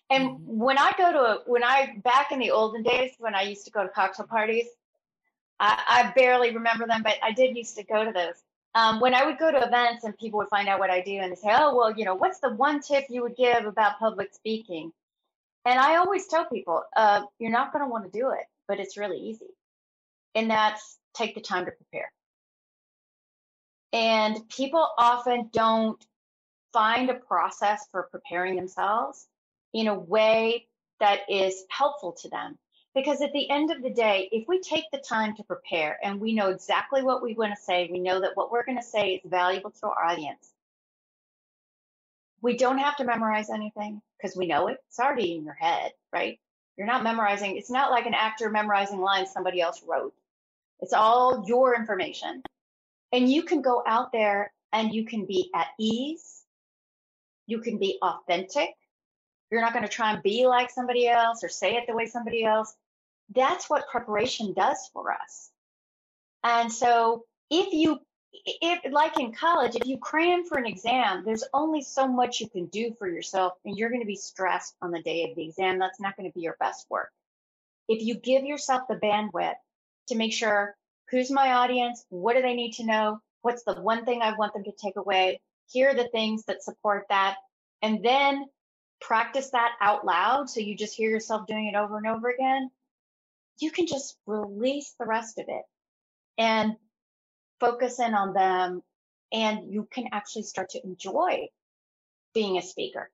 And 0.09 0.29
mm-hmm. 0.29 0.59
when 0.59 0.77
I 0.77 0.93
go 0.97 1.11
to 1.11 1.19
a, 1.19 1.39
when 1.45 1.63
I 1.63 1.95
back 2.03 2.31
in 2.31 2.39
the 2.39 2.51
olden 2.51 2.83
days 2.83 3.11
when 3.17 3.35
I 3.35 3.41
used 3.41 3.65
to 3.65 3.71
go 3.71 3.83
to 3.83 3.89
cocktail 3.89 4.27
parties, 4.27 4.67
I, 5.59 5.81
I 5.87 6.13
barely 6.15 6.53
remember 6.53 6.85
them, 6.85 7.01
but 7.03 7.15
I 7.23 7.31
did 7.31 7.57
used 7.57 7.75
to 7.77 7.83
go 7.83 8.05
to 8.05 8.11
those. 8.11 8.35
Um, 8.75 8.99
when 8.99 9.13
I 9.13 9.25
would 9.25 9.37
go 9.37 9.51
to 9.51 9.65
events 9.65 10.03
and 10.03 10.17
people 10.17 10.39
would 10.39 10.49
find 10.49 10.67
out 10.67 10.79
what 10.79 10.89
I 10.89 11.01
do 11.01 11.13
and 11.19 11.31
they 11.31 11.35
say, 11.35 11.49
"Oh, 11.51 11.75
well, 11.75 11.91
you 11.97 12.05
know, 12.05 12.15
what's 12.15 12.39
the 12.39 12.49
one 12.49 12.81
tip 12.81 13.05
you 13.09 13.21
would 13.21 13.35
give 13.35 13.65
about 13.65 13.99
public 13.99 14.33
speaking?" 14.33 14.91
And 15.65 15.79
I 15.79 15.97
always 15.97 16.27
tell 16.27 16.45
people, 16.45 16.83
uh, 16.95 17.25
"You're 17.39 17.51
not 17.51 17.71
going 17.71 17.85
to 17.85 17.89
want 17.89 18.05
to 18.11 18.19
do 18.19 18.31
it, 18.31 18.45
but 18.67 18.79
it's 18.79 18.97
really 18.97 19.19
easy." 19.19 19.49
And 20.35 20.49
that's 20.49 20.97
take 21.13 21.35
the 21.35 21.41
time 21.41 21.65
to 21.65 21.71
prepare. 21.71 22.11
And 23.93 24.49
people 24.49 24.87
often 24.97 25.49
don't 25.53 26.03
find 26.73 27.09
a 27.09 27.13
process 27.13 27.87
for 27.91 28.09
preparing 28.11 28.55
themselves 28.55 29.27
in 29.73 29.87
a 29.87 29.93
way 29.97 30.67
that 30.99 31.29
is 31.29 31.63
helpful 31.69 32.13
to 32.13 32.29
them. 32.29 32.57
Because 32.95 33.21
at 33.21 33.33
the 33.33 33.49
end 33.49 33.71
of 33.71 33.81
the 33.81 33.89
day, 33.89 34.29
if 34.31 34.47
we 34.47 34.59
take 34.59 34.85
the 34.91 34.99
time 34.99 35.35
to 35.35 35.43
prepare 35.43 35.97
and 36.03 36.21
we 36.21 36.33
know 36.33 36.49
exactly 36.49 37.01
what 37.01 37.23
we 37.23 37.33
want 37.33 37.55
to 37.55 37.61
say, 37.61 37.89
we 37.91 37.99
know 37.99 38.21
that 38.21 38.35
what 38.35 38.51
we're 38.51 38.65
going 38.65 38.77
to 38.77 38.83
say 38.83 39.15
is 39.15 39.21
valuable 39.29 39.71
to 39.71 39.87
our 39.87 40.05
audience. 40.05 40.51
We 42.41 42.55
don't 42.55 42.77
have 42.77 42.97
to 42.97 43.03
memorize 43.03 43.49
anything 43.49 44.01
because 44.17 44.37
we 44.37 44.45
know 44.45 44.67
it. 44.67 44.77
It's 44.89 44.99
already 44.99 45.35
in 45.35 45.43
your 45.43 45.55
head, 45.55 45.93
right? 46.11 46.39
You're 46.77 46.87
not 46.87 47.03
memorizing. 47.03 47.57
It's 47.57 47.71
not 47.71 47.89
like 47.89 48.05
an 48.05 48.13
actor 48.13 48.49
memorizing 48.49 48.99
lines 48.99 49.31
somebody 49.31 49.61
else 49.61 49.81
wrote. 49.87 50.13
It's 50.79 50.93
all 50.93 51.45
your 51.47 51.75
information. 51.75 52.43
And 53.11 53.31
you 53.31 53.43
can 53.43 53.61
go 53.61 53.83
out 53.87 54.11
there 54.11 54.51
and 54.71 54.93
you 54.93 55.05
can 55.05 55.25
be 55.25 55.49
at 55.55 55.67
ease. 55.79 56.43
You 57.47 57.59
can 57.59 57.77
be 57.77 57.97
authentic. 58.01 58.69
You're 59.49 59.61
not 59.61 59.73
going 59.73 59.85
to 59.85 59.91
try 59.91 60.11
and 60.11 60.23
be 60.23 60.45
like 60.47 60.69
somebody 60.69 61.07
else 61.07 61.43
or 61.43 61.49
say 61.49 61.75
it 61.75 61.85
the 61.87 61.93
way 61.93 62.07
somebody 62.07 62.43
else. 62.43 62.75
That's 63.35 63.69
what 63.69 63.87
preparation 63.89 64.53
does 64.53 64.89
for 64.93 65.11
us. 65.11 65.49
And 66.43 66.71
so 66.71 67.25
if 67.49 67.73
you 67.73 67.99
if 68.45 68.91
like 68.91 69.19
in 69.19 69.31
college, 69.31 69.75
if 69.75 69.85
you 69.85 69.97
cram 69.97 70.43
for 70.43 70.57
an 70.57 70.65
exam, 70.65 71.23
there's 71.23 71.43
only 71.53 71.81
so 71.81 72.07
much 72.07 72.39
you 72.39 72.49
can 72.49 72.65
do 72.67 72.93
for 72.97 73.07
yourself 73.07 73.53
and 73.63 73.77
you're 73.77 73.89
going 73.89 74.01
to 74.01 74.07
be 74.07 74.15
stressed 74.15 74.75
on 74.81 74.91
the 74.91 75.01
day 75.01 75.29
of 75.29 75.35
the 75.35 75.45
exam. 75.45 75.79
That's 75.79 75.99
not 75.99 76.17
going 76.17 76.29
to 76.29 76.33
be 76.33 76.41
your 76.41 76.57
best 76.59 76.87
work. 76.89 77.11
If 77.87 78.01
you 78.01 78.15
give 78.15 78.43
yourself 78.43 78.83
the 78.89 78.95
bandwidth 78.95 79.55
to 80.07 80.15
make 80.15 80.33
sure 80.33 80.75
who's 81.09 81.29
my 81.29 81.53
audience, 81.53 82.05
what 82.09 82.35
do 82.35 82.41
they 82.41 82.55
need 82.55 82.73
to 82.73 82.85
know, 82.85 83.19
what's 83.41 83.63
the 83.63 83.75
one 83.75 84.03
thing 84.03 84.21
I 84.21 84.35
want 84.35 84.53
them 84.53 84.63
to 84.63 84.71
take 84.71 84.95
away, 84.95 85.39
here 85.69 85.89
are 85.89 85.95
the 85.95 86.07
things 86.09 86.43
that 86.45 86.63
support 86.63 87.05
that, 87.09 87.35
and 87.81 88.03
then 88.03 88.45
practice 88.99 89.49
that 89.51 89.73
out 89.81 90.05
loud 90.05 90.49
so 90.49 90.59
you 90.59 90.75
just 90.75 90.95
hear 90.95 91.09
yourself 91.09 91.45
doing 91.45 91.67
it 91.67 91.77
over 91.77 91.97
and 91.97 92.07
over 92.07 92.29
again, 92.29 92.71
you 93.59 93.71
can 93.71 93.87
just 93.87 94.17
release 94.25 94.95
the 94.99 95.05
rest 95.05 95.39
of 95.39 95.45
it. 95.47 95.63
And 96.37 96.75
focus 97.59 97.99
in 97.99 98.13
on 98.13 98.33
them 98.33 98.81
and 99.31 99.71
you 99.71 99.87
can 99.91 100.05
actually 100.11 100.43
start 100.43 100.69
to 100.69 100.83
enjoy 100.83 101.47
being 102.33 102.57
a 102.57 102.61
speaker. 102.61 103.09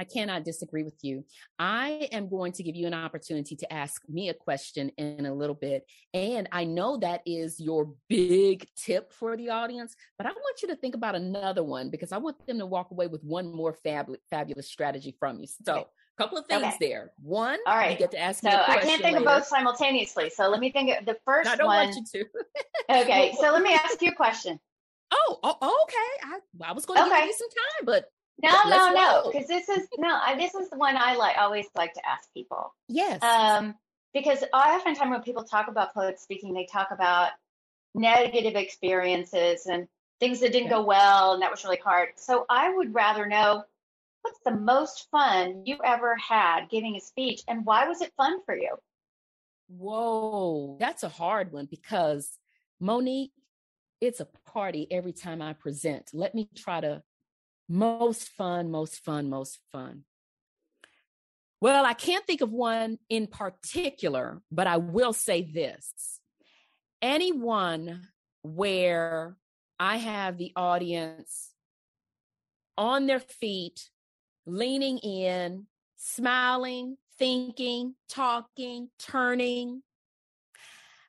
I 0.00 0.04
cannot 0.04 0.44
disagree 0.44 0.84
with 0.84 0.98
you. 1.02 1.24
I 1.58 2.08
am 2.12 2.28
going 2.28 2.52
to 2.52 2.62
give 2.62 2.76
you 2.76 2.86
an 2.86 2.94
opportunity 2.94 3.56
to 3.56 3.72
ask 3.72 4.00
me 4.08 4.28
a 4.28 4.34
question 4.34 4.90
in 4.96 5.26
a 5.26 5.34
little 5.34 5.56
bit. 5.56 5.84
And 6.14 6.48
I 6.52 6.62
know 6.62 6.98
that 6.98 7.22
is 7.26 7.58
your 7.58 7.94
big 8.08 8.68
tip 8.76 9.12
for 9.12 9.36
the 9.36 9.50
audience, 9.50 9.96
but 10.16 10.28
I 10.28 10.30
want 10.30 10.62
you 10.62 10.68
to 10.68 10.76
think 10.76 10.94
about 10.94 11.16
another 11.16 11.64
one 11.64 11.90
because 11.90 12.12
I 12.12 12.18
want 12.18 12.46
them 12.46 12.58
to 12.58 12.66
walk 12.66 12.92
away 12.92 13.08
with 13.08 13.24
one 13.24 13.52
more 13.52 13.72
fab- 13.72 14.14
fabulous 14.30 14.70
strategy 14.70 15.16
from 15.18 15.40
you. 15.40 15.48
So, 15.64 15.74
okay 15.74 15.86
couple 16.18 16.36
of 16.38 16.46
things 16.46 16.62
okay. 16.62 16.76
there. 16.80 17.12
One, 17.22 17.58
all 17.66 17.76
right, 17.76 17.92
you 17.92 17.98
get 17.98 18.10
to 18.10 18.18
ask 18.20 18.42
so. 18.42 18.48
I 18.48 18.78
can't 18.78 19.00
think 19.00 19.16
later. 19.16 19.18
of 19.18 19.24
both 19.24 19.46
simultaneously. 19.46 20.30
So 20.30 20.48
let 20.48 20.60
me 20.60 20.70
think 20.70 20.98
of 20.98 21.06
the 21.06 21.16
first 21.24 21.46
no, 21.46 21.52
I 21.52 21.56
don't 21.56 21.66
one. 21.66 21.86
want 21.86 21.96
you 21.96 22.24
to. 22.24 22.28
okay, 23.02 23.34
so 23.40 23.52
let 23.52 23.62
me 23.62 23.72
ask 23.72 24.02
you 24.02 24.10
a 24.10 24.14
question. 24.14 24.60
Oh, 25.10 25.38
oh 25.42 25.84
okay. 25.84 26.34
I, 26.62 26.68
I 26.68 26.72
was 26.72 26.84
going 26.84 26.98
to 26.98 27.06
okay. 27.06 27.20
give 27.20 27.26
you 27.28 27.34
some 27.34 27.48
time, 27.48 27.86
but 27.86 28.10
no, 28.42 28.50
no, 28.68 28.92
no, 28.92 29.30
because 29.30 29.48
this 29.48 29.68
is 29.68 29.88
no, 29.96 30.08
I, 30.08 30.36
this 30.36 30.54
is 30.54 30.70
the 30.70 30.76
one 30.76 30.96
I 30.96 31.16
like 31.16 31.36
always 31.38 31.66
like 31.74 31.94
to 31.94 32.06
ask 32.06 32.28
people. 32.34 32.74
Yes. 32.88 33.22
Um, 33.22 33.74
because 34.12 34.44
I 34.52 34.76
oftentimes 34.76 35.10
when 35.10 35.22
people 35.22 35.44
talk 35.44 35.68
about 35.68 35.94
public 35.94 36.18
speaking, 36.18 36.52
they 36.52 36.66
talk 36.66 36.88
about 36.90 37.30
negative 37.94 38.54
experiences 38.54 39.66
and 39.66 39.88
things 40.20 40.40
that 40.40 40.52
didn't 40.52 40.68
yeah. 40.68 40.76
go 40.76 40.82
well 40.84 41.34
and 41.34 41.42
that 41.42 41.50
was 41.50 41.64
really 41.64 41.78
hard. 41.78 42.10
So 42.16 42.44
I 42.48 42.74
would 42.74 42.94
rather 42.94 43.26
know 43.26 43.64
what's 44.22 44.40
the 44.44 44.52
most 44.54 45.08
fun 45.10 45.62
you 45.64 45.78
ever 45.84 46.16
had 46.16 46.68
giving 46.70 46.96
a 46.96 47.00
speech 47.00 47.42
and 47.48 47.64
why 47.64 47.88
was 47.88 48.00
it 48.00 48.12
fun 48.16 48.38
for 48.44 48.56
you? 48.56 48.76
Whoa, 49.68 50.76
that's 50.80 51.02
a 51.02 51.08
hard 51.08 51.52
one 51.52 51.66
because 51.70 52.38
Monique, 52.80 53.32
it's 54.00 54.20
a 54.20 54.28
party 54.46 54.86
every 54.90 55.12
time 55.12 55.42
I 55.42 55.52
present. 55.52 56.10
Let 56.12 56.34
me 56.34 56.48
try 56.54 56.80
to 56.80 57.02
most 57.68 58.28
fun, 58.30 58.70
most 58.70 59.04
fun, 59.04 59.28
most 59.28 59.58
fun. 59.72 60.04
Well, 61.60 61.84
I 61.84 61.92
can't 61.92 62.24
think 62.24 62.40
of 62.40 62.52
one 62.52 62.98
in 63.08 63.26
particular, 63.26 64.40
but 64.50 64.66
I 64.66 64.76
will 64.76 65.12
say 65.12 65.42
this. 65.42 66.20
Anyone 67.02 68.08
where 68.42 69.36
I 69.78 69.96
have 69.96 70.38
the 70.38 70.52
audience 70.54 71.52
on 72.76 73.06
their 73.06 73.20
feet 73.20 73.90
leaning 74.48 74.98
in, 74.98 75.66
smiling, 75.96 76.96
thinking, 77.18 77.94
talking, 78.08 78.88
turning. 78.98 79.82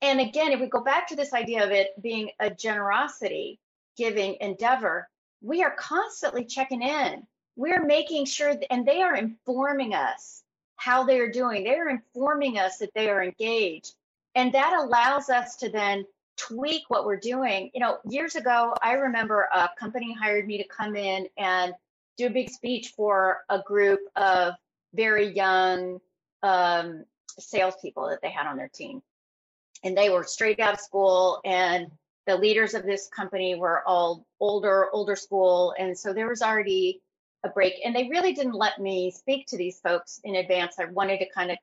And 0.01 0.19
again, 0.19 0.51
if 0.51 0.59
we 0.59 0.67
go 0.67 0.81
back 0.81 1.07
to 1.07 1.15
this 1.15 1.33
idea 1.33 1.63
of 1.63 1.71
it 1.71 1.99
being 2.01 2.29
a 2.39 2.49
generosity 2.49 3.59
giving 3.97 4.37
endeavor, 4.41 5.09
we 5.41 5.63
are 5.63 5.75
constantly 5.75 6.45
checking 6.45 6.81
in. 6.81 7.25
We're 7.55 7.85
making 7.85 8.25
sure, 8.25 8.55
and 8.69 8.85
they 8.85 9.01
are 9.01 9.15
informing 9.15 9.93
us 9.93 10.43
how 10.77 11.03
they 11.03 11.19
are 11.19 11.31
doing. 11.31 11.63
They 11.63 11.75
are 11.75 11.89
informing 11.89 12.57
us 12.57 12.77
that 12.77 12.93
they 12.95 13.09
are 13.09 13.23
engaged. 13.23 13.93
And 14.35 14.53
that 14.53 14.73
allows 14.73 15.29
us 15.29 15.55
to 15.57 15.69
then 15.69 16.05
tweak 16.37 16.83
what 16.87 17.05
we're 17.05 17.19
doing. 17.19 17.69
You 17.73 17.81
know, 17.81 17.97
years 18.09 18.35
ago, 18.35 18.73
I 18.81 18.93
remember 18.93 19.47
a 19.53 19.69
company 19.77 20.13
hired 20.13 20.47
me 20.47 20.57
to 20.57 20.67
come 20.67 20.95
in 20.95 21.27
and 21.37 21.73
do 22.17 22.27
a 22.27 22.29
big 22.29 22.49
speech 22.49 22.93
for 22.95 23.43
a 23.49 23.59
group 23.59 23.99
of 24.15 24.53
very 24.93 25.27
young 25.27 25.99
um, 26.43 27.05
salespeople 27.39 28.09
that 28.09 28.21
they 28.21 28.29
had 28.29 28.47
on 28.47 28.57
their 28.57 28.69
team. 28.69 29.01
And 29.83 29.97
they 29.97 30.09
were 30.09 30.23
straight 30.23 30.59
out 30.59 30.75
of 30.75 30.79
school, 30.79 31.41
and 31.43 31.89
the 32.27 32.37
leaders 32.37 32.75
of 32.75 32.83
this 32.83 33.07
company 33.07 33.55
were 33.55 33.83
all 33.87 34.25
older, 34.39 34.89
older 34.93 35.15
school. 35.15 35.73
And 35.77 35.97
so 35.97 36.13
there 36.13 36.29
was 36.29 36.41
already 36.41 37.01
a 37.43 37.49
break. 37.49 37.73
And 37.83 37.95
they 37.95 38.07
really 38.07 38.33
didn't 38.33 38.53
let 38.53 38.79
me 38.79 39.09
speak 39.11 39.47
to 39.47 39.57
these 39.57 39.79
folks 39.79 40.21
in 40.23 40.35
advance. 40.35 40.75
I 40.79 40.85
wanted 40.85 41.17
to 41.19 41.29
kind 41.29 41.49
of 41.49 41.57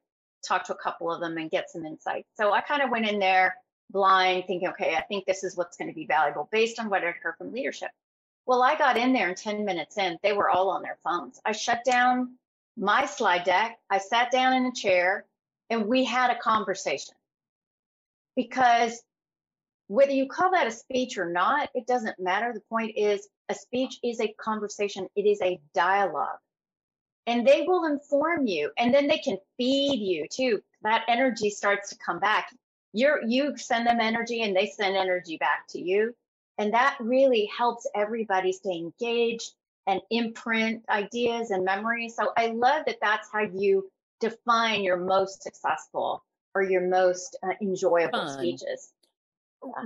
talk 0.46 0.64
to 0.64 0.74
a 0.74 0.78
couple 0.78 1.12
of 1.12 1.20
them 1.20 1.36
and 1.38 1.50
get 1.50 1.70
some 1.70 1.84
insight. 1.84 2.26
So 2.36 2.52
I 2.52 2.60
kind 2.60 2.82
of 2.82 2.90
went 2.90 3.08
in 3.08 3.18
there 3.18 3.56
blind, 3.90 4.44
thinking, 4.46 4.68
okay, 4.68 4.94
I 4.96 5.02
think 5.02 5.24
this 5.24 5.44
is 5.44 5.56
what's 5.56 5.76
going 5.76 5.88
to 5.88 5.94
be 5.94 6.06
valuable 6.06 6.48
based 6.52 6.78
on 6.78 6.90
what 6.90 7.04
I'd 7.04 7.14
heard 7.22 7.36
from 7.38 7.52
leadership. 7.52 7.90
Well, 8.46 8.62
I 8.62 8.76
got 8.76 8.96
in 8.96 9.12
there 9.12 9.28
and 9.28 9.36
10 9.36 9.64
minutes 9.64 9.98
in, 9.98 10.18
they 10.22 10.32
were 10.32 10.48
all 10.50 10.70
on 10.70 10.82
their 10.82 10.98
phones. 11.04 11.40
I 11.44 11.52
shut 11.52 11.84
down 11.84 12.36
my 12.76 13.06
slide 13.06 13.44
deck, 13.44 13.78
I 13.90 13.98
sat 13.98 14.30
down 14.30 14.54
in 14.54 14.66
a 14.66 14.72
chair, 14.72 15.24
and 15.68 15.86
we 15.86 16.04
had 16.04 16.30
a 16.30 16.38
conversation. 16.38 17.14
Because 18.36 19.02
whether 19.88 20.12
you 20.12 20.28
call 20.28 20.52
that 20.52 20.66
a 20.66 20.70
speech 20.70 21.18
or 21.18 21.28
not, 21.30 21.70
it 21.74 21.86
doesn't 21.86 22.20
matter. 22.20 22.52
The 22.52 22.60
point 22.60 22.92
is, 22.96 23.26
a 23.48 23.54
speech 23.54 23.98
is 24.04 24.20
a 24.20 24.34
conversation, 24.40 25.08
it 25.16 25.26
is 25.26 25.40
a 25.42 25.58
dialogue. 25.74 26.38
And 27.28 27.46
they 27.46 27.62
will 27.66 27.84
inform 27.84 28.46
you 28.46 28.70
and 28.78 28.92
then 28.92 29.06
they 29.06 29.18
can 29.18 29.36
feed 29.58 30.00
you 30.00 30.26
too. 30.30 30.62
That 30.82 31.04
energy 31.08 31.50
starts 31.50 31.90
to 31.90 31.98
come 31.98 32.18
back. 32.18 32.54
You're, 32.94 33.22
you 33.22 33.54
send 33.58 33.86
them 33.86 34.00
energy 34.00 34.42
and 34.42 34.56
they 34.56 34.66
send 34.66 34.96
energy 34.96 35.36
back 35.36 35.68
to 35.70 35.78
you. 35.80 36.16
And 36.56 36.72
that 36.72 36.96
really 36.98 37.48
helps 37.56 37.86
everybody 37.94 38.50
stay 38.52 38.78
engaged 38.78 39.52
and 39.86 40.00
imprint 40.10 40.84
ideas 40.88 41.50
and 41.50 41.66
memories. 41.66 42.16
So 42.16 42.32
I 42.36 42.46
love 42.46 42.86
that 42.86 42.96
that's 43.02 43.28
how 43.30 43.42
you 43.42 43.90
define 44.20 44.82
your 44.82 44.96
most 44.96 45.42
successful 45.42 46.24
or 46.54 46.62
your 46.62 46.88
most 46.88 47.36
uh, 47.42 47.52
enjoyable 47.60 48.20
Fun. 48.20 48.38
speeches. 48.38 48.90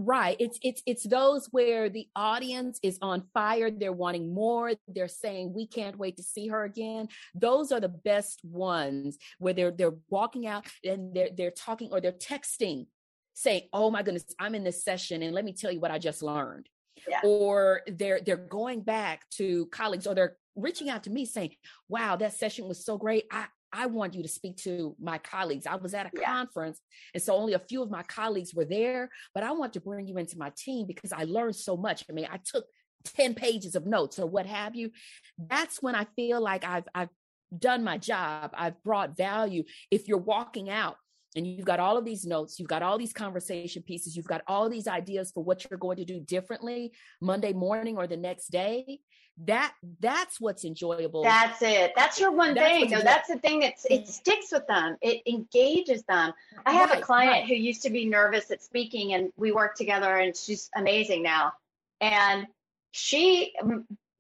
Right. 0.01 0.37
It's 0.39 0.59
it's 0.63 0.83
it's 0.87 1.05
those 1.05 1.49
where 1.51 1.89
the 1.89 2.07
audience 2.15 2.79
is 2.83 2.99
on 3.01 3.25
fire, 3.33 3.71
they're 3.71 3.93
wanting 3.93 4.33
more, 4.33 4.73
they're 4.87 5.09
saying 5.09 5.55
we 5.55 5.67
can't 5.67 5.99
wait 5.99 6.17
to 6.19 6.23
see 6.23 6.49
her 6.49 6.65
again. 6.65 7.09
Those 7.35 7.73
are 7.73 7.81
the 7.81 7.89
best 7.89 8.41
ones 8.45 9.17
where 9.39 9.55
they're 9.55 9.71
they're 9.71 9.95
walking 10.11 10.47
out 10.47 10.67
and 10.85 11.15
they're 11.15 11.31
they're 11.37 11.51
talking 11.51 11.91
or 11.91 12.01
they're 12.01 12.13
texting 12.13 12.87
saying, 13.35 13.63
"Oh 13.73 13.91
my 13.91 14.03
goodness, 14.03 14.27
I'm 14.39 14.55
in 14.55 14.65
this 14.65 14.85
session 14.85 15.23
and 15.23 15.35
let 15.35 15.45
me 15.45 15.53
tell 15.55 15.73
you 15.73 15.81
what 15.81 15.91
I 15.91 15.99
just 15.99 16.23
learned." 16.23 16.69
Yeah. 17.09 17.21
Or 17.25 17.83
they're 17.87 18.21
they're 18.21 18.37
going 18.37 18.83
back 18.83 19.29
to 19.37 19.67
colleagues 19.67 20.07
or 20.07 20.15
they're 20.15 20.37
reaching 20.55 20.91
out 20.91 21.05
to 21.05 21.11
me 21.11 21.25
saying, 21.25 21.55
"Wow, 21.89 22.17
that 22.17 22.35
session 22.35 22.69
was 22.69 22.85
so 22.85 22.99
great. 22.99 23.25
I 23.31 23.47
I 23.73 23.87
want 23.87 24.15
you 24.15 24.23
to 24.23 24.29
speak 24.29 24.57
to 24.59 24.95
my 25.01 25.19
colleagues. 25.19 25.67
I 25.67 25.77
was 25.77 25.95
at 25.95 26.07
a 26.07 26.11
yeah. 26.15 26.27
conference, 26.27 26.81
and 27.15 27.23
so 27.23 27.35
only 27.35 27.55
a 27.55 27.59
few 27.59 27.83
of 27.83 27.91
my 27.91 28.03
colleagues 28.03 28.55
were 28.55 28.65
there, 28.65 29.11
but 29.35 29.45
I 29.45 29.53
want 29.53 29.73
to 29.75 29.81
bring 29.81 30.07
you 30.07 30.19
into 30.19 30.39
my 30.39 30.53
team 30.57 30.87
because 30.87 31.13
I 31.13 31.25
learned 31.25 31.57
so 31.57 31.77
much. 31.77 32.05
I 32.09 32.13
mean, 32.13 32.29
I 32.31 32.39
took 32.45 32.65
10 33.05 33.35
pages 33.35 33.75
of 33.75 33.87
notes 33.87 34.19
or 34.19 34.27
what 34.27 34.47
have 34.47 34.75
you. 34.75 34.91
That's 35.39 35.83
when 35.83 35.95
I 35.95 36.07
feel 36.17 36.41
like 36.41 36.65
I've 36.65 36.89
I've 36.95 37.09
done 37.57 37.85
my 37.85 37.99
job. 37.99 38.53
I've 38.55 38.83
brought 38.83 39.17
value. 39.17 39.65
If 39.91 40.09
you're 40.09 40.19
walking 40.19 40.71
out 40.71 40.97
and 41.35 41.47
you've 41.47 41.65
got 41.65 41.81
all 41.81 41.97
of 41.97 42.05
these 42.05 42.27
notes, 42.27 42.59
you've 42.59 42.69
got 42.69 42.83
all 42.83 42.99
these 42.99 43.13
conversation 43.13 43.83
pieces, 43.83 44.17
you've 44.17 44.27
got 44.27 44.43
all 44.47 44.69
these 44.69 44.87
ideas 44.87 45.31
for 45.33 45.43
what 45.43 45.69
you're 45.69 45.79
going 45.79 45.97
to 45.97 46.05
do 46.05 46.21
differently 46.21 46.93
Monday 47.21 47.53
morning 47.53 47.97
or 47.97 48.07
the 48.07 48.17
next 48.17 48.49
day, 48.49 49.01
that 49.45 49.73
that's 50.01 50.41
what's 50.41 50.65
enjoyable. 50.65 51.23
That's 51.23 51.63
it. 51.63 51.93
That's 51.97 52.21
your 52.21 52.33
one 52.33 52.55
that's 52.55 52.69
thing 52.69 52.91
no 52.91 53.01
that's 53.01 53.29
the 53.29 53.39
thing 53.39 53.61
that's 53.61 53.87
it 53.87 54.07
sticks 54.07 54.53
with 54.53 54.67
them. 54.67 54.97
It 55.01 55.23
engages 55.27 56.03
them. 56.05 56.33
I 56.67 56.73
have 56.73 56.91
right, 56.91 56.99
a 56.99 57.03
client 57.03 57.33
right. 57.33 57.47
who 57.47 57.55
used 57.55 57.83
to 57.83 57.91
be 57.91 58.05
nervous 58.05 58.51
at 58.51 58.63
speaking 58.63 59.15
and 59.15 59.33
we 59.37 59.51
work 59.53 59.75
together 59.75 60.17
and 60.17 60.37
she's 60.37 60.71
amazing 60.77 61.23
now. 61.23 61.53
And 62.01 62.47
she 62.91 63.55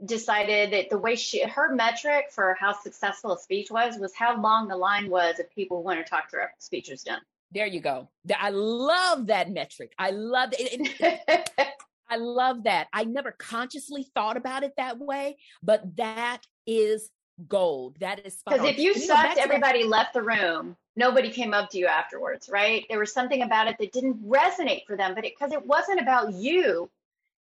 decided 0.04 0.72
that 0.72 0.90
the 0.90 0.98
way 0.98 1.14
she 1.14 1.42
her 1.44 1.74
metric 1.74 2.26
for 2.30 2.56
how 2.58 2.72
successful 2.72 3.32
a 3.32 3.38
speech 3.38 3.70
was 3.70 3.98
was 3.98 4.14
how 4.14 4.40
long 4.40 4.68
the 4.68 4.76
line 4.76 5.08
was 5.08 5.38
of 5.38 5.50
people 5.54 5.78
who 5.78 5.84
want 5.84 5.98
to 5.98 6.08
talk 6.08 6.28
to 6.28 6.36
her 6.36 6.42
after 6.42 6.54
the 6.58 6.64
speech 6.64 6.90
was 6.90 7.02
done 7.02 7.20
there 7.52 7.66
you 7.66 7.80
go 7.80 8.08
i 8.36 8.50
love 8.50 9.26
that 9.26 9.50
metric 9.50 9.92
i 9.98 10.10
love 10.10 10.50
it 10.52 11.38
I 12.12 12.16
love 12.16 12.64
that. 12.64 12.88
I 12.92 13.04
never 13.04 13.32
consciously 13.32 14.06
thought 14.14 14.36
about 14.36 14.64
it 14.64 14.74
that 14.76 14.98
way, 14.98 15.38
but 15.62 15.96
that 15.96 16.42
is 16.66 17.08
gold. 17.48 17.96
That 18.00 18.26
is 18.26 18.42
because 18.46 18.66
if 18.66 18.78
you, 18.78 18.94
sucked, 18.94 19.38
everybody 19.38 19.84
left 19.84 20.12
the 20.12 20.22
room. 20.22 20.76
Nobody 20.94 21.30
came 21.30 21.54
up 21.54 21.70
to 21.70 21.78
you 21.78 21.86
afterwards, 21.86 22.50
right? 22.52 22.84
There 22.90 22.98
was 22.98 23.14
something 23.14 23.40
about 23.40 23.68
it 23.68 23.76
that 23.78 23.92
didn't 23.92 24.22
resonate 24.28 24.84
for 24.86 24.94
them, 24.94 25.14
but 25.14 25.22
because 25.22 25.52
it, 25.52 25.60
it 25.60 25.66
wasn't 25.66 26.00
about 26.00 26.34
you, 26.34 26.90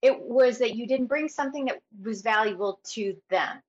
it 0.01 0.19
was 0.21 0.59
that 0.59 0.75
you 0.75 0.87
didn't 0.87 1.07
bring 1.07 1.27
something 1.27 1.65
that 1.65 1.79
was 2.03 2.21
valuable 2.21 2.79
to 2.91 3.15
them. 3.29 3.61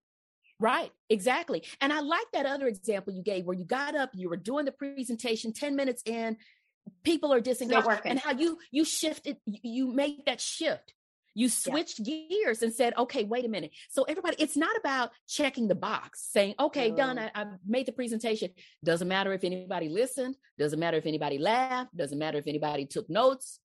Right, 0.59 0.93
exactly. 1.09 1.65
And 1.81 1.93
I 1.93 2.01
like 2.01 2.27
that 2.35 2.45
other 2.45 2.67
example 2.67 3.15
you 3.15 3.23
gave 3.23 3.47
where 3.47 3.57
you 3.57 3.65
got 3.65 3.97
up, 3.97 4.11
you 4.13 4.29
were 4.29 4.37
doing 4.37 4.67
the 4.67 4.73
presentation 4.73 5.53
10 5.55 5.75
minutes 5.75 6.03
in, 6.05 6.37
people 7.03 7.33
are 7.33 7.41
disengaged 7.41 7.87
and 8.05 8.19
how 8.19 8.33
you 8.33 8.59
you 8.71 8.85
shifted 8.85 9.37
you 9.47 9.93
made 9.93 10.23
that 10.27 10.41
shift 10.41 10.95
you 11.35 11.49
switched 11.49 12.01
yeah. 12.01 12.23
gears 12.29 12.63
and 12.63 12.73
said 12.73 12.93
okay 12.99 13.25
wait 13.25 13.45
a 13.45 13.49
minute 13.49 13.71
so 13.89 14.03
everybody 14.05 14.37
it's 14.39 14.57
not 14.57 14.77
about 14.77 15.11
checking 15.29 15.69
the 15.69 15.75
box 15.75 16.29
saying 16.33 16.55
okay 16.59 16.91
done 16.91 17.19
I, 17.19 17.31
I 17.35 17.47
made 17.67 17.87
the 17.87 17.93
presentation 17.93 18.51
doesn't 18.85 19.09
matter 19.09 19.33
if 19.33 19.45
anybody 19.45 19.89
listened 19.89 20.37
doesn't 20.59 20.79
matter 20.79 20.97
if 20.97 21.07
anybody 21.07 21.39
laughed 21.39 21.97
doesn't 21.97 22.19
matter 22.19 22.39
if 22.39 22.47
anybody 22.47 22.87
took 22.87 23.09
notes 23.09 23.61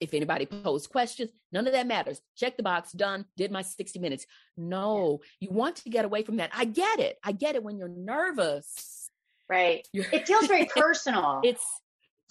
if 0.00 0.14
anybody 0.14 0.46
posed 0.46 0.90
questions 0.90 1.30
none 1.52 1.66
of 1.66 1.72
that 1.72 1.86
matters 1.86 2.20
check 2.36 2.56
the 2.56 2.62
box 2.62 2.92
done 2.92 3.24
did 3.36 3.50
my 3.50 3.62
60 3.62 3.98
minutes 3.98 4.26
no 4.56 5.20
you 5.40 5.48
want 5.50 5.76
to 5.76 5.90
get 5.90 6.04
away 6.04 6.22
from 6.22 6.36
that 6.36 6.50
i 6.54 6.64
get 6.64 7.00
it 7.00 7.18
i 7.24 7.32
get 7.32 7.54
it 7.54 7.62
when 7.62 7.78
you're 7.78 7.88
nervous 7.88 9.10
right 9.48 9.86
it 9.92 10.26
feels 10.26 10.46
very 10.46 10.64
personal 10.76 11.40
it's 11.42 11.64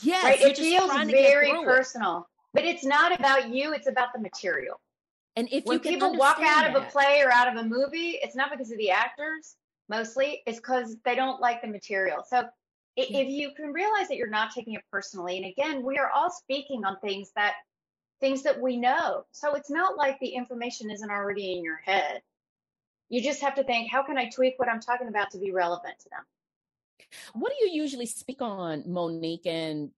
Yes, 0.03 0.23
right. 0.23 0.41
It 0.41 0.57
feels 0.57 0.91
very 1.09 1.51
personal, 1.63 2.19
it. 2.19 2.25
but 2.53 2.65
it's 2.65 2.85
not 2.85 3.17
about 3.17 3.49
you. 3.49 3.73
It's 3.73 3.87
about 3.87 4.13
the 4.13 4.19
material. 4.19 4.79
And 5.35 5.47
if 5.51 5.65
when 5.65 5.79
people 5.79 6.15
walk 6.15 6.37
out 6.39 6.63
that. 6.63 6.75
of 6.75 6.83
a 6.83 6.85
play 6.87 7.21
or 7.23 7.31
out 7.31 7.47
of 7.47 7.63
a 7.63 7.67
movie, 7.67 8.19
it's 8.21 8.35
not 8.35 8.51
because 8.51 8.71
of 8.71 8.77
the 8.77 8.91
actors 8.91 9.55
mostly. 9.89 10.41
It's 10.45 10.57
because 10.57 10.97
they 11.05 11.15
don't 11.15 11.39
like 11.39 11.61
the 11.61 11.67
material. 11.67 12.23
So 12.27 12.47
if 12.97 13.29
you 13.29 13.51
can 13.51 13.71
realize 13.71 14.07
that 14.07 14.17
you're 14.17 14.27
not 14.27 14.51
taking 14.53 14.73
it 14.73 14.81
personally, 14.91 15.37
and 15.37 15.45
again, 15.45 15.83
we 15.83 15.97
are 15.97 16.09
all 16.09 16.31
speaking 16.31 16.83
on 16.83 16.99
things 16.99 17.31
that 17.35 17.53
things 18.19 18.41
that 18.43 18.59
we 18.59 18.77
know. 18.77 19.25
So 19.31 19.53
it's 19.53 19.69
not 19.69 19.95
like 19.97 20.19
the 20.19 20.29
information 20.29 20.89
isn't 20.89 21.09
already 21.09 21.53
in 21.55 21.63
your 21.63 21.77
head. 21.77 22.21
You 23.09 23.21
just 23.21 23.41
have 23.41 23.55
to 23.55 23.63
think, 23.63 23.91
how 23.91 24.03
can 24.03 24.17
I 24.17 24.29
tweak 24.29 24.55
what 24.57 24.67
I'm 24.67 24.79
talking 24.79 25.07
about 25.07 25.29
to 25.31 25.37
be 25.37 25.51
relevant 25.51 25.99
to 25.99 26.09
them? 26.09 26.23
What 27.33 27.53
do 27.57 27.65
you 27.65 27.71
usually 27.71 28.07
speak 28.07 28.41
on, 28.41 28.83
Monique? 28.87 29.45
And 29.45 29.91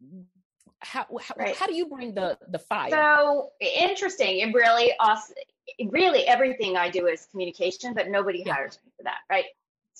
how 0.80 1.06
how, 1.22 1.36
right. 1.38 1.56
how 1.56 1.66
do 1.66 1.74
you 1.74 1.88
bring 1.88 2.14
the 2.14 2.38
the 2.50 2.60
fire? 2.60 2.90
So 2.90 3.52
interesting. 3.62 4.42
and 4.42 4.54
really 4.54 4.92
awesome. 5.00 5.36
Really, 5.90 6.28
everything 6.28 6.76
I 6.76 6.90
do 6.90 7.08
is 7.08 7.28
communication, 7.32 7.94
but 7.94 8.10
nobody 8.10 8.44
yeah. 8.46 8.54
hires 8.54 8.80
me 8.84 8.92
for 8.98 9.04
that, 9.04 9.20
right? 9.30 9.46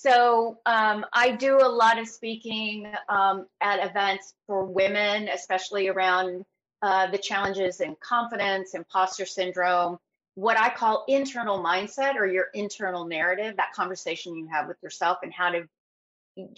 So 0.02 0.58
um, 0.64 1.04
I 1.12 1.32
do 1.32 1.58
a 1.58 1.68
lot 1.68 1.98
of 1.98 2.08
speaking 2.08 2.90
um, 3.10 3.46
at 3.60 3.86
events 3.86 4.32
for 4.46 4.64
women, 4.64 5.28
especially 5.28 5.88
around 5.88 6.46
uh, 6.80 7.10
the 7.10 7.18
challenges 7.18 7.82
in 7.82 7.94
confidence, 8.00 8.72
imposter 8.72 9.26
syndrome, 9.26 9.98
what 10.36 10.58
I 10.58 10.70
call 10.70 11.04
internal 11.06 11.62
mindset 11.62 12.14
or 12.14 12.26
your 12.26 12.46
internal 12.54 13.04
narrative, 13.04 13.58
that 13.58 13.74
conversation 13.74 14.34
you 14.36 14.48
have 14.50 14.68
with 14.68 14.78
yourself 14.82 15.18
and 15.22 15.34
how 15.34 15.50
to 15.50 15.68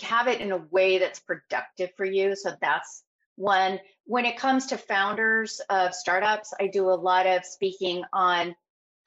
have 0.02 0.28
it 0.28 0.40
in 0.40 0.52
a 0.52 0.58
way 0.70 0.98
that's 0.98 1.18
productive 1.18 1.90
for 1.96 2.04
you. 2.04 2.36
So 2.36 2.52
that's 2.60 3.02
one. 3.34 3.80
When 4.04 4.24
it 4.24 4.36
comes 4.36 4.66
to 4.66 4.78
founders 4.78 5.60
of 5.68 5.96
startups, 5.96 6.54
I 6.60 6.68
do 6.68 6.90
a 6.90 6.94
lot 6.94 7.26
of 7.26 7.44
speaking 7.44 8.04
on 8.12 8.54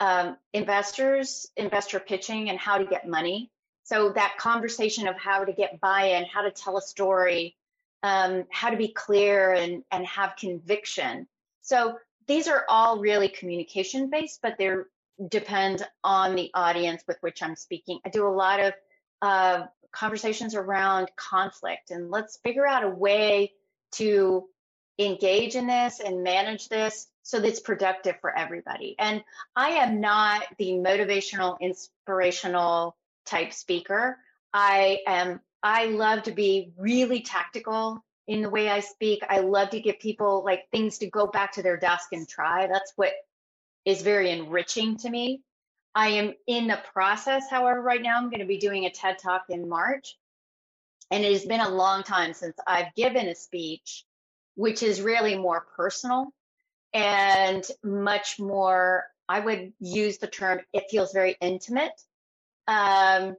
um, 0.01 0.35
investors, 0.51 1.47
investor 1.55 2.01
pitching, 2.01 2.49
and 2.49 2.59
how 2.59 2.79
to 2.79 2.85
get 2.85 3.07
money. 3.07 3.49
So 3.85 4.09
that 4.13 4.37
conversation 4.39 5.07
of 5.07 5.15
how 5.15 5.45
to 5.45 5.53
get 5.53 5.79
buy-in, 5.79 6.25
how 6.25 6.41
to 6.41 6.51
tell 6.51 6.77
a 6.77 6.81
story, 6.81 7.55
um, 8.01 8.45
how 8.51 8.71
to 8.71 8.77
be 8.77 8.89
clear 8.89 9.53
and 9.53 9.83
and 9.91 10.05
have 10.05 10.35
conviction. 10.37 11.27
So 11.61 11.97
these 12.27 12.47
are 12.47 12.65
all 12.67 12.99
really 12.99 13.29
communication 13.29 14.09
based, 14.09 14.39
but 14.41 14.57
they 14.57 14.71
depend 15.29 15.87
on 16.03 16.35
the 16.35 16.49
audience 16.55 17.03
with 17.07 17.17
which 17.21 17.43
I'm 17.43 17.55
speaking. 17.55 17.99
I 18.03 18.09
do 18.09 18.27
a 18.27 18.29
lot 18.29 18.59
of 18.59 18.73
uh, 19.21 19.65
conversations 19.91 20.55
around 20.55 21.09
conflict 21.15 21.91
and 21.91 22.11
let's 22.11 22.37
figure 22.37 22.67
out 22.67 22.83
a 22.83 22.89
way 22.89 23.53
to 23.93 24.47
engage 24.97 25.55
in 25.55 25.67
this 25.67 25.99
and 25.99 26.23
manage 26.23 26.69
this 26.69 27.07
so 27.21 27.39
that 27.39 27.47
it's 27.47 27.59
productive 27.59 28.15
for 28.19 28.35
everybody. 28.35 28.95
And 28.97 29.23
I 29.55 29.69
am 29.69 30.01
not 30.01 30.43
the 30.57 30.71
motivational, 30.71 31.59
inspirational 31.59 32.95
type 33.25 33.53
speaker. 33.53 34.17
I 34.53 34.99
am, 35.07 35.41
I 35.61 35.85
love 35.87 36.23
to 36.23 36.31
be 36.31 36.71
really 36.77 37.21
tactical 37.21 38.03
in 38.27 38.41
the 38.41 38.49
way 38.49 38.69
I 38.69 38.79
speak. 38.79 39.23
I 39.27 39.39
love 39.39 39.71
to 39.71 39.79
give 39.79 39.99
people 39.99 40.43
like 40.43 40.69
things 40.71 40.99
to 40.99 41.09
go 41.09 41.27
back 41.27 41.53
to 41.53 41.63
their 41.63 41.77
desk 41.77 42.09
and 42.11 42.27
try. 42.27 42.67
That's 42.67 42.93
what 42.95 43.13
is 43.85 44.01
very 44.01 44.31
enriching 44.31 44.97
to 44.97 45.09
me. 45.09 45.41
I 45.93 46.09
am 46.09 46.33
in 46.47 46.67
the 46.67 46.79
process, 46.93 47.45
however, 47.49 47.81
right 47.81 48.01
now 48.01 48.17
I'm 48.17 48.29
going 48.29 48.39
to 48.39 48.45
be 48.45 48.57
doing 48.57 48.85
a 48.85 48.89
TED 48.89 49.17
Talk 49.19 49.45
in 49.49 49.69
March. 49.69 50.17
And 51.11 51.23
it 51.23 51.31
has 51.31 51.45
been 51.45 51.61
a 51.61 51.69
long 51.69 52.03
time 52.03 52.33
since 52.33 52.57
I've 52.67 52.93
given 52.95 53.27
a 53.27 53.35
speech, 53.35 54.03
which 54.55 54.83
is 54.83 55.01
really 55.01 55.37
more 55.37 55.65
personal 55.75 56.33
and 56.93 57.63
much 57.83 58.39
more, 58.39 59.03
I 59.27 59.39
would 59.39 59.73
use 59.79 60.17
the 60.17 60.27
term, 60.27 60.61
it 60.73 60.85
feels 60.89 61.11
very 61.13 61.37
intimate. 61.41 61.91
Um, 62.67 63.35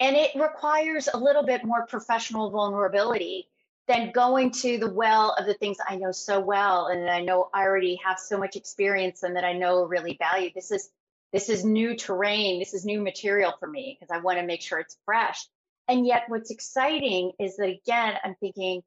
and 0.00 0.16
it 0.16 0.30
requires 0.34 1.08
a 1.12 1.18
little 1.18 1.44
bit 1.44 1.64
more 1.64 1.86
professional 1.86 2.50
vulnerability 2.50 3.48
than 3.86 4.12
going 4.12 4.50
to 4.50 4.78
the 4.78 4.90
well 4.90 5.34
of 5.38 5.46
the 5.46 5.54
things 5.54 5.76
I 5.86 5.96
know 5.96 6.10
so 6.10 6.40
well 6.40 6.86
and 6.86 7.08
I 7.08 7.20
know 7.20 7.50
I 7.52 7.64
already 7.64 7.96
have 8.04 8.18
so 8.18 8.38
much 8.38 8.56
experience 8.56 9.22
and 9.22 9.36
that 9.36 9.44
I 9.44 9.52
know 9.52 9.84
really 9.84 10.16
value. 10.18 10.50
This 10.54 10.70
is 10.70 10.90
this 11.32 11.48
is 11.48 11.64
new 11.64 11.96
terrain, 11.96 12.60
this 12.60 12.74
is 12.74 12.84
new 12.84 13.00
material 13.00 13.52
for 13.58 13.66
me 13.66 13.98
because 13.98 14.14
I 14.14 14.20
want 14.20 14.38
to 14.38 14.46
make 14.46 14.62
sure 14.62 14.78
it's 14.78 14.96
fresh. 15.04 15.44
And 15.88 16.06
yet, 16.06 16.22
what's 16.28 16.52
exciting 16.52 17.32
is 17.40 17.56
that 17.56 17.68
again, 17.68 18.14
I'm 18.22 18.36
thinking, 18.36 18.82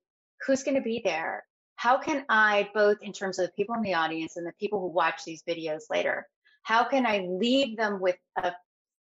who's 0.46 0.64
going 0.64 0.78
to 0.78 0.82
be 0.82 1.02
there? 1.04 1.44
How 1.76 1.98
can 1.98 2.26
I, 2.30 2.70
both 2.74 3.02
in 3.02 3.12
terms 3.12 3.38
of 3.38 3.48
the 3.48 3.52
people 3.52 3.76
in 3.76 3.82
the 3.82 3.96
audience 3.96 4.38
and 4.38 4.48
the 4.48 4.54
people 4.60 4.80
who 4.80 4.88
watch 4.88 5.26
these 5.26 5.44
videos 5.44 5.82
later, 5.90 6.26
how 6.64 6.86
can 6.86 7.06
I 7.06 7.28
leave 7.30 7.78
them 7.78 8.00
with 8.00 8.18
a, 8.38 8.54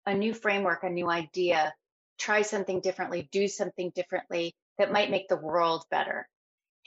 a 0.07 0.15
new 0.15 0.35
framework, 0.35 0.83
a 0.83 0.91
new 0.91 1.09
idea, 1.09 1.75
try 2.19 2.43
something 2.43 2.81
differently, 2.81 3.29
do 3.33 3.49
something 3.49 3.91
differently 3.95 4.55
that 4.79 4.93
might 4.93 5.11
make 5.11 5.29
the 5.29 5.37
world 5.37 5.85
better? 5.91 6.29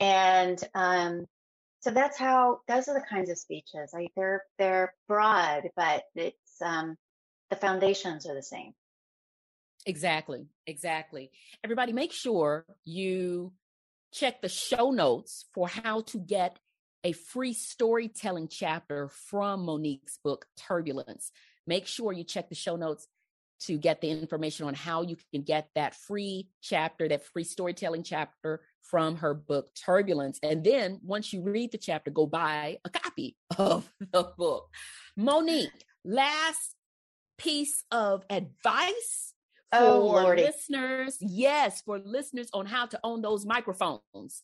And 0.00 0.62
um, 0.74 1.26
so 1.80 1.90
that's 1.90 2.18
how 2.18 2.60
those 2.68 2.88
are 2.88 2.94
the 2.94 3.06
kinds 3.08 3.30
of 3.30 3.38
speeches. 3.38 3.92
I, 3.94 4.08
they're 4.16 4.42
they're 4.58 4.94
broad, 5.06 5.64
but 5.76 6.04
it's 6.14 6.62
um, 6.62 6.96
the 7.50 7.56
foundations 7.56 8.26
are 8.26 8.34
the 8.34 8.42
same. 8.42 8.72
Exactly, 9.86 10.46
exactly. 10.66 11.30
Everybody, 11.64 11.92
make 11.92 12.12
sure 12.12 12.66
you 12.84 13.52
check 14.12 14.42
the 14.42 14.48
show 14.48 14.90
notes 14.90 15.46
for 15.52 15.68
how 15.68 16.02
to 16.02 16.18
get 16.18 16.58
a 17.04 17.12
free 17.12 17.52
storytelling 17.52 18.48
chapter 18.48 19.08
from 19.08 19.64
Monique's 19.64 20.18
book, 20.22 20.46
Turbulence. 20.56 21.30
Make 21.68 21.86
sure 21.86 22.14
you 22.14 22.24
check 22.24 22.48
the 22.48 22.54
show 22.54 22.76
notes 22.76 23.06
to 23.60 23.76
get 23.76 24.00
the 24.00 24.08
information 24.10 24.66
on 24.66 24.72
how 24.72 25.02
you 25.02 25.18
can 25.32 25.42
get 25.42 25.68
that 25.74 25.94
free 25.94 26.48
chapter, 26.62 27.06
that 27.08 27.26
free 27.26 27.44
storytelling 27.44 28.04
chapter 28.04 28.62
from 28.80 29.16
her 29.16 29.34
book, 29.34 29.68
Turbulence. 29.74 30.38
And 30.42 30.64
then 30.64 30.98
once 31.02 31.30
you 31.30 31.42
read 31.42 31.72
the 31.72 31.78
chapter, 31.78 32.10
go 32.10 32.26
buy 32.26 32.78
a 32.86 32.88
copy 32.88 33.36
of 33.58 33.86
the 34.12 34.32
book. 34.38 34.70
Monique, 35.14 35.84
last 36.06 36.74
piece 37.36 37.84
of 37.90 38.24
advice 38.30 39.34
oh, 39.70 40.08
for 40.08 40.22
Lordy. 40.22 40.44
listeners. 40.44 41.18
Yes, 41.20 41.82
for 41.82 41.98
listeners 41.98 42.48
on 42.54 42.64
how 42.64 42.86
to 42.86 42.98
own 43.04 43.20
those 43.20 43.44
microphones. 43.44 44.42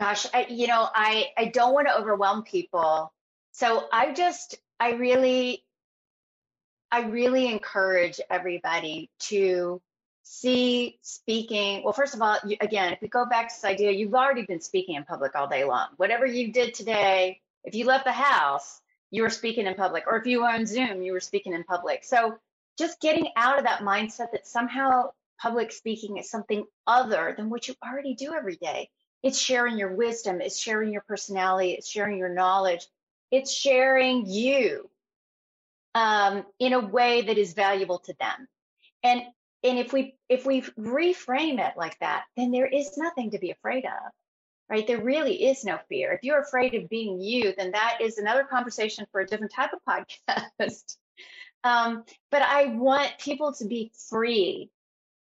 Gosh, 0.00 0.26
I, 0.34 0.46
you 0.48 0.66
know, 0.66 0.88
I, 0.92 1.26
I 1.36 1.44
don't 1.44 1.74
want 1.74 1.86
to 1.86 1.96
overwhelm 1.96 2.42
people. 2.42 3.12
So 3.52 3.84
I 3.92 4.12
just, 4.14 4.56
I 4.80 4.92
really, 4.92 5.64
I 6.90 7.02
really 7.02 7.50
encourage 7.50 8.20
everybody 8.30 9.10
to 9.20 9.80
see 10.22 10.98
speaking. 11.02 11.82
Well, 11.82 11.92
first 11.92 12.14
of 12.14 12.22
all, 12.22 12.38
you, 12.46 12.56
again, 12.60 12.92
if 12.92 13.00
we 13.00 13.08
go 13.08 13.26
back 13.26 13.48
to 13.48 13.54
this 13.54 13.64
idea, 13.64 13.90
you've 13.92 14.14
already 14.14 14.42
been 14.42 14.60
speaking 14.60 14.94
in 14.94 15.04
public 15.04 15.34
all 15.34 15.48
day 15.48 15.64
long. 15.64 15.88
Whatever 15.96 16.26
you 16.26 16.52
did 16.52 16.74
today, 16.74 17.40
if 17.64 17.74
you 17.74 17.84
left 17.84 18.04
the 18.04 18.12
house, 18.12 18.80
you 19.10 19.22
were 19.22 19.30
speaking 19.30 19.66
in 19.66 19.74
public, 19.74 20.04
or 20.06 20.16
if 20.18 20.26
you 20.26 20.40
were 20.40 20.48
on 20.48 20.66
Zoom, 20.66 21.02
you 21.02 21.12
were 21.12 21.20
speaking 21.20 21.52
in 21.52 21.64
public. 21.64 22.04
So 22.04 22.38
just 22.78 23.00
getting 23.00 23.28
out 23.36 23.58
of 23.58 23.64
that 23.64 23.80
mindset 23.80 24.32
that 24.32 24.46
somehow 24.46 25.10
public 25.38 25.72
speaking 25.72 26.18
is 26.18 26.30
something 26.30 26.64
other 26.86 27.34
than 27.36 27.50
what 27.50 27.68
you 27.68 27.74
already 27.84 28.14
do 28.14 28.34
every 28.34 28.56
day. 28.56 28.90
It's 29.22 29.38
sharing 29.38 29.78
your 29.78 29.94
wisdom, 29.94 30.40
it's 30.40 30.58
sharing 30.58 30.92
your 30.92 31.02
personality, 31.02 31.72
it's 31.72 31.88
sharing 31.88 32.18
your 32.18 32.28
knowledge, 32.28 32.86
it's 33.30 33.52
sharing 33.52 34.26
you 34.26 34.88
um, 35.94 36.44
in 36.58 36.72
a 36.72 36.80
way 36.80 37.22
that 37.22 37.38
is 37.38 37.54
valuable 37.54 37.98
to 38.00 38.14
them. 38.20 38.48
And 39.02 39.22
and 39.62 39.78
if 39.78 39.92
we 39.92 40.16
if 40.28 40.46
we 40.46 40.62
reframe 40.78 41.58
it 41.58 41.76
like 41.76 41.98
that, 42.00 42.24
then 42.36 42.50
there 42.50 42.66
is 42.66 42.96
nothing 42.96 43.32
to 43.32 43.38
be 43.38 43.50
afraid 43.50 43.84
of, 43.84 44.12
right? 44.68 44.86
There 44.86 45.02
really 45.02 45.46
is 45.46 45.64
no 45.64 45.78
fear. 45.88 46.12
If 46.12 46.22
you're 46.22 46.40
afraid 46.40 46.74
of 46.74 46.88
being 46.88 47.20
you, 47.20 47.54
then 47.56 47.72
that 47.72 47.98
is 48.00 48.18
another 48.18 48.44
conversation 48.44 49.06
for 49.10 49.20
a 49.20 49.26
different 49.26 49.52
type 49.52 49.70
of 49.72 49.80
podcast. 50.60 50.96
Um, 51.64 52.04
but 52.30 52.42
I 52.42 52.66
want 52.66 53.18
people 53.18 53.52
to 53.54 53.66
be 53.66 53.90
free 54.08 54.70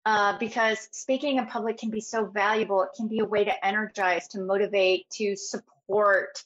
uh, 0.04 0.38
because 0.38 0.88
speaking 0.92 1.38
in 1.38 1.46
public 1.46 1.78
can 1.78 1.90
be 1.90 2.00
so 2.00 2.24
valuable. 2.24 2.82
It 2.82 2.90
can 2.96 3.08
be 3.08 3.20
a 3.20 3.24
way 3.24 3.44
to 3.44 3.66
energize, 3.66 4.28
to 4.28 4.40
motivate, 4.40 5.08
to 5.14 5.36
support, 5.36 6.42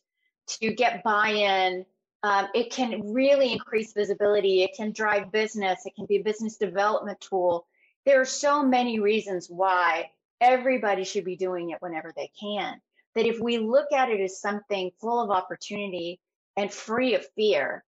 to 0.60 0.72
get 0.72 1.02
buy 1.02 1.30
in. 1.30 1.86
Um, 2.22 2.48
it 2.54 2.70
can 2.70 3.12
really 3.12 3.52
increase 3.52 3.92
visibility. 3.92 4.62
It 4.62 4.72
can 4.76 4.92
drive 4.92 5.32
business. 5.32 5.86
It 5.86 5.94
can 5.94 6.06
be 6.06 6.16
a 6.16 6.22
business 6.22 6.56
development 6.56 7.20
tool. 7.20 7.66
There 8.04 8.20
are 8.20 8.26
so 8.26 8.62
many 8.62 9.00
reasons 9.00 9.48
why 9.48 10.10
everybody 10.40 11.04
should 11.04 11.24
be 11.24 11.36
doing 11.36 11.70
it 11.70 11.80
whenever 11.80 12.12
they 12.14 12.30
can. 12.38 12.80
That 13.14 13.26
if 13.26 13.40
we 13.40 13.58
look 13.58 13.92
at 13.92 14.10
it 14.10 14.20
as 14.20 14.40
something 14.40 14.90
full 15.00 15.20
of 15.20 15.30
opportunity 15.30 16.20
and 16.56 16.72
free 16.72 17.14
of 17.14 17.26
fear, 17.34 17.84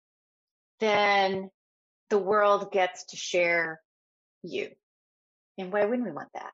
then 0.78 1.50
the 2.08 2.18
world 2.18 2.72
gets 2.72 3.04
to 3.06 3.16
share 3.16 3.80
you. 4.42 4.70
And 5.58 5.72
why 5.72 5.84
wouldn't 5.84 6.06
we 6.06 6.12
want 6.12 6.32
that? 6.34 6.52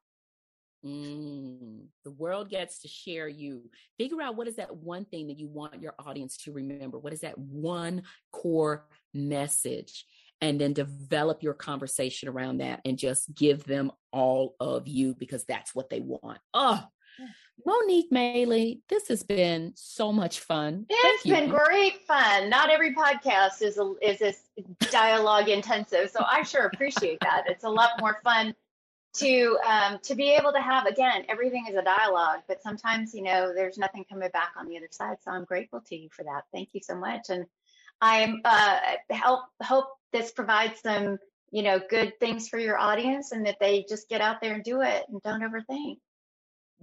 Mm, 0.86 1.86
the 2.04 2.10
world 2.12 2.48
gets 2.48 2.80
to 2.80 2.88
share 2.88 3.28
you. 3.28 3.70
Figure 3.98 4.22
out 4.22 4.36
what 4.36 4.48
is 4.48 4.56
that 4.56 4.76
one 4.76 5.04
thing 5.04 5.28
that 5.28 5.38
you 5.38 5.48
want 5.48 5.82
your 5.82 5.94
audience 5.98 6.36
to 6.44 6.52
remember? 6.52 6.98
What 6.98 7.12
is 7.12 7.20
that 7.20 7.38
one 7.38 8.02
core 8.32 8.86
message? 9.12 10.06
And 10.40 10.60
then 10.60 10.74
develop 10.74 11.42
your 11.42 11.54
conversation 11.54 12.28
around 12.28 12.58
that 12.58 12.82
and 12.84 12.98
just 12.98 13.34
give 13.34 13.64
them 13.64 13.90
all 14.12 14.54
of 14.60 14.86
you 14.86 15.14
because 15.14 15.44
that's 15.44 15.74
what 15.74 15.88
they 15.88 16.00
want. 16.00 16.38
Oh, 16.52 16.84
Monique 17.64 18.10
Maley, 18.12 18.80
this 18.88 19.08
has 19.08 19.22
been 19.22 19.72
so 19.74 20.12
much 20.12 20.40
fun. 20.40 20.84
It's 20.90 21.22
been 21.22 21.48
great 21.48 22.04
fun. 22.06 22.50
Not 22.50 22.70
every 22.70 22.94
podcast 22.94 23.62
is 23.62 23.78
a, 23.78 23.94
is 24.02 24.18
this 24.18 24.38
dialogue 24.90 25.48
intensive, 25.48 26.10
so 26.10 26.22
I 26.22 26.42
sure 26.42 26.66
appreciate 26.66 27.18
that. 27.20 27.44
It's 27.46 27.64
a 27.64 27.70
lot 27.70 27.92
more 27.98 28.20
fun 28.22 28.54
to 29.18 29.58
um, 29.66 29.98
to 30.02 30.14
be 30.14 30.30
able 30.32 30.52
to 30.52 30.60
have 30.60 30.86
again 30.86 31.24
everything 31.28 31.66
is 31.68 31.76
a 31.76 31.82
dialogue, 31.82 32.40
but 32.48 32.62
sometimes 32.62 33.14
you 33.14 33.22
know 33.22 33.52
there's 33.54 33.78
nothing 33.78 34.04
coming 34.10 34.30
back 34.30 34.52
on 34.56 34.68
the 34.68 34.76
other 34.76 34.88
side. 34.90 35.16
So 35.24 35.30
I'm 35.30 35.44
grateful 35.44 35.80
to 35.88 35.96
you 35.96 36.08
for 36.10 36.24
that. 36.24 36.44
Thank 36.52 36.70
you 36.72 36.80
so 36.82 36.96
much, 36.96 37.30
and 37.30 37.46
I'm 38.00 38.40
uh, 38.44 38.78
help 39.10 39.40
hope 39.62 39.86
this 40.12 40.32
provides 40.32 40.80
some 40.80 41.18
you 41.50 41.62
know 41.62 41.80
good 41.88 42.18
things 42.20 42.48
for 42.48 42.58
your 42.58 42.78
audience, 42.78 43.32
and 43.32 43.46
that 43.46 43.58
they 43.60 43.84
just 43.88 44.08
get 44.08 44.20
out 44.20 44.40
there 44.40 44.54
and 44.54 44.64
do 44.64 44.82
it 44.82 45.04
and 45.08 45.20
don't 45.22 45.42
overthink 45.42 45.98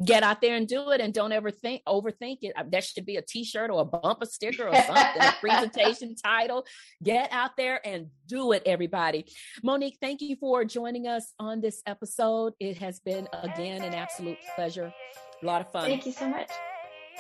get 0.04 0.24
out 0.24 0.42
there 0.42 0.56
and 0.56 0.68
do 0.68 0.90
it 0.92 1.02
and 1.02 1.14
don't 1.14 1.32
ever 1.32 1.52
think 1.52 1.82
overthink 1.88 2.40
it. 2.42 2.54
Uh, 2.56 2.64
that 2.72 2.84
should 2.84 3.06
be 3.06 3.18
a 3.18 3.22
t-shirt 3.22 3.70
or 3.70 3.82
a 3.82 3.86
bumper 3.86 4.26
sticker 4.26 4.68
or 4.68 4.76
something 4.76 5.22
a 5.22 5.34
presentation 5.40 6.16
title. 6.24 6.66
Get 7.02 7.32
out 7.32 7.52
there 7.58 7.86
and 7.86 8.08
do 8.28 8.52
it 8.54 8.64
everybody. 8.66 9.26
Monique 9.64 9.98
thank 10.02 10.22
you 10.22 10.36
for 10.38 10.66
joining 10.66 11.08
us 11.08 11.34
on 11.40 11.62
this 11.62 11.82
episode. 11.86 12.54
It 12.60 12.78
has 12.78 13.00
been 13.00 13.28
again 13.44 13.84
an 13.84 13.94
absolute 13.94 14.38
pleasure. 14.56 14.94
A 15.42 15.46
lot 15.46 15.62
of 15.62 15.72
fun. 15.72 15.86
Thank 15.86 16.06
you 16.06 16.12
so 16.12 16.28
much. 16.28 16.50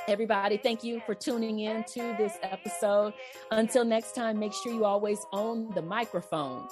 Everybody, 0.07 0.57
thank 0.57 0.84
you 0.84 1.01
for 1.05 1.15
tuning 1.15 1.59
in 1.59 1.84
to 1.93 2.15
this 2.17 2.38
episode. 2.43 3.13
Until 3.51 3.86
next 3.86 4.15
time, 4.15 4.38
make 4.38 4.51
sure 4.53 4.74
you 4.74 4.84
always 4.84 5.26
own 5.32 5.74
the 5.76 5.82
microphone. 5.82 6.67